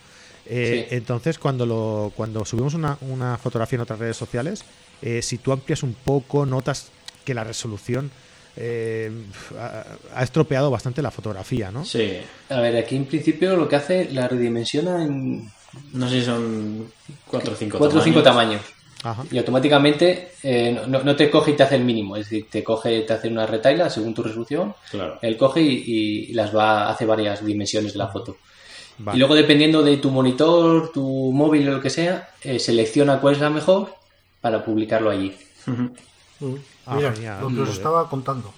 Eh, 0.47 0.87
Sí. 0.89 0.95
Entonces, 0.97 1.39
cuando, 1.39 1.65
lo, 1.67 2.13
cuando 2.17 2.45
subimos 2.45 2.75
una, 2.75 2.99
una 3.03 3.39
fotografía 3.39 3.77
en 3.77 3.83
otras 3.83 3.99
redes 3.99 4.17
sociales, 4.17 4.65
eh, 5.01 5.23
si 5.23 5.39
tú 5.39 5.53
amplias 5.53 5.83
un 5.83 5.95
poco, 5.95 6.45
notas 6.47 6.91
que 7.25 7.35
la 7.35 7.45
resolución 7.45 8.11
eh, 8.57 9.11
ha, 9.59 9.85
ha 10.15 10.23
estropeado 10.23 10.71
bastante 10.71 11.01
la 11.03 11.11
fotografía, 11.11 11.71
¿no? 11.71 11.85
Sí. 11.85 12.19
A 12.51 12.61
ver, 12.61 12.77
aquí 12.77 12.97
en 12.97 13.07
principio 13.07 13.57
lo 13.57 13.69
que 13.69 13.77
hace 13.77 14.11
la 14.11 14.29
redimensiona 14.29 15.03
en 15.05 15.51
No 15.95 16.09
sé 16.09 16.21
si 16.21 16.27
son 16.27 16.93
4 17.29 17.53
o 17.53 17.57
5 17.57 17.79
cuatro 17.79 18.01
o 18.01 18.03
cinco 18.03 18.23
tamaños. 18.23 18.61
Ajá. 19.05 19.25
Y 19.33 19.39
automáticamente 19.39 20.33
eh, 20.43 20.81
no, 20.87 21.03
no 21.03 21.17
te 21.17 21.29
coge 21.31 21.53
y 21.53 21.55
te 21.55 21.63
hace 21.65 21.75
el 21.77 21.85
mínimo, 21.85 22.15
es 22.17 22.27
decir, 22.29 22.47
te 22.51 22.63
coge, 22.63 23.01
te 23.01 23.13
hace 23.15 23.27
una 23.29 23.47
retaila 23.47 23.91
según 23.91 24.15
tu 24.15 24.23
resolución, 24.23 24.75
Claro. 24.91 25.19
él 25.23 25.37
coge 25.37 25.61
y, 25.61 26.27
y 26.29 26.33
las 26.35 26.55
va, 26.55 26.89
hace 26.91 27.05
varias 27.05 27.45
dimensiones 27.45 27.95
de 27.95 27.99
la 27.99 28.09
foto. 28.09 28.37
Vale. 28.99 29.17
Y 29.17 29.19
luego 29.19 29.35
dependiendo 29.35 29.83
de 29.83 29.97
tu 29.97 30.11
monitor, 30.11 30.93
tu 30.93 31.33
móvil 31.33 31.69
o 31.69 31.73
lo 31.73 31.81
que 31.81 31.91
sea, 31.91 32.29
eh, 32.43 32.59
selecciona 32.59 33.21
cuál 33.21 33.35
es 33.35 33.41
la 33.41 33.51
mejor 33.51 33.95
para 34.41 34.65
publicarlo 34.65 35.11
allí. 35.11 35.37
Ah, 36.87 36.97
Mira, 36.97 37.13
genial. 37.13 37.41
lo 37.41 37.49
que 37.49 37.61
os 37.61 37.71
estaba 37.71 38.09
contando. 38.09 38.53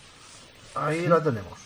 Ahí 0.74 1.07
la 1.07 1.22
tenemos. 1.22 1.59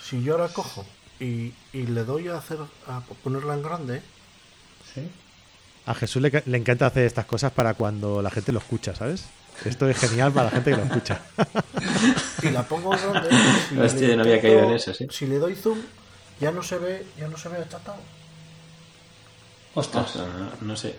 Si 0.00 0.22
yo 0.22 0.34
ahora 0.34 0.48
cojo 0.48 0.84
y, 1.18 1.52
y 1.72 1.86
le 1.86 2.04
doy 2.04 2.28
a 2.28 2.36
hacer 2.36 2.58
a 2.86 3.00
ponerla 3.22 3.54
en 3.54 3.62
grande, 3.62 4.02
A 5.86 5.94
Jesús 5.94 6.22
le, 6.22 6.42
le 6.46 6.58
encanta 6.58 6.86
hacer 6.86 7.04
estas 7.04 7.26
cosas 7.26 7.52
para 7.52 7.74
cuando 7.74 8.22
la 8.22 8.30
gente 8.30 8.52
lo 8.52 8.58
escucha, 8.58 8.94
¿sabes? 8.94 9.24
Esto 9.64 9.88
es 9.88 9.98
genial 9.98 10.32
para 10.32 10.46
la 10.46 10.50
gente 10.50 10.70
que 10.70 10.76
lo 10.76 10.84
escucha. 10.84 11.20
y 12.42 12.50
la 12.50 12.62
pongo 12.64 12.94
en 12.94 13.00
grande, 13.12 13.28
si 13.68 13.78
Hostia, 13.78 14.08
le 14.08 14.16
no 14.16 14.22
había 14.22 14.40
caído 14.40 14.60
en 14.64 14.72
eso, 14.72 14.92
sí. 14.94 15.06
Si 15.10 15.26
le 15.26 15.38
doy 15.38 15.54
zoom, 15.54 15.78
ya 16.40 16.50
no 16.50 16.62
se 16.62 16.78
ve, 16.78 17.06
ya 17.18 17.28
no 17.28 17.36
se 17.36 17.48
ve 17.48 17.58
achatado. 17.58 17.98
Ostras, 19.74 20.06
Ostras, 20.06 20.28
no, 20.60 20.66
no 20.68 20.76
sé. 20.76 20.94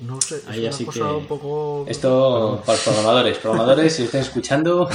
No 0.00 0.18
sé, 0.20 0.36
es 0.36 0.48
Ahí 0.48 0.60
una 0.60 0.70
así 0.70 0.84
cosa 0.86 1.00
que- 1.00 1.04
un 1.14 1.26
poco... 1.26 1.84
Esto 1.86 2.62
para 2.64 2.76
los 2.78 2.84
programadores. 2.84 3.38
Programadores, 3.38 3.96
si 3.96 4.04
están 4.04 4.22
escuchando. 4.22 4.88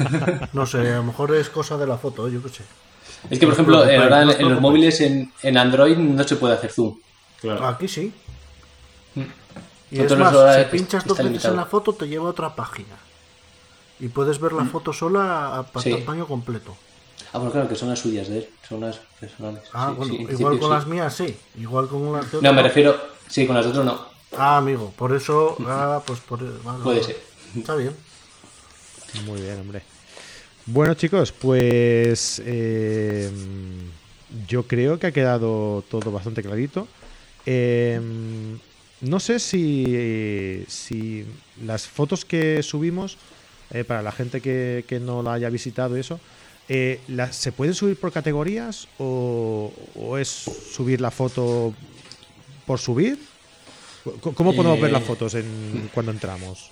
No 0.54 0.64
sé, 0.66 0.78
a 0.92 0.96
lo 0.96 1.02
mejor 1.04 1.34
es 1.34 1.50
cosa 1.50 1.76
de 1.76 1.86
la 1.86 1.98
foto, 1.98 2.28
yo 2.28 2.42
qué 2.42 2.48
sé. 2.48 2.64
Es 3.28 3.38
que, 3.38 3.46
por 3.46 3.48
No 3.48 3.52
ejemplo, 3.54 3.82
preocupéis, 3.82 4.02
ahora 4.02 4.22
en, 4.22 4.28
no 4.28 4.32
en 4.34 4.50
los 4.54 4.60
móviles 4.60 5.00
en, 5.02 5.32
en 5.42 5.58
Android 5.58 5.96
no 5.98 6.24
se 6.24 6.36
puede 6.36 6.54
hacer 6.54 6.70
zoom. 6.72 6.96
Claro. 7.40 7.66
Aquí 7.66 7.86
sí. 7.88 8.12
Y 9.90 10.00
es 10.00 10.16
más, 10.16 10.34
si 10.56 10.64
pinchas 10.70 11.04
dos 11.04 11.16
veces 11.18 11.30
limitado. 11.32 11.54
en 11.54 11.60
la 11.60 11.66
foto 11.66 11.92
te 11.92 12.08
lleva 12.08 12.26
a 12.26 12.30
otra 12.30 12.54
página. 12.54 12.96
Y 14.00 14.08
puedes 14.08 14.40
ver 14.40 14.52
la 14.52 14.64
foto 14.64 14.92
sola 14.92 15.48
a, 15.48 15.60
a 15.60 15.80
Sí. 15.80 15.94
tamaño 15.94 16.26
completo. 16.26 16.76
Ah, 17.36 17.40
pues 17.40 17.52
claro, 17.52 17.68
que 17.68 17.74
son 17.74 17.90
las 17.90 17.98
suyas 17.98 18.28
de 18.28 18.38
él. 18.38 18.48
Son 18.66 18.80
las 18.80 18.98
personales. 19.20 19.62
Ah, 19.74 19.90
Sí, 19.90 19.96
bueno, 19.98 20.14
sí, 20.14 20.32
igual 20.32 20.58
con 20.58 20.68
sí. 20.68 20.74
las 20.74 20.86
mías 20.86 21.14
sí. 21.14 21.36
Igual 21.58 21.86
con 21.88 22.12
las 22.12 22.32
de 22.32 22.38
No, 22.38 22.42
me 22.42 22.48
otro. 22.60 22.62
refiero. 22.62 22.96
Sí, 23.28 23.46
con 23.46 23.56
las 23.56 23.64
de 23.66 23.70
otros 23.72 23.84
no. 23.84 24.06
Ah, 24.38 24.56
amigo, 24.56 24.92
por 24.96 25.14
eso... 25.14 25.56
Ah, 25.66 26.02
pues 26.06 26.20
por... 26.20 26.40
vale, 26.62 26.82
Puede 26.82 27.00
vale. 27.00 27.12
ser. 27.14 27.20
Está 27.56 27.74
bien. 27.74 27.92
Muy 29.26 29.40
bien, 29.42 29.60
hombre. 29.60 29.82
Bueno, 30.64 30.94
chicos, 30.94 31.30
pues 31.32 32.40
eh, 32.44 33.30
yo 34.48 34.62
creo 34.64 34.98
que 34.98 35.06
ha 35.08 35.12
quedado 35.12 35.84
todo 35.90 36.10
bastante 36.10 36.42
clarito. 36.42 36.88
Eh, 37.44 38.00
no 39.02 39.20
sé 39.20 39.38
si, 39.38 40.64
si 40.68 41.24
las 41.64 41.86
fotos 41.86 42.24
que 42.24 42.62
subimos, 42.62 43.16
eh, 43.70 43.84
para 43.84 44.02
la 44.02 44.10
gente 44.12 44.40
que, 44.40 44.84
que 44.88 44.98
no 45.00 45.22
la 45.22 45.34
haya 45.34 45.50
visitado 45.50 45.96
y 45.96 46.00
eso, 46.00 46.18
eh, 46.68 47.00
las, 47.08 47.36
¿se 47.36 47.52
pueden 47.52 47.74
subir 47.74 47.98
por 47.98 48.12
categorías 48.12 48.88
o, 48.98 49.72
o 49.94 50.18
es 50.18 50.28
subir 50.28 51.00
la 51.00 51.10
foto 51.10 51.74
por 52.66 52.78
subir? 52.78 53.18
¿Cómo 54.20 54.54
podemos 54.54 54.78
Eh, 54.78 54.80
ver 54.80 54.92
las 54.92 55.04
fotos 55.04 55.34
en, 55.34 55.90
cuando 55.92 56.12
entramos? 56.12 56.70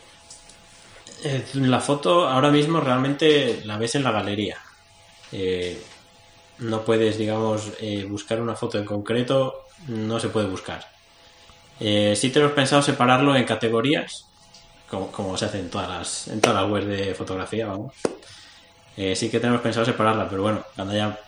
Eh, 1.25 1.45
La 1.55 1.81
foto 1.81 2.29
ahora 2.29 2.51
mismo 2.51 2.81
realmente 2.81 3.63
la 3.65 3.79
ves 3.79 3.95
en 3.95 4.05
la 4.05 4.13
galería. 4.13 4.59
Eh, 5.33 5.81
no 6.59 6.85
puedes, 6.85 7.19
digamos, 7.19 7.73
eh, 7.81 8.05
buscar 8.05 8.41
una 8.41 8.55
foto 8.55 8.79
en 8.79 8.85
concreto, 8.85 9.67
no 9.89 10.21
se 10.21 10.29
puede 10.29 10.47
buscar. 10.49 10.85
Eh, 11.81 12.15
sí 12.17 12.31
tenemos 12.31 12.55
pensado 12.55 12.83
separarlo 12.83 13.35
en 13.37 13.45
categorías, 13.45 14.27
como, 14.89 15.11
como 15.11 15.37
se 15.37 15.47
hace 15.47 15.59
en 15.61 15.71
todas 15.71 15.89
las, 15.89 16.29
en 16.29 16.41
todas 16.41 16.63
las 16.63 16.71
webs 16.71 16.87
de 16.87 17.15
fotografía, 17.15 17.67
vamos. 17.67 17.95
Eh, 18.97 19.17
sí 19.17 19.29
que 19.29 19.41
tenemos 19.41 19.61
pensado 19.61 19.85
separarla, 19.87 20.29
pero 20.29 20.43
bueno, 20.43 20.65
cuando 20.75 20.95
haya 20.95 21.19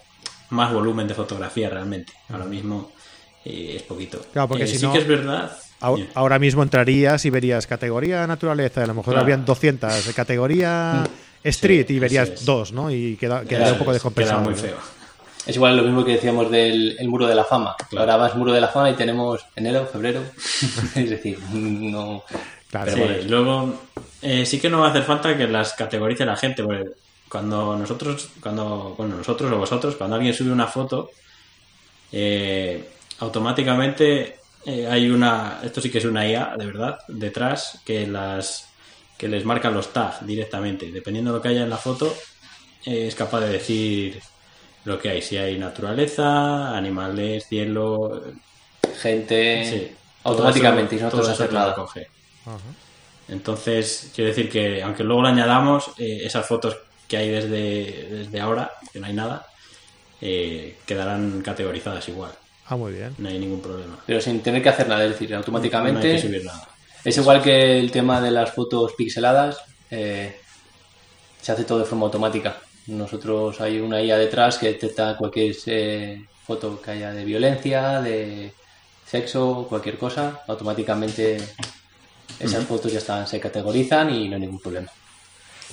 más 0.50 0.72
volumen 0.72 1.08
de 1.08 1.14
fotografía 1.14 1.68
realmente. 1.68 2.12
Ahora 2.28 2.44
mismo 2.44 2.92
eh, 3.44 3.74
es 3.76 3.82
poquito. 3.82 4.20
Claro, 4.32 4.48
porque 4.48 4.64
Eh, 4.64 4.68
si 4.68 4.78
sí 4.78 4.86
no- 4.86 4.92
que 4.92 4.98
es 4.98 5.06
verdad. 5.06 5.56
Ahora, 5.80 6.04
ahora 6.14 6.38
mismo 6.38 6.62
entrarías 6.62 7.24
y 7.26 7.30
verías 7.30 7.66
categoría 7.66 8.26
naturaleza, 8.26 8.82
a 8.82 8.86
lo 8.86 8.94
mejor 8.94 9.12
Claro. 9.12 9.20
habrían 9.20 9.44
200, 9.44 10.12
categoría 10.14 11.04
street 11.44 11.86
Sí, 11.88 11.94
y 11.94 11.98
verías 11.98 12.28
es. 12.30 12.44
dos, 12.44 12.72
¿no? 12.72 12.90
Y 12.90 13.16
queda, 13.16 13.44
quedaría 13.44 13.72
un 13.72 13.78
poco 13.78 13.90
es, 13.90 13.96
descompensado. 13.96 14.40
Queda 14.42 14.50
muy 14.50 14.54
¿no? 14.60 14.66
feo. 14.68 14.76
Es 15.46 15.54
igual 15.54 15.76
lo 15.76 15.82
mismo 15.84 16.04
que 16.04 16.12
decíamos 16.12 16.50
del 16.50 16.96
el 16.98 17.08
muro 17.08 17.26
de 17.26 17.34
la 17.36 17.44
fama. 17.44 17.76
Claro. 17.90 18.00
Ahora 18.12 18.16
vas 18.16 18.34
muro 18.36 18.52
de 18.52 18.60
la 18.60 18.68
fama 18.68 18.90
y 18.90 18.94
tenemos 18.94 19.44
enero, 19.54 19.86
febrero. 19.86 20.22
es 20.96 21.10
decir, 21.10 21.38
no. 21.52 22.24
Claro, 22.70 22.86
Pero 22.92 22.96
Sí, 22.96 23.00
bueno. 23.12 23.28
luego 23.28 23.82
eh, 24.22 24.44
sí 24.46 24.58
que 24.58 24.68
no 24.70 24.80
va 24.80 24.88
a 24.88 24.90
hacer 24.90 25.02
falta 25.04 25.36
que 25.36 25.46
las 25.46 25.74
categorice 25.74 26.24
la 26.24 26.36
gente, 26.36 26.64
porque 26.64 26.90
cuando 27.28 27.76
nosotros, 27.76 28.28
cuando, 28.40 28.94
bueno, 28.96 29.16
nosotros 29.16 29.50
o 29.52 29.56
vosotros, 29.58 29.96
cuando 29.96 30.16
alguien 30.16 30.34
sube 30.34 30.50
una 30.52 30.66
foto, 30.66 31.10
eh, 32.12 32.88
automáticamente 33.20 34.36
eh, 34.64 34.86
hay 34.88 35.10
una, 35.10 35.60
esto 35.62 35.80
sí 35.80 35.90
que 35.90 35.98
es 35.98 36.04
una 36.04 36.26
IA, 36.28 36.56
de 36.56 36.66
verdad, 36.66 36.98
detrás, 37.08 37.80
que 37.84 38.06
las 38.06 38.68
que 39.18 39.28
les 39.28 39.44
marca 39.44 39.70
los 39.70 39.92
tags 39.92 40.26
directamente. 40.26 40.92
Dependiendo 40.92 41.32
de 41.32 41.38
lo 41.38 41.42
que 41.42 41.48
haya 41.48 41.62
en 41.62 41.70
la 41.70 41.78
foto, 41.78 42.14
eh, 42.84 43.06
es 43.08 43.14
capaz 43.14 43.40
de 43.40 43.48
decir 43.48 44.20
lo 44.84 44.98
que 44.98 45.08
hay. 45.08 45.22
Si 45.22 45.36
hay 45.38 45.58
naturaleza, 45.58 46.76
animales, 46.76 47.46
cielo, 47.48 48.22
Gente. 49.00 49.64
Sí. 49.70 49.94
Automáticamente, 50.24 50.94
y 50.96 50.98
Todo 50.98 51.06
nosotros 51.08 51.28
eso- 51.28 51.34
hacer 51.44 51.46
eso 51.48 51.58
nada. 51.58 51.74
coge. 51.74 52.06
Entonces, 53.28 54.10
quiero 54.14 54.28
decir 54.28 54.48
que 54.50 54.82
aunque 54.82 55.02
luego 55.04 55.22
le 55.22 55.28
añadamos 55.30 55.88
eh, 55.98 56.20
esas 56.24 56.46
fotos 56.46 56.76
que 57.08 57.16
hay 57.16 57.28
desde, 57.30 58.08
desde 58.10 58.40
ahora, 58.40 58.72
que 58.92 58.98
no 59.00 59.06
hay 59.06 59.12
nada, 59.12 59.46
eh, 60.20 60.76
quedarán 60.86 61.42
categorizadas 61.42 62.08
igual. 62.08 62.32
Ah, 62.66 62.76
muy 62.76 62.92
bien. 62.92 63.14
No 63.18 63.28
hay 63.28 63.38
ningún 63.38 63.60
problema. 63.60 63.98
Pero 64.06 64.20
sin 64.20 64.40
tener 64.42 64.62
que 64.62 64.68
hacer 64.70 64.88
nada, 64.88 65.04
es 65.04 65.10
decir, 65.10 65.30
No 65.30 65.36
automáticamente. 65.38 66.08
hay 66.08 66.16
que 66.16 66.22
subir 66.22 66.44
nada. 66.44 66.68
Es 67.04 67.16
igual 67.16 67.40
que 67.42 67.78
el 67.78 67.90
tema 67.92 68.20
de 68.20 68.32
las 68.32 68.50
fotos 68.52 68.94
pixeladas, 68.98 69.58
eh, 69.90 70.36
se 71.40 71.52
hace 71.52 71.64
todo 71.64 71.78
de 71.78 71.84
forma 71.84 72.06
automática. 72.06 72.56
Nosotros 72.88 73.60
hay 73.60 73.78
una 73.78 74.02
IA 74.02 74.16
detrás 74.18 74.58
que 74.58 74.66
detecta 74.66 75.16
cualquier 75.16 75.54
eh, 75.66 76.24
foto 76.44 76.80
que 76.80 76.90
haya 76.92 77.12
de 77.12 77.24
violencia, 77.24 78.00
de 78.00 78.52
sexo, 79.06 79.66
cualquier 79.68 79.96
cosa, 79.98 80.42
automáticamente 80.48 81.36
esas 82.40 82.64
fotos 82.64 82.92
ya 82.92 82.98
están, 82.98 83.26
se 83.26 83.38
categorizan 83.38 84.12
y 84.12 84.28
no 84.28 84.34
hay 84.34 84.40
ningún 84.42 84.60
problema. 84.60 84.90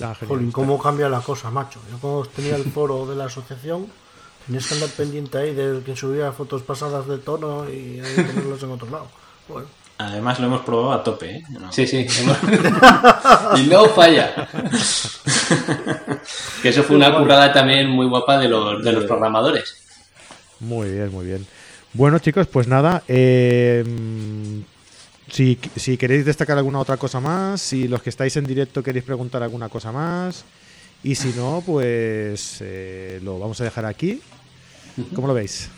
Ah. 0.02 0.14
Jolín, 0.26 0.50
cómo 0.50 0.78
cambia 0.78 1.08
la 1.08 1.20
cosa, 1.20 1.50
macho. 1.50 1.80
Yo 1.90 1.98
cuando 1.98 2.24
tenía 2.26 2.56
el 2.56 2.64
foro 2.64 3.06
de 3.06 3.14
la 3.16 3.26
asociación, 3.26 3.86
tenías 4.46 4.66
que 4.66 4.74
andar 4.74 4.88
pendiente 4.96 5.38
ahí 5.38 5.54
de 5.54 5.82
que 5.84 5.94
subía 5.96 6.32
fotos 6.32 6.62
pasadas 6.62 7.06
de 7.06 7.18
tono 7.18 7.68
y 7.70 8.00
que 8.02 8.22
tenerlos 8.24 8.62
en 8.62 8.70
otro 8.72 8.90
lado. 8.90 9.06
Bueno, 9.48 9.66
Además, 9.96 10.40
lo 10.40 10.46
hemos 10.46 10.62
probado 10.62 10.92
a 10.92 11.04
tope. 11.04 11.36
¿eh? 11.36 11.42
No. 11.50 11.70
Sí, 11.72 11.86
sí. 11.86 12.04
hemos- 12.18 12.36
y 13.60 13.66
no 13.68 13.84
falla. 13.90 14.34
que 16.62 16.68
eso 16.68 16.82
fue 16.82 16.96
una 16.96 17.16
currada 17.16 17.52
también 17.52 17.88
muy 17.88 18.06
guapa 18.08 18.38
de 18.38 18.48
los, 18.48 18.82
de 18.82 18.90
los 18.92 19.04
programadores. 19.04 19.76
Muy 20.58 20.90
bien, 20.90 21.12
muy 21.12 21.26
bien. 21.26 21.46
Bueno, 21.92 22.18
chicos, 22.18 22.48
pues 22.48 22.66
nada. 22.66 23.04
eh, 23.06 23.84
si, 25.34 25.58
si 25.74 25.96
queréis 25.96 26.24
destacar 26.24 26.56
alguna 26.56 26.78
otra 26.78 26.96
cosa 26.96 27.18
más, 27.18 27.60
si 27.60 27.88
los 27.88 28.00
que 28.02 28.10
estáis 28.10 28.36
en 28.36 28.44
directo 28.44 28.84
queréis 28.84 29.04
preguntar 29.04 29.42
alguna 29.42 29.68
cosa 29.68 29.90
más, 29.90 30.44
y 31.02 31.16
si 31.16 31.32
no, 31.36 31.60
pues 31.66 32.58
eh, 32.60 33.18
lo 33.20 33.40
vamos 33.40 33.60
a 33.60 33.64
dejar 33.64 33.84
aquí. 33.84 34.20
¿Cómo 35.12 35.26
lo 35.26 35.34
veis? 35.34 35.70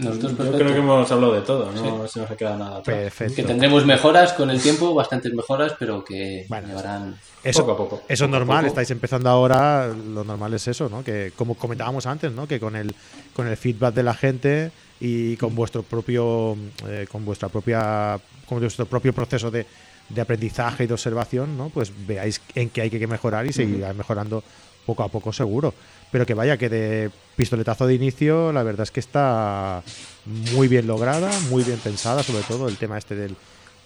Nosotros 0.00 0.32
Yo 0.36 0.52
creo 0.58 0.72
que 0.72 0.78
hemos 0.78 1.10
hablado 1.10 1.34
de 1.34 1.40
todo, 1.42 1.70
no 1.72 2.06
se 2.08 2.20
nos 2.20 2.30
ha 2.30 2.36
quedado 2.36 2.58
nada 2.58 2.78
atrás. 2.78 2.96
Perfecto. 2.96 3.34
Que 3.36 3.42
tendremos 3.44 3.84
mejoras 3.86 4.32
con 4.32 4.50
el 4.50 4.60
tiempo, 4.60 4.94
bastantes 4.94 5.32
mejoras, 5.34 5.74
pero 5.78 6.04
que 6.04 6.46
Bueno. 6.48 6.68
llevarán. 6.68 7.16
Eso, 7.42 7.60
Poco 7.60 7.72
a 7.72 7.76
poco. 7.76 8.02
Eso 8.08 8.24
es 8.24 8.30
normal, 8.30 8.58
poco. 8.64 8.68
estáis 8.68 8.90
empezando 8.90 9.30
ahora, 9.30 9.88
lo 9.88 10.24
normal 10.24 10.52
es 10.54 10.68
eso, 10.68 10.88
¿no? 10.88 11.02
Que 11.02 11.32
como 11.36 11.54
comentábamos 11.54 12.06
antes, 12.06 12.32
¿no? 12.32 12.46
Que 12.46 12.60
con 12.60 12.76
el, 12.76 12.94
con 13.34 13.46
el 13.46 13.56
feedback 13.56 13.94
de 13.94 14.02
la 14.02 14.14
gente 14.14 14.70
y 15.00 15.36
con 15.36 15.54
vuestro 15.54 15.82
propio, 15.82 16.56
eh, 16.86 17.06
con 17.10 17.24
vuestra 17.24 17.48
propia, 17.48 18.18
con 18.46 18.60
vuestro 18.60 18.84
propio 18.86 19.12
proceso 19.14 19.50
de, 19.50 19.64
de 20.10 20.20
aprendizaje 20.20 20.84
y 20.84 20.86
de 20.86 20.92
observación, 20.94 21.56
¿no? 21.56 21.70
Pues 21.70 21.92
veáis 22.06 22.40
en 22.54 22.68
qué 22.68 22.82
hay 22.82 22.90
que 22.90 23.06
mejorar 23.06 23.46
y 23.46 23.52
seguir 23.52 23.84
mejorando 23.94 24.42
poco 24.90 25.02
a 25.04 25.08
poco 25.08 25.32
seguro. 25.32 25.72
Pero 26.10 26.26
que 26.26 26.34
vaya, 26.34 26.56
que 26.58 26.68
de 26.68 27.10
pistoletazo 27.36 27.86
de 27.86 27.94
inicio, 27.94 28.52
la 28.52 28.62
verdad 28.64 28.82
es 28.82 28.90
que 28.90 29.00
está 29.00 29.82
muy 30.26 30.66
bien 30.68 30.86
lograda, 30.86 31.30
muy 31.50 31.62
bien 31.62 31.78
pensada, 31.78 32.22
sobre 32.22 32.42
todo 32.42 32.68
el 32.68 32.76
tema 32.76 32.98
este 32.98 33.14
del, 33.14 33.36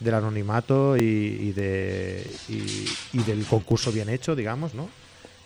del 0.01 0.15
anonimato 0.15 0.97
y, 0.97 1.53
de, 1.53 2.25
y, 2.49 3.23
del 3.23 3.45
concurso 3.45 3.93
bien 3.93 4.09
hecho, 4.09 4.35
digamos, 4.35 4.75
¿no? 4.75 4.89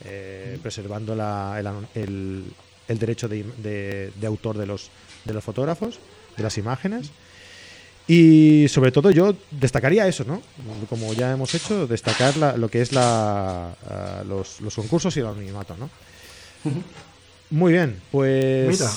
Eh, 0.05 0.59
preservando 0.63 1.17
la- 1.17 1.57
el, 1.59 2.03
el- 2.03 2.45
el 2.87 2.99
derecho 2.99 3.29
de, 3.29 3.43
de- 3.63 4.13
de 4.19 4.27
autor 4.27 4.57
de 4.57 4.65
los, 4.67 4.91
de 5.25 5.35
los 5.35 5.43
fotógrafos, 5.45 5.99
de 6.37 6.43
las 6.45 6.57
imágenes. 6.57 7.11
Y 8.09 8.67
sobre 8.69 8.91
todo 8.91 9.11
yo 9.11 9.35
destacaría 9.51 10.09
eso, 10.09 10.25
¿no? 10.25 10.41
Como 10.89 11.13
ya 11.13 11.31
hemos 11.31 11.55
hecho, 11.55 11.87
destacar 11.87 12.37
la- 12.39 12.57
lo 12.57 12.71
que 12.71 12.81
es 12.81 12.93
la, 12.93 13.73
ah, 13.89 14.23
los, 14.27 14.61
los 14.63 14.75
concursos 14.75 15.15
y 15.17 15.21
el 15.21 15.27
anonimato, 15.27 15.77
¿no? 15.77 15.91
Muy 17.51 17.73
bien, 17.73 18.01
pues... 18.11 18.69
mira, 18.69 18.91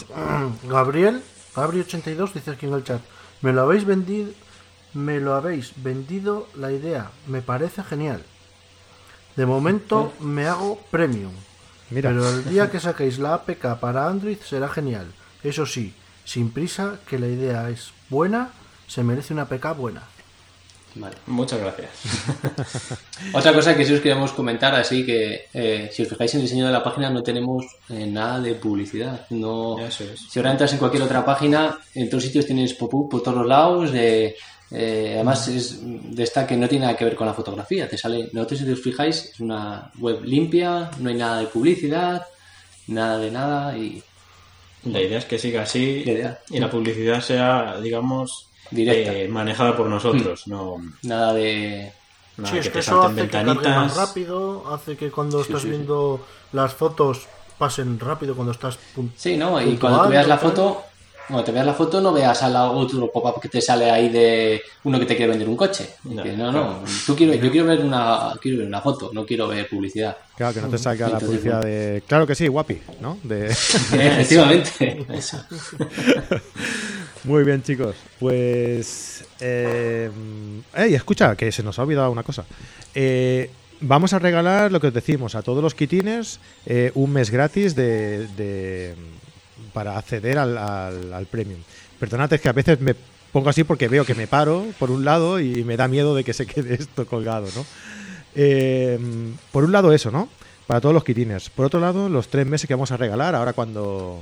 Gabriel, 0.64 1.22
Gabri82 1.56 2.34
dice 2.34 2.52
aquí 2.52 2.66
en 2.66 2.74
el 2.74 2.84
chat, 2.84 3.02
me 3.42 3.52
lo 3.54 3.62
habéis 3.64 3.86
vendido, 3.86 4.32
me 4.94 5.20
lo 5.20 5.36
habéis 5.36 5.74
vendido 5.76 6.48
la 6.56 6.72
idea, 6.72 7.12
me 7.28 7.42
parece 7.42 7.84
genial. 7.84 8.24
De 9.36 9.46
momento 9.46 10.12
me 10.20 10.48
hago 10.48 10.80
premium. 10.90 11.32
Mira. 11.90 12.10
Pero 12.10 12.30
el 12.30 12.46
día 12.50 12.72
que 12.72 12.80
saquéis 12.82 13.20
la 13.20 13.34
APK 13.36 13.78
para 13.80 14.08
Android 14.08 14.38
será 14.46 14.68
genial. 14.70 15.08
Eso 15.44 15.66
sí, 15.66 15.94
sin 16.26 16.52
prisa, 16.52 17.00
que 17.10 17.20
la 17.20 17.28
idea 17.28 17.70
es 17.70 17.92
buena, 18.10 18.50
se 18.92 19.04
merece 19.04 19.34
una 19.34 19.44
APK 19.44 19.78
buena. 19.78 20.04
Vale. 20.96 21.16
Muchas 21.28 21.60
gracias. 21.62 21.90
Otra 23.34 23.54
cosa 23.54 23.78
que 23.78 23.86
sí 23.86 23.94
os 23.94 24.02
queríamos 24.02 24.34
comentar, 24.34 24.76
así 24.76 25.06
que 25.06 25.46
eh, 25.54 25.90
si 25.94 26.02
os 26.04 26.10
fijáis 26.10 26.34
en 26.34 26.42
el 26.42 26.46
diseño 26.48 26.66
de 26.66 26.74
la 26.74 26.84
página 26.84 27.10
no 27.10 27.24
tenemos 27.24 27.66
eh, 27.90 28.06
nada 28.06 28.42
de 28.42 28.56
publicidad. 28.56 29.26
No, 29.30 29.80
Eso 29.80 30.04
es. 30.04 30.20
Si 30.30 30.38
ahora 30.38 30.52
entras 30.52 30.74
en 30.74 30.80
cualquier 30.80 31.04
otra 31.04 31.24
página, 31.24 31.80
en 31.96 32.10
todos 32.10 32.24
sitios 32.24 32.46
tienes 32.46 32.74
pop-up 32.74 33.10
por 33.10 33.24
todos 33.24 33.38
los 33.38 33.48
lados 33.48 33.92
de 33.92 34.36
Eh, 34.74 35.12
además, 35.16 35.50
es 35.50 35.80
de 36.16 36.24
esta 36.24 36.48
que 36.48 36.56
no 36.56 36.66
tiene 36.68 36.86
nada 36.86 36.98
que 36.98 37.04
ver 37.04 37.16
con 37.16 37.28
la 37.28 37.34
fotografía. 37.34 37.90
Te 37.90 37.98
sale, 37.98 38.30
nosotros, 38.32 38.62
si 38.62 38.72
os 38.72 38.82
fijáis, 38.82 39.26
es 39.34 39.40
una 39.42 39.92
web 40.00 40.24
limpia, 40.24 40.90
no 41.00 41.10
hay 41.10 41.16
nada 41.16 41.40
de 41.42 41.48
publicidad, 41.48 42.26
nada 42.88 43.18
de 43.20 43.32
nada 43.32 43.78
y 43.78 44.02
La 44.86 45.02
idea 45.02 45.18
es 45.20 45.26
que 45.26 45.38
siga 45.38 45.64
así 45.64 46.04
La 46.06 46.12
idea. 46.14 46.40
y 46.50 46.60
la 46.60 46.70
publicidad 46.70 47.20
sea, 47.22 47.82
digamos, 47.82 48.48
Directa. 48.72 49.14
eh, 49.14 49.28
manejada 49.28 49.76
por 49.78 49.88
nosotros, 49.88 50.48
no 50.48 50.78
nada 51.04 51.34
de. 51.34 51.92
nada 52.38 52.52
Sí, 52.52 52.58
es 52.58 52.64
que 52.66 52.70
que 52.70 52.74
te 52.74 52.80
eso 52.80 53.02
salten 53.04 53.20
hace 53.20 53.26
que 53.28 53.32
cargue 53.32 53.54
más 53.54 53.64
ventanitas. 53.64 53.98
rápido, 53.98 54.74
hace 54.74 54.98
que 54.98 55.12
cuando 55.12 55.42
estás 55.42 55.62
sí, 55.62 55.68
sí. 55.68 55.70
viendo 55.72 56.26
las 56.54 56.74
fotos 56.74 57.28
pasen 57.58 58.00
rápido 58.00 58.34
cuando 58.36 58.54
estás 58.54 58.80
Sí, 59.16 59.38
¿no? 59.38 59.62
Y 59.62 59.78
cuando 59.78 60.04
tú 60.04 60.10
veas 60.10 60.28
la 60.28 60.38
foto, 60.40 60.84
cuando 61.28 61.44
te 61.44 61.52
veas 61.52 61.66
la 61.66 61.74
foto, 61.76 62.02
no 62.02 62.12
veas 62.12 62.42
al 62.42 62.56
otro 62.56 63.12
pop-up 63.12 63.40
que 63.40 63.50
te 63.50 63.62
sale 63.62 63.92
ahí 63.92 64.10
de 64.10 64.62
uno 64.84 65.00
que 65.00 65.06
te 65.06 65.16
quiere 65.16 65.30
vender 65.30 65.48
un 65.48 65.56
coche. 65.56 65.92
No, 66.06 66.26
No, 66.26 66.52
no, 66.52 66.80
tú 67.06 67.16
quiero, 67.16 67.34
yo 67.36 67.52
quiero 67.52 67.68
ver 67.68 67.82
una, 67.82 68.34
quiero 68.42 68.58
ver 68.58 68.68
una 68.68 68.82
foto, 68.82 69.12
no 69.14 69.24
quiero 69.26 69.48
ver 69.48 69.70
publicidad. 69.70 70.18
Claro, 70.36 70.54
que 70.56 70.62
no 70.62 70.70
te 70.70 70.80
salga 70.80 71.08
la 71.08 71.20
publicidad 71.20 71.62
de. 71.62 72.02
Claro 72.08 72.26
que 72.26 72.34
sí, 72.34 72.48
guapi, 72.48 72.82
¿no? 73.00 73.20
De... 73.24 73.46
Efectivamente. 73.52 75.06
Muy 77.24 77.44
bien, 77.44 77.62
chicos. 77.62 77.96
Pues. 78.20 79.26
Eh, 79.40 80.10
escucha, 80.76 81.36
que 81.36 81.52
se 81.52 81.64
nos 81.64 81.78
ha 81.80 81.84
olvidado 81.84 82.12
una 82.12 82.24
cosa. 82.24 82.46
Eh, 82.96 83.50
vamos 83.80 84.14
a 84.14 84.20
regalar 84.20 84.72
lo 84.72 84.80
que 84.80 84.88
os 84.88 84.94
decimos 84.94 85.36
a 85.36 85.42
todos 85.42 85.62
los 85.64 85.76
kitines 85.76 86.40
eh, 86.66 86.92
un 86.96 87.12
mes 87.14 87.30
gratis 87.30 87.76
de, 87.76 88.28
de- 88.38 88.96
para 89.74 89.98
acceder 89.98 90.38
al, 90.38 90.58
al- 90.58 91.26
premium. 91.30 91.60
Perdonad, 92.00 92.32
es 92.34 92.42
que 92.42 92.50
a 92.50 92.54
veces 92.54 92.80
me 92.82 92.96
pongo 93.32 93.50
así 93.50 93.64
porque 93.64 93.88
veo 93.88 94.04
que 94.06 94.16
me 94.16 94.28
paro 94.28 94.66
por 94.80 94.92
un 94.92 95.06
lado 95.06 95.40
y 95.40 95.64
me 95.64 95.78
da 95.78 95.88
miedo 95.88 96.16
de 96.16 96.24
que 96.24 96.34
se 96.34 96.46
quede 96.48 96.74
esto 96.76 97.06
colgado, 97.06 97.48
¿no? 97.56 97.66
Eh, 98.36 99.00
por 99.52 99.64
un 99.64 99.72
lado, 99.72 99.94
eso, 99.94 100.10
¿no? 100.12 100.28
Para 100.68 100.82
todos 100.82 100.94
los 100.94 101.04
kitines. 101.04 101.50
Por 101.50 101.66
otro 101.68 101.80
lado, 101.80 102.10
los 102.10 102.28
tres 102.30 102.48
meses 102.48 102.68
que 102.68 102.74
vamos 102.74 102.92
a 102.92 102.98
regalar 102.98 103.36
ahora 103.36 103.54
cuando, 103.54 104.20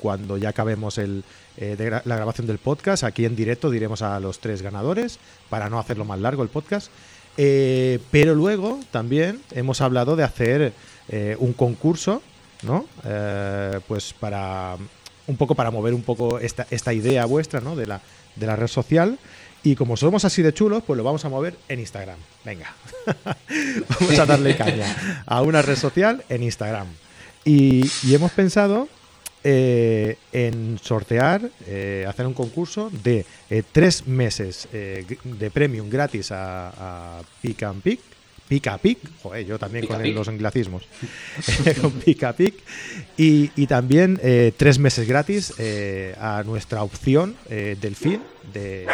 cuando 0.00 0.36
ya 0.38 0.48
acabemos 0.48 0.98
el, 0.98 1.24
eh, 1.56 2.00
la 2.04 2.16
grabación 2.16 2.46
del 2.46 2.58
podcast. 2.58 3.04
Aquí 3.04 3.26
en 3.26 3.36
directo 3.36 3.70
diremos 3.70 4.02
a 4.02 4.18
los 4.18 4.40
tres 4.40 4.62
ganadores 4.62 5.18
para 5.50 5.68
no 5.68 5.78
hacerlo 5.78 6.04
más 6.04 6.18
largo 6.18 6.42
el 6.42 6.48
podcast. 6.48 6.90
Eh, 7.36 8.00
pero 8.10 8.34
luego 8.34 8.80
también 8.90 9.40
hemos 9.52 9.80
hablado 9.80 10.16
de 10.16 10.24
hacer 10.24 10.72
eh, 11.08 11.36
un 11.38 11.52
concurso, 11.52 12.22
¿no? 12.62 12.86
Pues 13.86 14.14
para 14.14 14.76
un 15.26 15.36
poco 15.36 15.54
para 15.54 15.70
mover 15.70 15.94
un 15.94 16.02
poco 16.02 16.38
esta, 16.40 16.66
esta 16.70 16.92
idea 16.92 17.24
vuestra, 17.26 17.60
¿no? 17.60 17.76
De 17.76 17.86
la, 17.86 18.00
de 18.36 18.46
la 18.46 18.56
red 18.56 18.66
social. 18.66 19.18
Y 19.62 19.76
como 19.76 19.96
somos 19.98 20.24
así 20.24 20.40
de 20.40 20.54
chulos, 20.54 20.82
pues 20.86 20.96
lo 20.96 21.04
vamos 21.04 21.24
a 21.26 21.28
mover 21.28 21.56
en 21.68 21.80
Instagram. 21.80 22.16
Venga. 22.44 22.74
vamos 24.00 24.18
a 24.18 24.24
darle 24.24 24.56
caña 24.56 25.22
a 25.26 25.42
una 25.42 25.60
red 25.60 25.76
social 25.76 26.24
en 26.30 26.42
Instagram. 26.42 26.86
Y 27.44 27.90
hemos 28.12 28.32
pensado 28.32 28.88
eh, 29.42 30.18
en 30.32 30.78
sortear, 30.78 31.40
eh, 31.66 32.04
hacer 32.06 32.26
un 32.26 32.34
concurso 32.34 32.90
de 33.02 33.24
eh, 33.48 33.62
tres 33.72 34.06
meses 34.06 34.68
de 34.70 35.50
premium 35.50 35.88
gratis 35.88 36.30
a, 36.30 36.68
a 36.68 37.22
Pick 37.40 37.62
and 37.62 37.82
Pick. 37.82 38.00
Pica 38.48 38.76
Pic, 38.78 38.98
joder, 39.22 39.46
yo 39.46 39.58
también 39.60 39.82
Pica 39.82 39.94
con 39.94 40.02
Pic. 40.02 40.14
los 40.14 40.28
anglicismos. 40.28 40.82
con 41.80 41.92
Pica 41.92 42.32
Pic. 42.32 42.54
Y, 43.16 43.50
y 43.54 43.66
también 43.68 44.20
tres 44.56 44.80
meses 44.80 45.06
gratis 45.06 45.54
a 46.18 46.42
nuestra 46.44 46.82
opción 46.82 47.36
Delfín 47.48 48.20
de, 48.52 48.88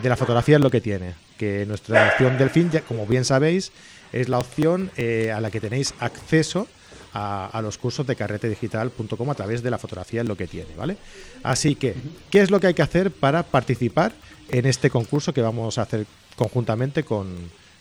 de 0.00 0.08
la 0.08 0.16
fotografía 0.16 0.56
es 0.56 0.62
lo 0.62 0.70
que 0.70 0.80
tiene. 0.80 1.14
Que 1.36 1.66
nuestra 1.66 2.10
opción 2.10 2.38
Delfín, 2.38 2.70
ya, 2.70 2.82
como 2.82 3.06
bien 3.06 3.24
sabéis, 3.24 3.72
es 4.12 4.28
la 4.28 4.38
opción 4.38 4.92
a 5.34 5.40
la 5.40 5.50
que 5.50 5.60
tenéis 5.60 5.92
acceso 5.98 6.68
a, 7.16 7.60
los 7.62 7.78
cursos 7.78 8.06
de 8.06 8.14
carretedigital.com 8.14 9.30
a 9.30 9.34
través 9.34 9.62
de 9.62 9.70
la 9.70 9.78
fotografía 9.78 10.20
es 10.20 10.28
lo 10.28 10.36
que 10.36 10.46
tiene, 10.46 10.74
¿vale? 10.76 10.98
Así 11.42 11.74
que, 11.74 11.94
¿qué 12.30 12.42
es 12.42 12.50
lo 12.50 12.60
que 12.60 12.68
hay 12.68 12.74
que 12.74 12.82
hacer 12.82 13.10
para 13.10 13.42
participar 13.42 14.12
en 14.50 14.66
este 14.66 14.90
concurso 14.90 15.32
que 15.32 15.40
vamos 15.40 15.78
a 15.78 15.82
hacer 15.82 16.06
conjuntamente 16.36 17.04
con, 17.04 17.34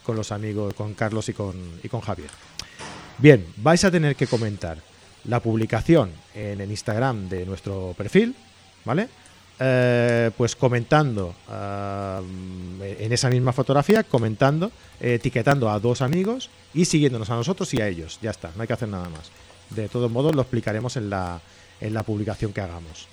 con 0.04 0.16
los 0.16 0.32
amigos, 0.32 0.74
con 0.74 0.94
Carlos 0.94 1.28
y 1.28 1.34
con, 1.34 1.56
y 1.84 1.90
con 1.90 2.02
Javier? 2.02 2.30
Bien, 3.18 3.46
vais 3.58 3.84
a 3.84 3.92
tener 3.92 4.16
que 4.16 4.28
comentar 4.28 4.78
la 5.26 5.42
publicación 5.42 6.12
en 6.34 6.62
el 6.62 6.72
Instagram 6.72 7.28
de 7.28 7.46
nuestro 7.46 7.94
perfil, 7.98 8.36
¿vale? 8.86 9.10
Eh, 9.58 10.32
pues 10.38 10.54
comentando 10.54 11.34
ah, 11.48 12.22
en 12.82 13.14
esa 13.14 13.30
misma 13.30 13.54
fotografía, 13.54 14.04
comentando, 14.04 14.70
eh, 15.00 15.14
etiquetando 15.14 15.70
a 15.70 15.80
dos 15.80 16.02
amigos 16.02 16.50
y 16.74 16.84
siguiéndonos 16.84 17.30
a 17.30 17.36
nosotros 17.36 17.74
y 17.74 17.82
a 17.82 17.88
ellos. 17.88 18.20
Ya 18.22 18.32
está, 18.32 18.52
no 18.56 18.62
hay 18.64 18.68
que 18.68 18.74
hacer 18.74 18.90
nada 18.90 19.08
más. 19.08 19.32
De 19.70 19.88
todos 19.88 20.12
modos, 20.12 20.36
lo 20.36 20.42
explicaremos 20.42 20.98
en 20.98 21.10
la, 21.10 21.40
en 21.80 21.94
la 21.94 22.04
publicación 22.04 22.52
que 22.52 22.60
hagamos. 22.62 23.08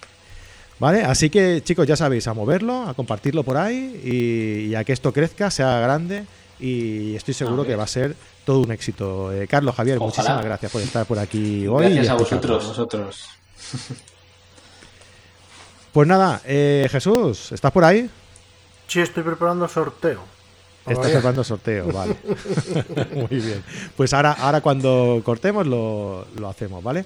¿Vale? 0.80 1.02
Así 1.02 1.30
que, 1.30 1.62
chicos, 1.62 1.86
ya 1.86 1.94
sabéis, 1.94 2.26
a 2.26 2.34
moverlo, 2.34 2.88
a 2.88 2.94
compartirlo 2.94 3.44
por 3.44 3.56
ahí 3.56 4.00
y, 4.02 4.70
y 4.70 4.74
a 4.74 4.82
que 4.82 4.92
esto 4.92 5.12
crezca, 5.12 5.48
sea 5.48 5.78
grande 5.78 6.24
y 6.58 7.14
estoy 7.14 7.34
seguro 7.34 7.62
A 7.62 7.64
ver. 7.64 7.66
que 7.68 7.76
va 7.76 7.84
a 7.84 7.86
ser 7.86 8.16
todo 8.44 8.58
un 8.60 8.72
éxito. 8.72 9.32
Eh, 9.32 9.46
Carlos, 9.46 9.76
Javier, 9.76 9.98
Ojalá. 9.98 10.08
muchísimas 10.08 10.44
gracias 10.44 10.72
por 10.72 10.80
estar 10.82 11.06
por 11.06 11.20
aquí 11.20 11.68
hoy. 11.68 11.84
Gracias 11.84 12.06
y 12.06 12.08
a 12.08 12.14
vosotros. 12.14 13.28
Pues 15.92 16.08
nada, 16.08 16.40
eh, 16.46 16.88
Jesús, 16.90 17.52
¿estás 17.52 17.70
por 17.70 17.84
ahí? 17.84 18.08
Sí, 18.86 19.00
estoy 19.00 19.22
preparando 19.22 19.68
sorteo. 19.68 20.22
Estás 20.86 21.10
preparando 21.10 21.44
sorteo, 21.44 21.92
vale. 21.92 22.16
Muy 23.14 23.40
bien. 23.40 23.62
Pues 23.96 24.12
ahora, 24.14 24.32
ahora 24.32 24.62
cuando 24.62 25.20
cortemos 25.22 25.66
lo, 25.66 26.26
lo 26.38 26.48
hacemos, 26.48 26.82
¿vale? 26.82 27.04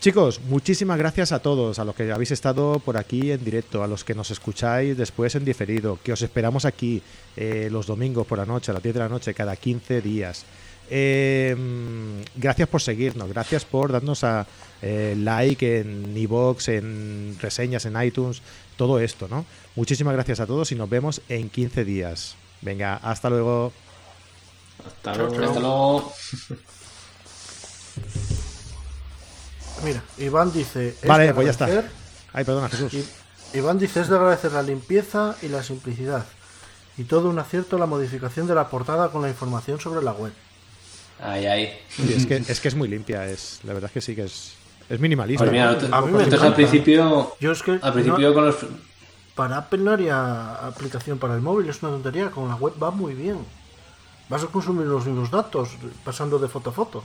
Chicos, 0.00 0.40
muchísimas 0.48 0.98
gracias 0.98 1.30
a 1.32 1.40
todos, 1.40 1.78
a 1.78 1.84
los 1.84 1.94
que 1.94 2.10
habéis 2.10 2.30
estado 2.30 2.80
por 2.80 2.96
aquí 2.96 3.30
en 3.30 3.44
directo, 3.44 3.82
a 3.84 3.86
los 3.86 4.02
que 4.02 4.14
nos 4.14 4.30
escucháis 4.30 4.96
después 4.96 5.34
en 5.34 5.44
diferido, 5.44 5.98
que 6.02 6.12
os 6.12 6.22
esperamos 6.22 6.64
aquí 6.64 7.02
eh, 7.36 7.68
los 7.70 7.86
domingos 7.86 8.26
por 8.26 8.38
la 8.38 8.46
noche, 8.46 8.70
a 8.70 8.74
las 8.74 8.82
10 8.82 8.94
de 8.94 9.00
la 9.00 9.08
noche, 9.08 9.34
cada 9.34 9.54
15 9.56 10.00
días. 10.00 10.44
Eh, 10.90 11.56
gracias 12.34 12.68
por 12.68 12.82
seguirnos, 12.82 13.28
gracias 13.28 13.64
por 13.64 13.92
darnos 13.92 14.24
a 14.24 14.46
eh, 14.82 15.14
like 15.16 15.80
en 15.80 16.16
iVoox, 16.16 16.68
en 16.68 17.38
reseñas 17.40 17.86
en 17.86 18.02
iTunes, 18.02 18.42
todo 18.76 18.98
esto, 18.98 19.28
¿no? 19.28 19.46
Muchísimas 19.76 20.14
gracias 20.14 20.40
a 20.40 20.46
todos 20.46 20.72
y 20.72 20.74
nos 20.74 20.90
vemos 20.90 21.22
en 21.28 21.48
15 21.48 21.84
días. 21.84 22.34
Venga, 22.60 22.96
hasta 22.96 23.30
luego. 23.30 23.72
Hasta 24.86 25.14
luego. 25.14 25.44
Hasta 25.44 25.60
luego. 25.60 26.12
Mira, 29.84 30.02
Iván 30.18 30.52
dice. 30.52 30.88
es 30.88 31.08
Vale, 31.08 31.26
de 31.26 31.34
pues 31.34 31.44
ya 31.46 31.50
está. 31.50 31.66
Ay, 32.32 32.44
perdona, 32.44 32.68
Jesús. 32.68 32.92
Iván 33.54 33.78
dice: 33.78 34.00
es 34.00 34.08
de 34.08 34.16
agradecer 34.16 34.52
la 34.52 34.62
limpieza 34.62 35.36
y 35.42 35.48
la 35.48 35.62
simplicidad. 35.62 36.24
Y 36.96 37.04
todo 37.04 37.30
un 37.30 37.38
acierto 37.38 37.78
la 37.78 37.86
modificación 37.86 38.46
de 38.46 38.54
la 38.54 38.68
portada 38.68 39.10
con 39.10 39.22
la 39.22 39.28
información 39.28 39.80
sobre 39.80 40.02
la 40.02 40.12
web. 40.12 40.32
Ahí, 41.22 41.46
ahí. 41.46 41.78
Sí, 41.88 42.12
es, 42.16 42.26
que, 42.26 42.36
es 42.36 42.60
que 42.60 42.68
es 42.68 42.74
muy 42.74 42.88
limpia, 42.88 43.26
es 43.26 43.60
la 43.64 43.72
verdad 43.74 43.88
es 43.90 43.94
que 43.94 44.00
sí 44.00 44.14
que 44.16 44.24
es, 44.24 44.54
es 44.90 44.98
minimalista. 45.00 45.44
Pues 45.44 45.52
mira, 45.52 45.70
A 45.70 46.00
mí 46.02 46.10
me 46.12 46.24
encanta. 46.24 46.46
al 46.48 46.54
principio, 46.54 47.34
Yo 47.40 47.52
es 47.52 47.62
que 47.62 47.78
al 47.80 47.92
principio 47.92 48.28
no- 48.28 48.34
con 48.34 48.46
los... 48.46 48.56
para 49.36 49.58
Apple 49.58 49.78
no 49.82 49.92
haría 49.92 50.54
aplicación 50.66 51.18
para 51.18 51.34
el 51.34 51.40
móvil, 51.40 51.68
es 51.68 51.82
una 51.82 51.92
tontería. 51.92 52.30
Con 52.30 52.48
la 52.48 52.56
web 52.56 52.74
va 52.82 52.90
muy 52.90 53.14
bien. 53.14 53.38
Vas 54.28 54.42
a 54.42 54.46
consumir 54.46 54.86
los 54.86 55.06
mismos 55.06 55.30
datos 55.30 55.70
pasando 56.04 56.38
de 56.38 56.48
foto 56.48 56.70
a 56.70 56.72
foto. 56.72 57.04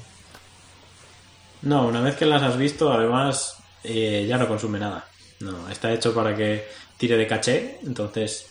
No, 1.61 1.87
una 1.87 2.01
vez 2.01 2.15
que 2.15 2.25
las 2.25 2.41
has 2.41 2.57
visto, 2.57 2.91
además 2.91 3.57
eh, 3.83 4.25
ya 4.27 4.37
no 4.37 4.47
consume 4.47 4.79
nada. 4.79 5.05
No, 5.39 5.69
está 5.69 5.91
hecho 5.93 6.13
para 6.13 6.35
que 6.35 6.67
tire 6.97 7.17
de 7.17 7.27
caché, 7.27 7.79
entonces 7.83 8.47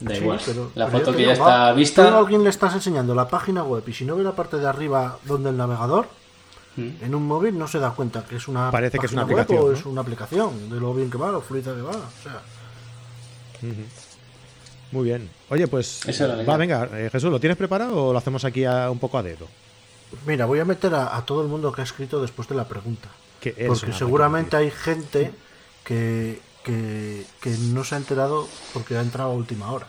da 0.00 0.14
Sí, 0.14 0.20
igual. 0.22 0.40
pero- 0.44 0.70
La 0.74 0.86
pero 0.86 0.98
foto 0.98 1.16
que 1.16 1.24
ya 1.26 1.32
está 1.32 1.44
va, 1.44 1.72
vista- 1.72 2.08
tú 2.08 2.14
a 2.14 2.18
alguien 2.18 2.42
le 2.44 2.50
estás 2.50 2.74
enseñando 2.74 3.14
la 3.14 3.28
página 3.28 3.62
web 3.62 3.82
y 3.86 3.92
si 3.92 4.04
no 4.04 4.16
ve 4.16 4.22
la 4.24 4.32
parte 4.32 4.58
de 4.58 4.66
arriba 4.66 5.18
donde 5.24 5.50
el 5.50 5.56
navegador, 5.56 6.06
en 6.76 7.14
un 7.14 7.24
móvil 7.26 7.56
no 7.56 7.68
se 7.68 7.78
da 7.78 7.92
cuenta 7.92 8.24
que 8.24 8.34
es 8.36 8.48
una 8.48 8.70
Parece 8.72 8.98
que 8.98 9.06
es 9.06 9.12
una 9.12 9.22
aplicación, 9.22 9.58
o 9.60 9.66
¿no? 9.68 9.72
es 9.72 9.86
una 9.86 10.00
aplicación, 10.00 10.68
de 10.70 10.80
lo 10.80 10.92
bien 10.92 11.08
que 11.10 11.16
va, 11.18 11.30
lo 11.30 11.40
fluida 11.40 11.72
que 11.74 11.82
va. 11.82 11.90
O 11.92 12.22
sea, 12.22 12.40
Muy 14.92 15.04
bien. 15.04 15.28
Oye, 15.50 15.66
pues 15.66 16.00
la 16.20 16.26
va, 16.36 16.42
idea. 16.42 16.56
venga, 16.56 16.88
eh, 16.92 17.08
Jesús, 17.10 17.30
¿lo 17.30 17.40
tienes 17.40 17.56
preparado 17.58 18.06
o 18.08 18.12
lo 18.12 18.18
hacemos 18.18 18.44
aquí 18.44 18.64
a- 18.64 18.90
un 18.90 18.98
poco 18.98 19.18
a 19.18 19.22
dedo? 19.22 19.46
mira, 20.26 20.46
voy 20.46 20.60
a 20.60 20.64
meter 20.64 20.94
a, 20.94 21.16
a 21.16 21.24
todo 21.26 21.42
el 21.42 21.48
mundo 21.48 21.72
que 21.72 21.80
ha 21.80 21.84
escrito 21.84 22.20
después 22.22 22.46
de 22.48 22.54
la 22.54 22.64
pregunta. 22.68 23.08
Porque 23.66 23.92
seguramente 23.92 24.56
hay 24.56 24.70
gente 24.70 25.32
que, 25.82 26.40
que, 26.64 27.26
no 27.72 27.84
se 27.84 27.94
ha 27.94 27.98
enterado 27.98 28.48
porque 28.72 28.96
ha 28.96 29.00
entrado 29.00 29.30
a 29.30 29.34
última 29.34 29.70
hora. 29.70 29.86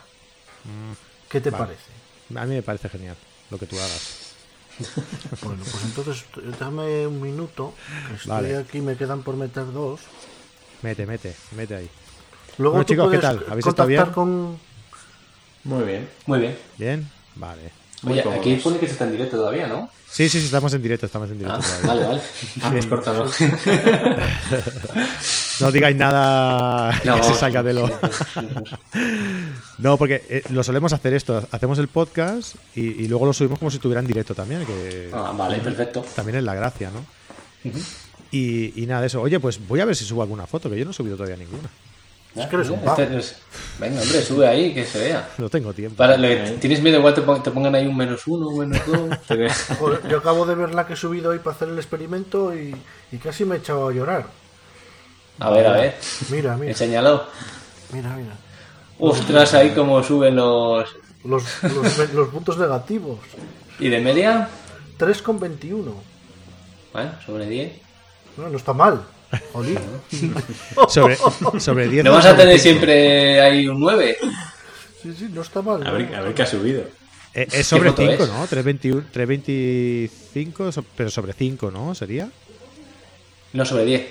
Mm, 0.64 0.92
¿Qué 1.28 1.40
te 1.40 1.50
parece? 1.50 1.90
A 2.34 2.44
mí 2.44 2.54
me 2.54 2.62
parece 2.62 2.88
genial 2.88 3.16
lo 3.50 3.58
que 3.58 3.66
tú 3.66 3.76
hagas. 3.76 4.26
Bueno, 5.42 5.64
pues 5.72 5.84
entonces 5.84 6.24
dame 6.58 7.06
un 7.06 7.20
minuto. 7.20 7.72
Estoy 8.14 8.52
aquí, 8.52 8.80
me 8.80 8.96
quedan 8.96 9.22
por 9.22 9.36
meter 9.36 9.72
dos. 9.72 10.00
Mete, 10.82 11.06
mete, 11.06 11.34
mete 11.56 11.74
ahí. 11.74 11.90
Luego 12.58 12.76
bueno, 12.76 12.84
chicos, 12.84 13.10
¿qué 13.10 13.18
tal? 13.18 13.44
¿Habéis 13.48 13.66
estado 13.66 13.88
bien? 13.88 14.06
Con... 14.12 14.58
Muy 15.64 15.84
bien, 15.84 16.08
muy 16.26 16.40
bien. 16.40 16.58
¿Bien? 16.78 17.08
Vale. 17.36 17.85
Oye, 18.04 18.20
aquí 18.20 18.56
pone 18.56 18.78
que 18.78 18.86
se 18.86 18.92
está 18.92 19.04
en 19.04 19.12
directo 19.12 19.36
todavía, 19.36 19.66
¿no? 19.66 19.88
Sí, 20.08 20.28
sí, 20.28 20.38
sí, 20.38 20.46
estamos 20.46 20.72
en 20.74 20.82
directo, 20.82 21.06
estamos 21.06 21.30
en 21.30 21.38
directo. 21.38 21.60
Ah, 21.62 21.86
vale, 21.86 22.04
vale. 22.04 22.20
Ah, 22.62 22.70
pues 22.70 22.86
córtalo. 22.86 23.26
no 25.60 25.72
digáis 25.72 25.96
nada 25.96 26.98
que 27.02 27.22
se 27.22 27.34
salga 27.34 27.62
de 27.62 27.74
lo... 27.74 27.90
no, 29.78 29.96
porque 29.96 30.24
eh, 30.28 30.42
lo 30.50 30.62
solemos 30.62 30.92
hacer 30.92 31.14
esto. 31.14 31.46
Hacemos 31.50 31.78
el 31.78 31.88
podcast 31.88 32.54
y, 32.74 33.08
luego 33.08 33.26
lo 33.26 33.32
subimos 33.32 33.58
como 33.58 33.70
si 33.70 33.76
estuviera 33.76 34.00
en 34.00 34.06
directo 34.06 34.34
también. 34.34 34.64
Que 34.64 35.10
ah, 35.12 35.34
vale, 35.36 35.58
perfecto. 35.58 36.04
También 36.14 36.38
es 36.38 36.44
la 36.44 36.54
gracia, 36.54 36.90
¿no? 36.90 37.04
Y 38.30 38.84
nada 38.86 39.00
de 39.00 39.08
eso. 39.08 39.20
Oye, 39.20 39.40
pues 39.40 39.66
voy 39.66 39.80
a 39.80 39.84
ver 39.84 39.96
si 39.96 40.04
subo 40.04 40.22
alguna 40.22 40.46
foto, 40.46 40.70
que 40.70 40.78
yo 40.78 40.84
no 40.84 40.92
he 40.92 40.94
subido 40.94 41.16
todavía 41.16 41.36
ninguna. 41.36 41.68
¿Eh? 42.36 42.42
Es 42.42 42.46
que 42.48 42.56
eres 42.56 42.68
un 42.68 42.80
este 42.80 43.06
Venga, 43.78 44.02
hombre, 44.02 44.22
sube 44.22 44.46
ahí, 44.46 44.74
que 44.74 44.84
se 44.84 44.98
vea. 44.98 45.28
No 45.38 45.48
tengo 45.48 45.72
tiempo. 45.72 46.04
¿Tienes 46.60 46.82
miedo 46.82 46.98
igual 46.98 47.14
te, 47.14 47.22
pongan, 47.22 47.42
te 47.42 47.50
pongan 47.50 47.74
ahí 47.74 47.86
un 47.86 47.96
menos 47.96 48.26
uno, 48.26 48.48
un 48.48 48.68
menos 48.68 48.86
dos? 48.86 50.02
Yo 50.10 50.18
acabo 50.18 50.44
de 50.44 50.54
ver 50.54 50.74
la 50.74 50.86
que 50.86 50.92
he 50.92 50.96
subido 50.96 51.30
hoy 51.30 51.38
para 51.38 51.56
hacer 51.56 51.68
el 51.68 51.76
experimento 51.78 52.54
y, 52.54 52.74
casi 53.22 53.44
me 53.44 53.56
he 53.56 53.58
echado 53.58 53.88
a 53.88 53.92
llorar. 53.92 54.26
A 55.38 55.50
ver, 55.50 55.66
a 55.66 55.72
ver. 55.72 55.94
Mira, 56.30 56.56
mira. 56.56 56.70
Enseñalo. 56.70 57.24
Mira, 57.92 58.14
mira. 58.16 58.34
Ostras, 58.98 59.54
ahí 59.54 59.70
como 59.70 60.02
suben 60.02 60.36
los... 60.36 60.94
Los, 61.24 61.62
los, 61.64 62.14
los 62.14 62.28
puntos 62.28 62.56
negativos. 62.56 63.18
¿Y 63.80 63.88
de 63.88 64.00
media? 64.00 64.48
3,21. 64.98 65.92
Bueno, 66.92 67.10
sobre 67.24 67.46
10. 67.46 67.72
No, 68.36 68.48
no 68.48 68.56
está 68.56 68.72
mal. 68.72 69.02
sobre, 70.88 71.16
sobre 71.58 71.88
10. 71.88 72.04
¿No 72.04 72.12
vas 72.12 72.26
a 72.26 72.36
tener 72.36 72.58
siempre 72.58 73.40
ahí 73.40 73.66
un 73.68 73.80
9? 73.80 74.18
Sí, 75.02 75.14
sí, 75.18 75.28
no 75.32 75.40
está 75.42 75.62
mal. 75.62 75.86
A 75.86 75.90
ver, 75.90 76.02
¿eh? 76.02 76.16
a 76.16 76.20
ver 76.20 76.34
qué 76.34 76.42
ha 76.42 76.46
subido. 76.46 76.82
Eh, 77.34 77.48
es 77.52 77.66
sobre 77.66 77.92
5, 77.92 78.26
¿no? 78.26 78.46
325, 78.46 80.70
pero 80.96 81.10
sobre 81.10 81.32
5, 81.32 81.70
¿no? 81.70 81.94
¿Sería? 81.94 82.28
No, 83.52 83.64
sobre 83.64 83.84
10. 83.84 84.06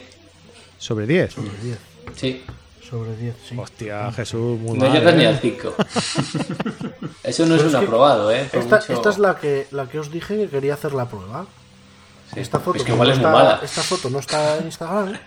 ¿Sobre 0.78 1.08
10? 1.08 1.34
Sobre 1.34 1.50
10. 1.64 1.78
Sí. 2.16 2.44
Sobre 2.88 3.16
10, 3.16 3.36
sí. 3.50 3.56
Hostia, 3.58 4.12
Jesús, 4.12 4.60
muy 4.60 4.78
No 4.78 4.86
mal, 4.86 4.94
llegas 4.94 5.16
¿eh? 5.16 5.18
ni 5.18 5.26
al 5.26 5.40
5. 5.40 5.76
Eso 7.24 7.46
no 7.46 7.56
pero 7.56 7.58
es, 7.58 7.62
un 7.62 7.68
es 7.68 7.72
que 7.72 7.78
aprobado, 7.78 8.32
¿eh? 8.32 8.48
Esta, 8.54 8.76
mucho... 8.76 8.94
esta, 8.94 9.10
es 9.10 9.18
la 9.18 9.40
que, 9.40 9.66
la 9.72 9.90
que 9.90 9.98
os 9.98 10.12
dije 10.12 10.38
que 10.38 10.50
quería 10.50 10.76
hacer 10.76 10.94
la 10.94 11.10
prueba. 11.10 11.48
Esta 12.36 12.60
foto, 12.60 12.84
no 12.84 13.04
está. 13.04 13.60
Esta 13.64 13.82
foto 13.82 14.10
no 14.10 14.20
está 14.20 14.58
en 14.58 14.66
Instagram. 14.66 15.18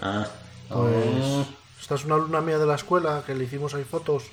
Ah. 0.00 0.26
Pues, 0.68 1.24
oh. 1.24 1.46
esta 1.80 1.94
es 1.96 2.04
una 2.04 2.14
alumna 2.14 2.40
mía 2.40 2.58
de 2.58 2.66
la 2.66 2.76
escuela 2.76 3.22
que 3.26 3.34
le 3.34 3.44
hicimos 3.44 3.74
ahí 3.74 3.84
fotos 3.84 4.24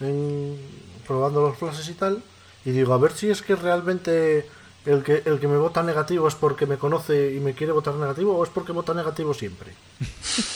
en, 0.00 0.58
probando 1.06 1.40
los 1.42 1.58
flashes 1.58 1.88
y 1.88 1.94
tal. 1.94 2.22
Y 2.64 2.70
digo, 2.70 2.94
a 2.94 2.98
ver 2.98 3.12
si 3.12 3.30
es 3.30 3.42
que 3.42 3.56
realmente 3.56 4.48
el 4.86 5.02
que, 5.02 5.22
el 5.24 5.40
que 5.40 5.48
me 5.48 5.56
vota 5.56 5.82
negativo 5.82 6.28
es 6.28 6.34
porque 6.34 6.66
me 6.66 6.78
conoce 6.78 7.34
y 7.34 7.40
me 7.40 7.54
quiere 7.54 7.72
votar 7.72 7.94
negativo 7.94 8.36
o 8.36 8.44
es 8.44 8.50
porque 8.50 8.72
vota 8.72 8.94
negativo 8.94 9.34
siempre. 9.34 9.72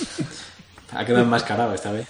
ha 0.93 1.05
quedado 1.05 1.25
enmascarado 1.25 1.75
esta 1.75 1.93
vez. 1.93 2.09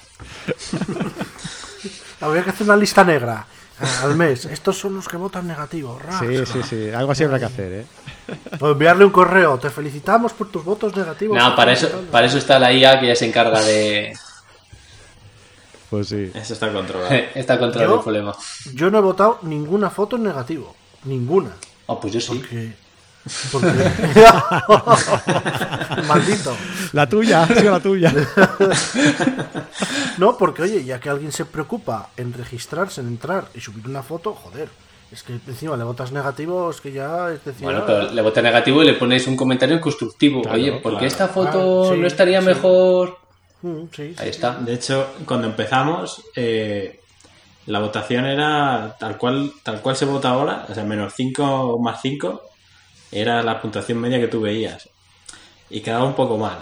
Habría 2.21 2.45
que 2.45 2.51
hacer 2.51 2.67
una 2.67 2.77
lista 2.77 3.05
negra. 3.05 3.47
Ah, 3.81 4.03
al 4.05 4.17
mes. 4.17 4.45
Estos 4.47 4.77
son 4.79 4.95
los 4.95 5.09
que 5.09 5.17
votan 5.17 5.47
negativo. 5.47 5.99
Raja. 5.99 6.25
Sí, 6.27 6.47
sí, 6.47 6.63
sí. 6.69 6.91
Algo 6.91 7.13
así 7.13 7.25
habrá 7.25 7.39
que 7.39 7.45
hacer, 7.45 7.73
¿eh? 7.73 7.87
O 8.61 8.71
enviarle 8.71 9.05
un 9.05 9.11
correo. 9.11 9.59
Te 9.59 9.71
felicitamos 9.71 10.33
por 10.33 10.51
tus 10.51 10.65
votos 10.65 10.97
negativos. 10.97 11.39
No, 11.39 11.55
para 11.55 11.73
eso, 11.73 11.89
para 12.11 12.27
eso 12.27 12.39
está 12.39 12.59
la 12.59 12.73
IA 12.73 12.99
que 13.01 13.07
ya 13.07 13.17
se 13.17 13.27
encarga 13.27 13.63
de. 13.63 14.17
Pues 15.91 16.09
sí. 16.09 16.31
Eso 16.35 16.53
está 16.53 16.73
controlado. 16.73 17.15
está 17.35 17.59
controlado 17.59 17.97
el 17.97 18.03
problema. 18.03 18.35
Yo 18.75 18.91
no 18.91 18.99
he 18.99 19.03
votado 19.03 19.39
ninguna 19.43 19.91
foto 19.91 20.17
en 20.17 20.25
negativo. 20.25 20.75
Ninguna. 21.05 21.51
Ah, 21.51 21.95
oh, 21.95 22.01
pues 22.01 22.13
yo 22.13 22.21
sí. 22.21 22.43
Maldito. 26.09 26.57
La 26.93 27.09
tuya, 27.09 27.47
la 27.47 27.81
tuya. 27.81 28.13
no, 30.19 30.37
porque 30.37 30.63
oye, 30.63 30.85
ya 30.85 31.01
que 31.01 31.11
alguien 31.11 31.33
se 31.33 31.45
preocupa 31.45 32.11
en 32.17 32.33
registrarse, 32.33 33.01
en 33.01 33.09
entrar 33.09 33.49
y 33.55 33.61
subir 33.61 33.87
una 33.87 34.03
foto, 34.03 34.35
joder. 34.35 34.69
Es 35.11 35.23
que 35.23 35.39
encima 35.47 35.77
le 35.77 35.85
votas 35.85 36.13
negativo, 36.13 36.71
es 36.71 36.83
que 36.83 36.93
ya 36.93 37.31
es 37.31 37.43
decir. 37.43 37.65
Bueno, 37.65 37.81
ah. 37.81 37.85
pero 37.87 38.13
le 38.13 38.23
votas 38.23 38.45
negativo 38.45 38.83
y 38.83 38.87
le 38.87 38.95
pones 38.95 39.27
un 39.27 39.37
comentario 39.37 39.81
constructivo. 39.81 40.43
Oye, 40.51 40.73
¿por 40.73 40.99
qué 40.99 41.07
esta 41.07 41.29
foto 41.29 41.93
ah, 41.93 41.97
no 41.97 42.07
estaría 42.07 42.43
mejor? 42.43 43.17
Mm, 43.63 43.85
Ahí 44.19 44.29
está. 44.29 44.57
De 44.57 44.75
hecho, 44.75 45.15
cuando 45.25 45.47
empezamos, 45.47 46.23
eh, 46.37 47.01
la 47.67 47.81
votación 47.81 48.27
era 48.27 48.97
tal 48.99 49.17
cual, 49.17 49.51
tal 49.63 49.81
cual 49.81 49.97
se 49.97 50.05
vota 50.05 50.31
ahora, 50.31 50.67
o 50.69 50.75
sea, 50.75 50.85
menos 50.85 51.15
5 51.15 51.79
más 51.79 52.01
5, 52.03 52.43
era 53.11 53.43
la 53.43 53.61
puntuación 53.61 53.99
media 53.99 54.21
que 54.21 54.29
tú 54.29 54.41
veías. 54.41 54.89
Y 55.71 55.81
quedaba 55.81 56.05
un 56.05 56.15
poco 56.15 56.39
mal. 56.39 56.59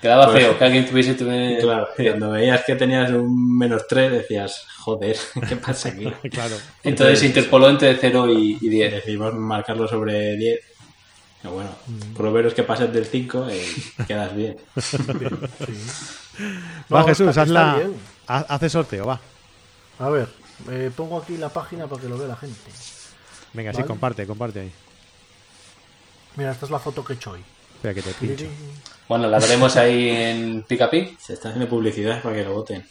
Quedaba 0.00 0.26
pues, 0.30 0.44
feo 0.44 0.58
que 0.58 0.64
alguien 0.64 0.86
tuviese... 0.86 1.16
cuando 1.96 2.30
veías 2.30 2.64
que 2.64 2.76
tenías 2.76 3.10
un 3.10 3.58
menos 3.58 3.86
3 3.88 4.12
decías, 4.12 4.64
joder, 4.78 5.16
¿qué 5.48 5.56
pasa 5.56 5.88
aquí? 5.90 6.12
Entonces, 6.82 7.22
interpoló 7.24 7.68
entre 7.68 7.96
0 7.96 8.32
y, 8.32 8.58
y 8.60 8.68
10. 8.68 8.92
Decidimos 8.92 9.34
marcarlo 9.34 9.88
sobre 9.88 10.36
10. 10.36 10.60
Pero 11.40 11.54
bueno, 11.54 11.70
mm. 11.86 12.14
por 12.14 12.26
lo 12.26 12.54
que 12.54 12.62
pasas 12.64 12.92
del 12.92 13.06
5 13.06 13.46
y 13.50 13.52
eh, 13.52 13.66
quedas 14.06 14.34
bien. 14.34 14.56
Va, 16.92 17.04
Jesús, 17.04 17.36
haz 17.36 17.48
la... 17.48 17.80
hace 18.26 18.68
sorteo, 18.68 19.06
va. 19.06 19.20
A 20.00 20.08
ver, 20.10 20.28
eh, 20.70 20.90
pongo 20.94 21.18
aquí 21.18 21.36
la 21.36 21.48
página 21.48 21.86
para 21.86 22.02
que 22.02 22.08
lo 22.08 22.18
vea 22.18 22.28
la 22.28 22.36
gente. 22.36 22.70
Venga, 23.52 23.72
¿Vale? 23.72 23.82
sí, 23.82 23.86
comparte, 23.86 24.26
comparte 24.26 24.60
ahí. 24.60 24.72
Mira, 26.38 26.52
esta 26.52 26.66
es 26.66 26.70
la 26.70 26.78
foto 26.78 27.04
que 27.04 27.14
he 27.14 27.16
hecho 27.16 27.32
hoy. 27.32 27.42
Espera 27.74 27.92
que 27.92 28.00
te 28.00 28.14
pincho. 28.14 28.46
Bueno, 29.08 29.26
la 29.26 29.40
veremos 29.40 29.74
ahí 29.74 30.08
en 30.08 30.62
Picapi. 30.62 31.16
Se 31.20 31.32
está 31.32 31.48
haciendo 31.48 31.68
publicidad 31.68 32.22
para 32.22 32.36
que 32.36 32.44
lo 32.44 32.54
voten. 32.54 32.86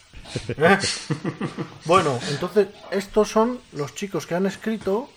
Bueno, 1.86 2.20
entonces, 2.30 2.68
estos 2.92 3.30
son 3.30 3.62
los 3.72 3.96
chicos 3.96 4.28
que 4.28 4.36
han 4.36 4.46
escrito 4.46 5.10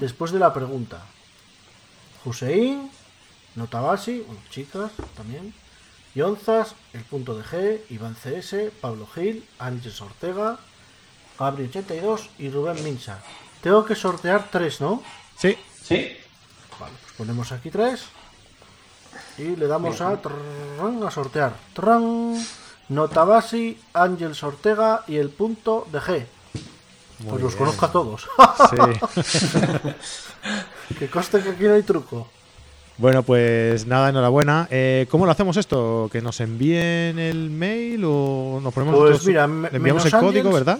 después 0.00 0.32
de 0.32 0.40
la 0.40 0.52
pregunta. 0.52 1.00
Joseín, 2.24 2.90
Notabasi, 3.54 4.24
bueno, 4.26 4.40
chicas 4.50 4.90
también. 5.16 5.54
Yonzas, 6.16 6.74
El 6.92 7.02
Punto 7.02 7.38
de 7.38 7.44
G, 7.44 7.80
Iván 7.90 8.16
CS, 8.16 8.72
Pablo 8.80 9.06
Gil, 9.06 9.46
Ángeles 9.60 10.00
Ortega, 10.00 10.58
Gabriel 11.38 11.68
82 11.68 12.30
y 12.40 12.50
Rubén 12.50 12.82
Mincha. 12.82 13.20
Tengo 13.62 13.84
que 13.84 13.94
sortear 13.94 14.48
tres, 14.50 14.80
¿no? 14.80 15.04
Sí. 15.36 15.56
Sí. 15.84 16.17
Ponemos 17.18 17.52
aquí 17.52 17.70
tres. 17.70 18.04
Y 19.36 19.56
le 19.56 19.66
damos 19.66 20.00
a, 20.00 20.10
a 20.12 21.10
sortear. 21.10 21.52
Trrrran, 21.74 22.36
Notabasi, 22.88 23.78
Ángel 23.92 24.32
Ortega 24.40 25.04
y 25.06 25.16
el 25.16 25.28
punto 25.30 25.86
de 25.92 25.98
G. 25.98 26.26
Pues 27.28 27.42
los 27.42 27.56
conozco 27.56 27.86
a 27.86 27.92
todos. 27.92 28.28
Sí. 28.70 28.76
que 30.98 31.10
coste 31.10 31.42
que 31.42 31.50
aquí 31.50 31.64
no 31.64 31.74
hay 31.74 31.82
truco. 31.82 32.28
Bueno, 32.96 33.22
pues 33.24 33.86
nada, 33.86 34.08
enhorabuena. 34.10 34.68
¿Cómo 35.10 35.26
lo 35.26 35.32
hacemos 35.32 35.56
esto? 35.56 36.08
¿Que 36.12 36.20
nos 36.20 36.40
envíen 36.40 37.18
el 37.18 37.50
mail 37.50 38.04
o 38.04 38.60
nos 38.62 38.72
ponemos 38.72 38.96
pues 38.96 39.26
mira, 39.26 39.46
le 39.46 39.76
enviamos 39.76 40.04
el 40.04 40.12
código, 40.12 40.52
verdad? 40.52 40.78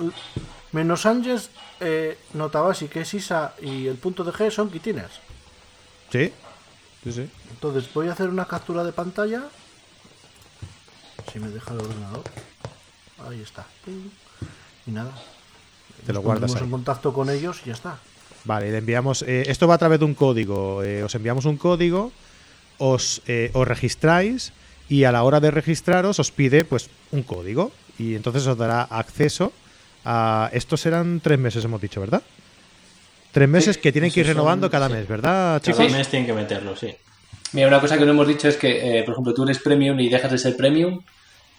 Menos 0.72 1.06
Ángels, 1.06 1.50
eh, 1.80 2.18
Notabasi, 2.34 2.88
que 2.88 3.00
es 3.00 3.14
ISA 3.14 3.54
y 3.62 3.86
el 3.86 3.96
punto 3.96 4.22
de 4.22 4.32
G 4.32 4.50
son 4.50 4.70
quitiners. 4.70 5.20
Sí. 6.10 6.32
Sí, 7.04 7.12
sí. 7.12 7.30
Entonces 7.50 7.92
voy 7.94 8.08
a 8.08 8.12
hacer 8.12 8.28
una 8.28 8.46
captura 8.46 8.84
de 8.84 8.92
pantalla. 8.92 9.44
Si 11.32 11.38
me 11.38 11.48
deja 11.48 11.72
el 11.74 11.80
ordenador. 11.80 12.24
Ahí 13.28 13.40
está. 13.40 13.66
Y 14.86 14.90
nada. 14.90 15.12
Te 16.06 16.12
lo 16.12 16.18
Nos 16.20 16.24
guardas 16.24 16.54
ahí. 16.56 16.62
en 16.62 16.70
contacto 16.70 17.12
con 17.12 17.28
ellos 17.30 17.60
y 17.64 17.68
ya 17.68 17.74
está. 17.74 17.98
Vale, 18.44 18.70
le 18.70 18.78
enviamos. 18.78 19.22
eh, 19.22 19.44
esto 19.48 19.66
va 19.68 19.74
a 19.74 19.78
través 19.78 19.98
de 19.98 20.04
un 20.04 20.14
código. 20.14 20.82
eh, 20.82 21.02
os 21.02 21.14
enviamos 21.14 21.44
un 21.44 21.56
código, 21.56 22.12
os, 22.78 23.20
eh, 23.26 23.50
os 23.52 23.66
registráis 23.68 24.52
y 24.88 25.04
a 25.04 25.12
la 25.12 25.22
hora 25.24 25.40
de 25.40 25.50
registraros 25.50 26.18
os 26.18 26.30
pide 26.30 26.64
pues 26.64 26.88
un 27.10 27.22
código 27.22 27.72
y 27.98 28.14
entonces 28.14 28.46
os 28.46 28.56
dará 28.56 28.82
acceso 28.82 29.52
a. 30.04 30.48
Estos 30.52 30.80
serán 30.80 31.20
tres 31.20 31.38
meses, 31.38 31.64
hemos 31.64 31.80
dicho, 31.80 32.00
¿verdad? 32.00 32.22
Tres 33.32 33.48
meses 33.48 33.76
Sí, 33.76 33.82
que 33.82 33.92
tienen 33.92 34.10
que 34.10 34.20
ir 34.20 34.26
son- 34.26 34.34
renovando 34.34 34.70
cada 34.70 34.88
sí. 34.88 34.94
mes, 34.94 35.08
¿verdad, 35.08 35.60
chicos? 35.62 35.78
Cada 35.78 35.90
mes 35.90 36.08
tienen 36.08 36.26
que 36.26 36.32
meterlo, 36.32 36.74
sí. 36.76 36.94
Mira, 37.52 37.68
una 37.68 37.80
cosa 37.80 37.96
que 37.98 38.04
no 38.04 38.12
hemos 38.12 38.26
dicho 38.28 38.48
es 38.48 38.56
que, 38.56 38.98
eh, 38.98 39.02
por 39.04 39.12
ejemplo, 39.14 39.34
tú 39.34 39.44
eres 39.44 39.58
premium 39.60 39.98
y 40.00 40.08
dejas 40.08 40.30
de 40.30 40.38
ser 40.38 40.56
premium, 40.56 41.02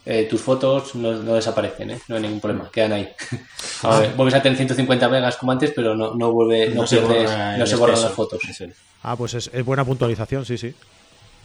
eh, 0.05 0.26
tus 0.30 0.41
fotos 0.41 0.95
no, 0.95 1.11
no 1.13 1.36
desaparecen, 1.36 1.91
¿eh? 1.91 1.99
no 2.07 2.15
hay 2.15 2.22
ningún 2.22 2.39
problema, 2.39 2.70
quedan 2.72 2.93
ahí. 2.93 3.09
A 3.84 3.99
ver, 3.99 4.13
vuelves 4.13 4.36
a 4.36 4.41
tener 4.41 4.57
150 4.57 5.07
megas 5.09 5.38
como 5.38 5.51
antes, 5.51 5.72
pero 5.76 5.95
no, 5.95 6.13
no 6.15 6.32
vuelve, 6.32 6.70
no, 6.72 6.86
se 6.86 6.97
pierdes- 6.97 7.07
borra 7.30 7.57
no 7.57 7.65
se 7.65 7.76
borran 7.76 8.01
las 8.01 8.11
fotos. 8.13 8.41
Ah, 9.03 9.15
pues 9.15 9.34
es, 9.36 9.49
es 9.53 9.63
buena 9.63 9.86
puntualización, 9.86 10.45
sí, 10.45 10.57
sí. 10.57 10.74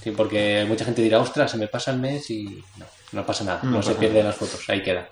Sí, 0.02 0.10
porque 0.10 0.64
mucha 0.68 0.84
gente 0.84 1.00
dirá, 1.02 1.20
ostras, 1.20 1.50
se 1.50 1.56
me 1.56 1.68
pasa 1.68 1.92
el 1.92 1.98
mes 1.98 2.28
y 2.30 2.44
no, 2.78 2.86
no 3.12 3.24
pasa 3.26 3.44
nada, 3.44 3.60
no, 3.62 3.70
No 3.70 3.82
se 3.82 3.94
pierden 3.94 4.24
las 4.26 4.34
fotos, 4.36 4.60
ahí 4.68 4.82
queda. 4.82 5.08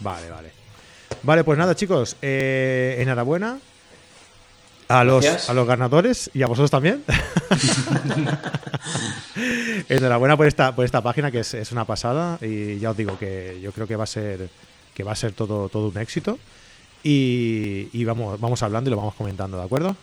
Vale, 0.00 0.28
vale. 0.30 0.50
Vale, 1.22 1.44
pues 1.44 1.56
nada, 1.56 1.74
chicos, 1.76 2.16
eh, 2.20 2.96
enhorabuena 2.98 3.58
a 4.88 5.04
los, 5.04 5.48
a 5.48 5.54
los 5.54 5.66
ganadores 5.66 6.30
y 6.34 6.42
a 6.42 6.46
vosotros 6.46 6.70
también. 6.70 7.02
enhorabuena 9.88 10.36
por 10.36 10.46
esta, 10.46 10.74
por 10.74 10.84
esta 10.84 11.02
página 11.02 11.30
que 11.30 11.40
es, 11.40 11.54
es 11.54 11.72
una 11.72 11.84
pasada 11.84 12.38
y 12.40 12.78
ya 12.78 12.90
os 12.90 12.96
digo 12.96 13.18
que 13.18 13.58
yo 13.62 13.72
creo 13.72 13.86
que 13.86 13.96
va 13.96 14.04
a 14.04 14.08
ser 14.08 14.48
que 14.94 15.02
va 15.02 15.12
a 15.12 15.16
ser 15.16 15.32
todo, 15.32 15.68
todo 15.68 15.88
un 15.88 15.98
éxito 15.98 16.38
y, 17.02 17.88
y 17.92 18.04
vamos, 18.04 18.40
vamos 18.40 18.62
hablando 18.62 18.88
y 18.88 18.92
lo 18.92 18.96
vamos 18.96 19.14
comentando, 19.14 19.58
¿de 19.58 19.64
acuerdo? 19.64 19.96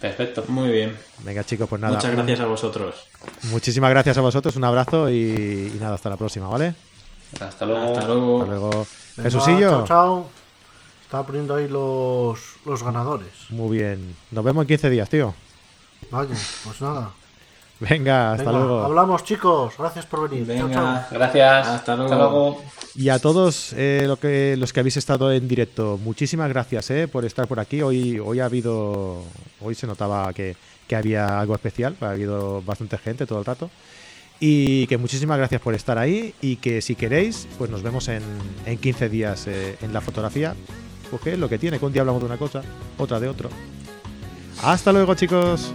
Perfecto. 0.00 0.44
Muy 0.48 0.70
bien. 0.70 0.96
Venga 1.22 1.44
chicos, 1.44 1.68
pues 1.68 1.80
nada. 1.80 1.94
Muchas 1.94 2.10
gracias 2.10 2.40
a 2.40 2.46
vosotros. 2.46 3.06
Muchísimas 3.44 3.90
gracias 3.90 4.18
a 4.18 4.20
vosotros, 4.20 4.56
un 4.56 4.64
abrazo 4.64 5.08
y, 5.08 5.72
y 5.74 5.78
nada, 5.80 5.94
hasta 5.94 6.10
la 6.10 6.16
próxima, 6.16 6.48
¿vale? 6.48 6.74
Hasta 7.40 7.64
luego. 7.64 7.96
Hasta 7.96 8.06
luego. 8.08 8.42
Hasta 8.42 8.50
luego. 8.50 8.86
Venga, 9.16 9.30
Jesucillo. 9.30 9.70
Chao, 9.70 9.86
chao. 9.86 10.41
Estaba 11.12 11.26
poniendo 11.26 11.54
ahí 11.54 11.68
los, 11.68 12.38
los 12.64 12.82
ganadores. 12.82 13.28
Muy 13.50 13.76
bien. 13.76 14.16
Nos 14.30 14.42
vemos 14.42 14.62
en 14.62 14.68
15 14.68 14.88
días, 14.88 15.10
tío. 15.10 15.34
Vaya, 16.10 16.34
pues 16.64 16.80
nada. 16.80 17.10
Venga, 17.80 18.32
hasta 18.32 18.44
Venga, 18.44 18.58
luego. 18.58 18.80
Hablamos, 18.80 19.22
chicos. 19.22 19.74
Gracias 19.78 20.06
por 20.06 20.30
venir. 20.30 20.46
Chao, 20.46 20.70
chao. 20.70 20.84
Venga. 20.86 21.08
Gracias. 21.10 21.68
Hasta 21.68 21.96
luego. 21.96 22.62
Y 22.94 23.10
a 23.10 23.18
todos 23.18 23.74
eh, 23.74 24.04
lo 24.06 24.18
que, 24.18 24.56
los 24.56 24.72
que 24.72 24.80
habéis 24.80 24.96
estado 24.96 25.30
en 25.30 25.46
directo, 25.48 26.00
muchísimas 26.02 26.48
gracias 26.48 26.90
eh, 26.90 27.06
por 27.08 27.26
estar 27.26 27.46
por 27.46 27.60
aquí. 27.60 27.82
Hoy, 27.82 28.18
hoy 28.18 28.40
ha 28.40 28.46
habido, 28.46 29.22
hoy 29.60 29.74
se 29.74 29.86
notaba 29.86 30.32
que, 30.32 30.56
que 30.88 30.96
había 30.96 31.38
algo 31.38 31.54
especial, 31.54 31.94
ha 32.00 32.12
habido 32.12 32.62
bastante 32.62 32.96
gente 32.96 33.26
todo 33.26 33.38
el 33.38 33.44
rato. 33.44 33.68
Y 34.40 34.86
que 34.86 34.96
muchísimas 34.96 35.36
gracias 35.36 35.60
por 35.60 35.74
estar 35.74 35.98
ahí 35.98 36.34
y 36.40 36.56
que 36.56 36.80
si 36.80 36.94
queréis, 36.94 37.46
pues 37.58 37.70
nos 37.70 37.82
vemos 37.82 38.08
en, 38.08 38.22
en 38.64 38.78
15 38.78 39.10
días 39.10 39.46
eh, 39.46 39.76
en 39.82 39.92
la 39.92 40.00
fotografía. 40.00 40.56
Pues 41.12 41.20
que 41.24 41.32
es 41.34 41.38
lo 41.38 41.46
que 41.46 41.58
tiene, 41.58 41.78
que 41.78 41.84
un 41.84 41.92
día 41.92 42.00
hablamos 42.00 42.22
de 42.22 42.26
una 42.26 42.38
cosa, 42.38 42.62
otra 42.96 43.20
de 43.20 43.28
otro. 43.28 43.50
Hasta 44.62 44.92
luego 44.92 45.14
chicos. 45.14 45.70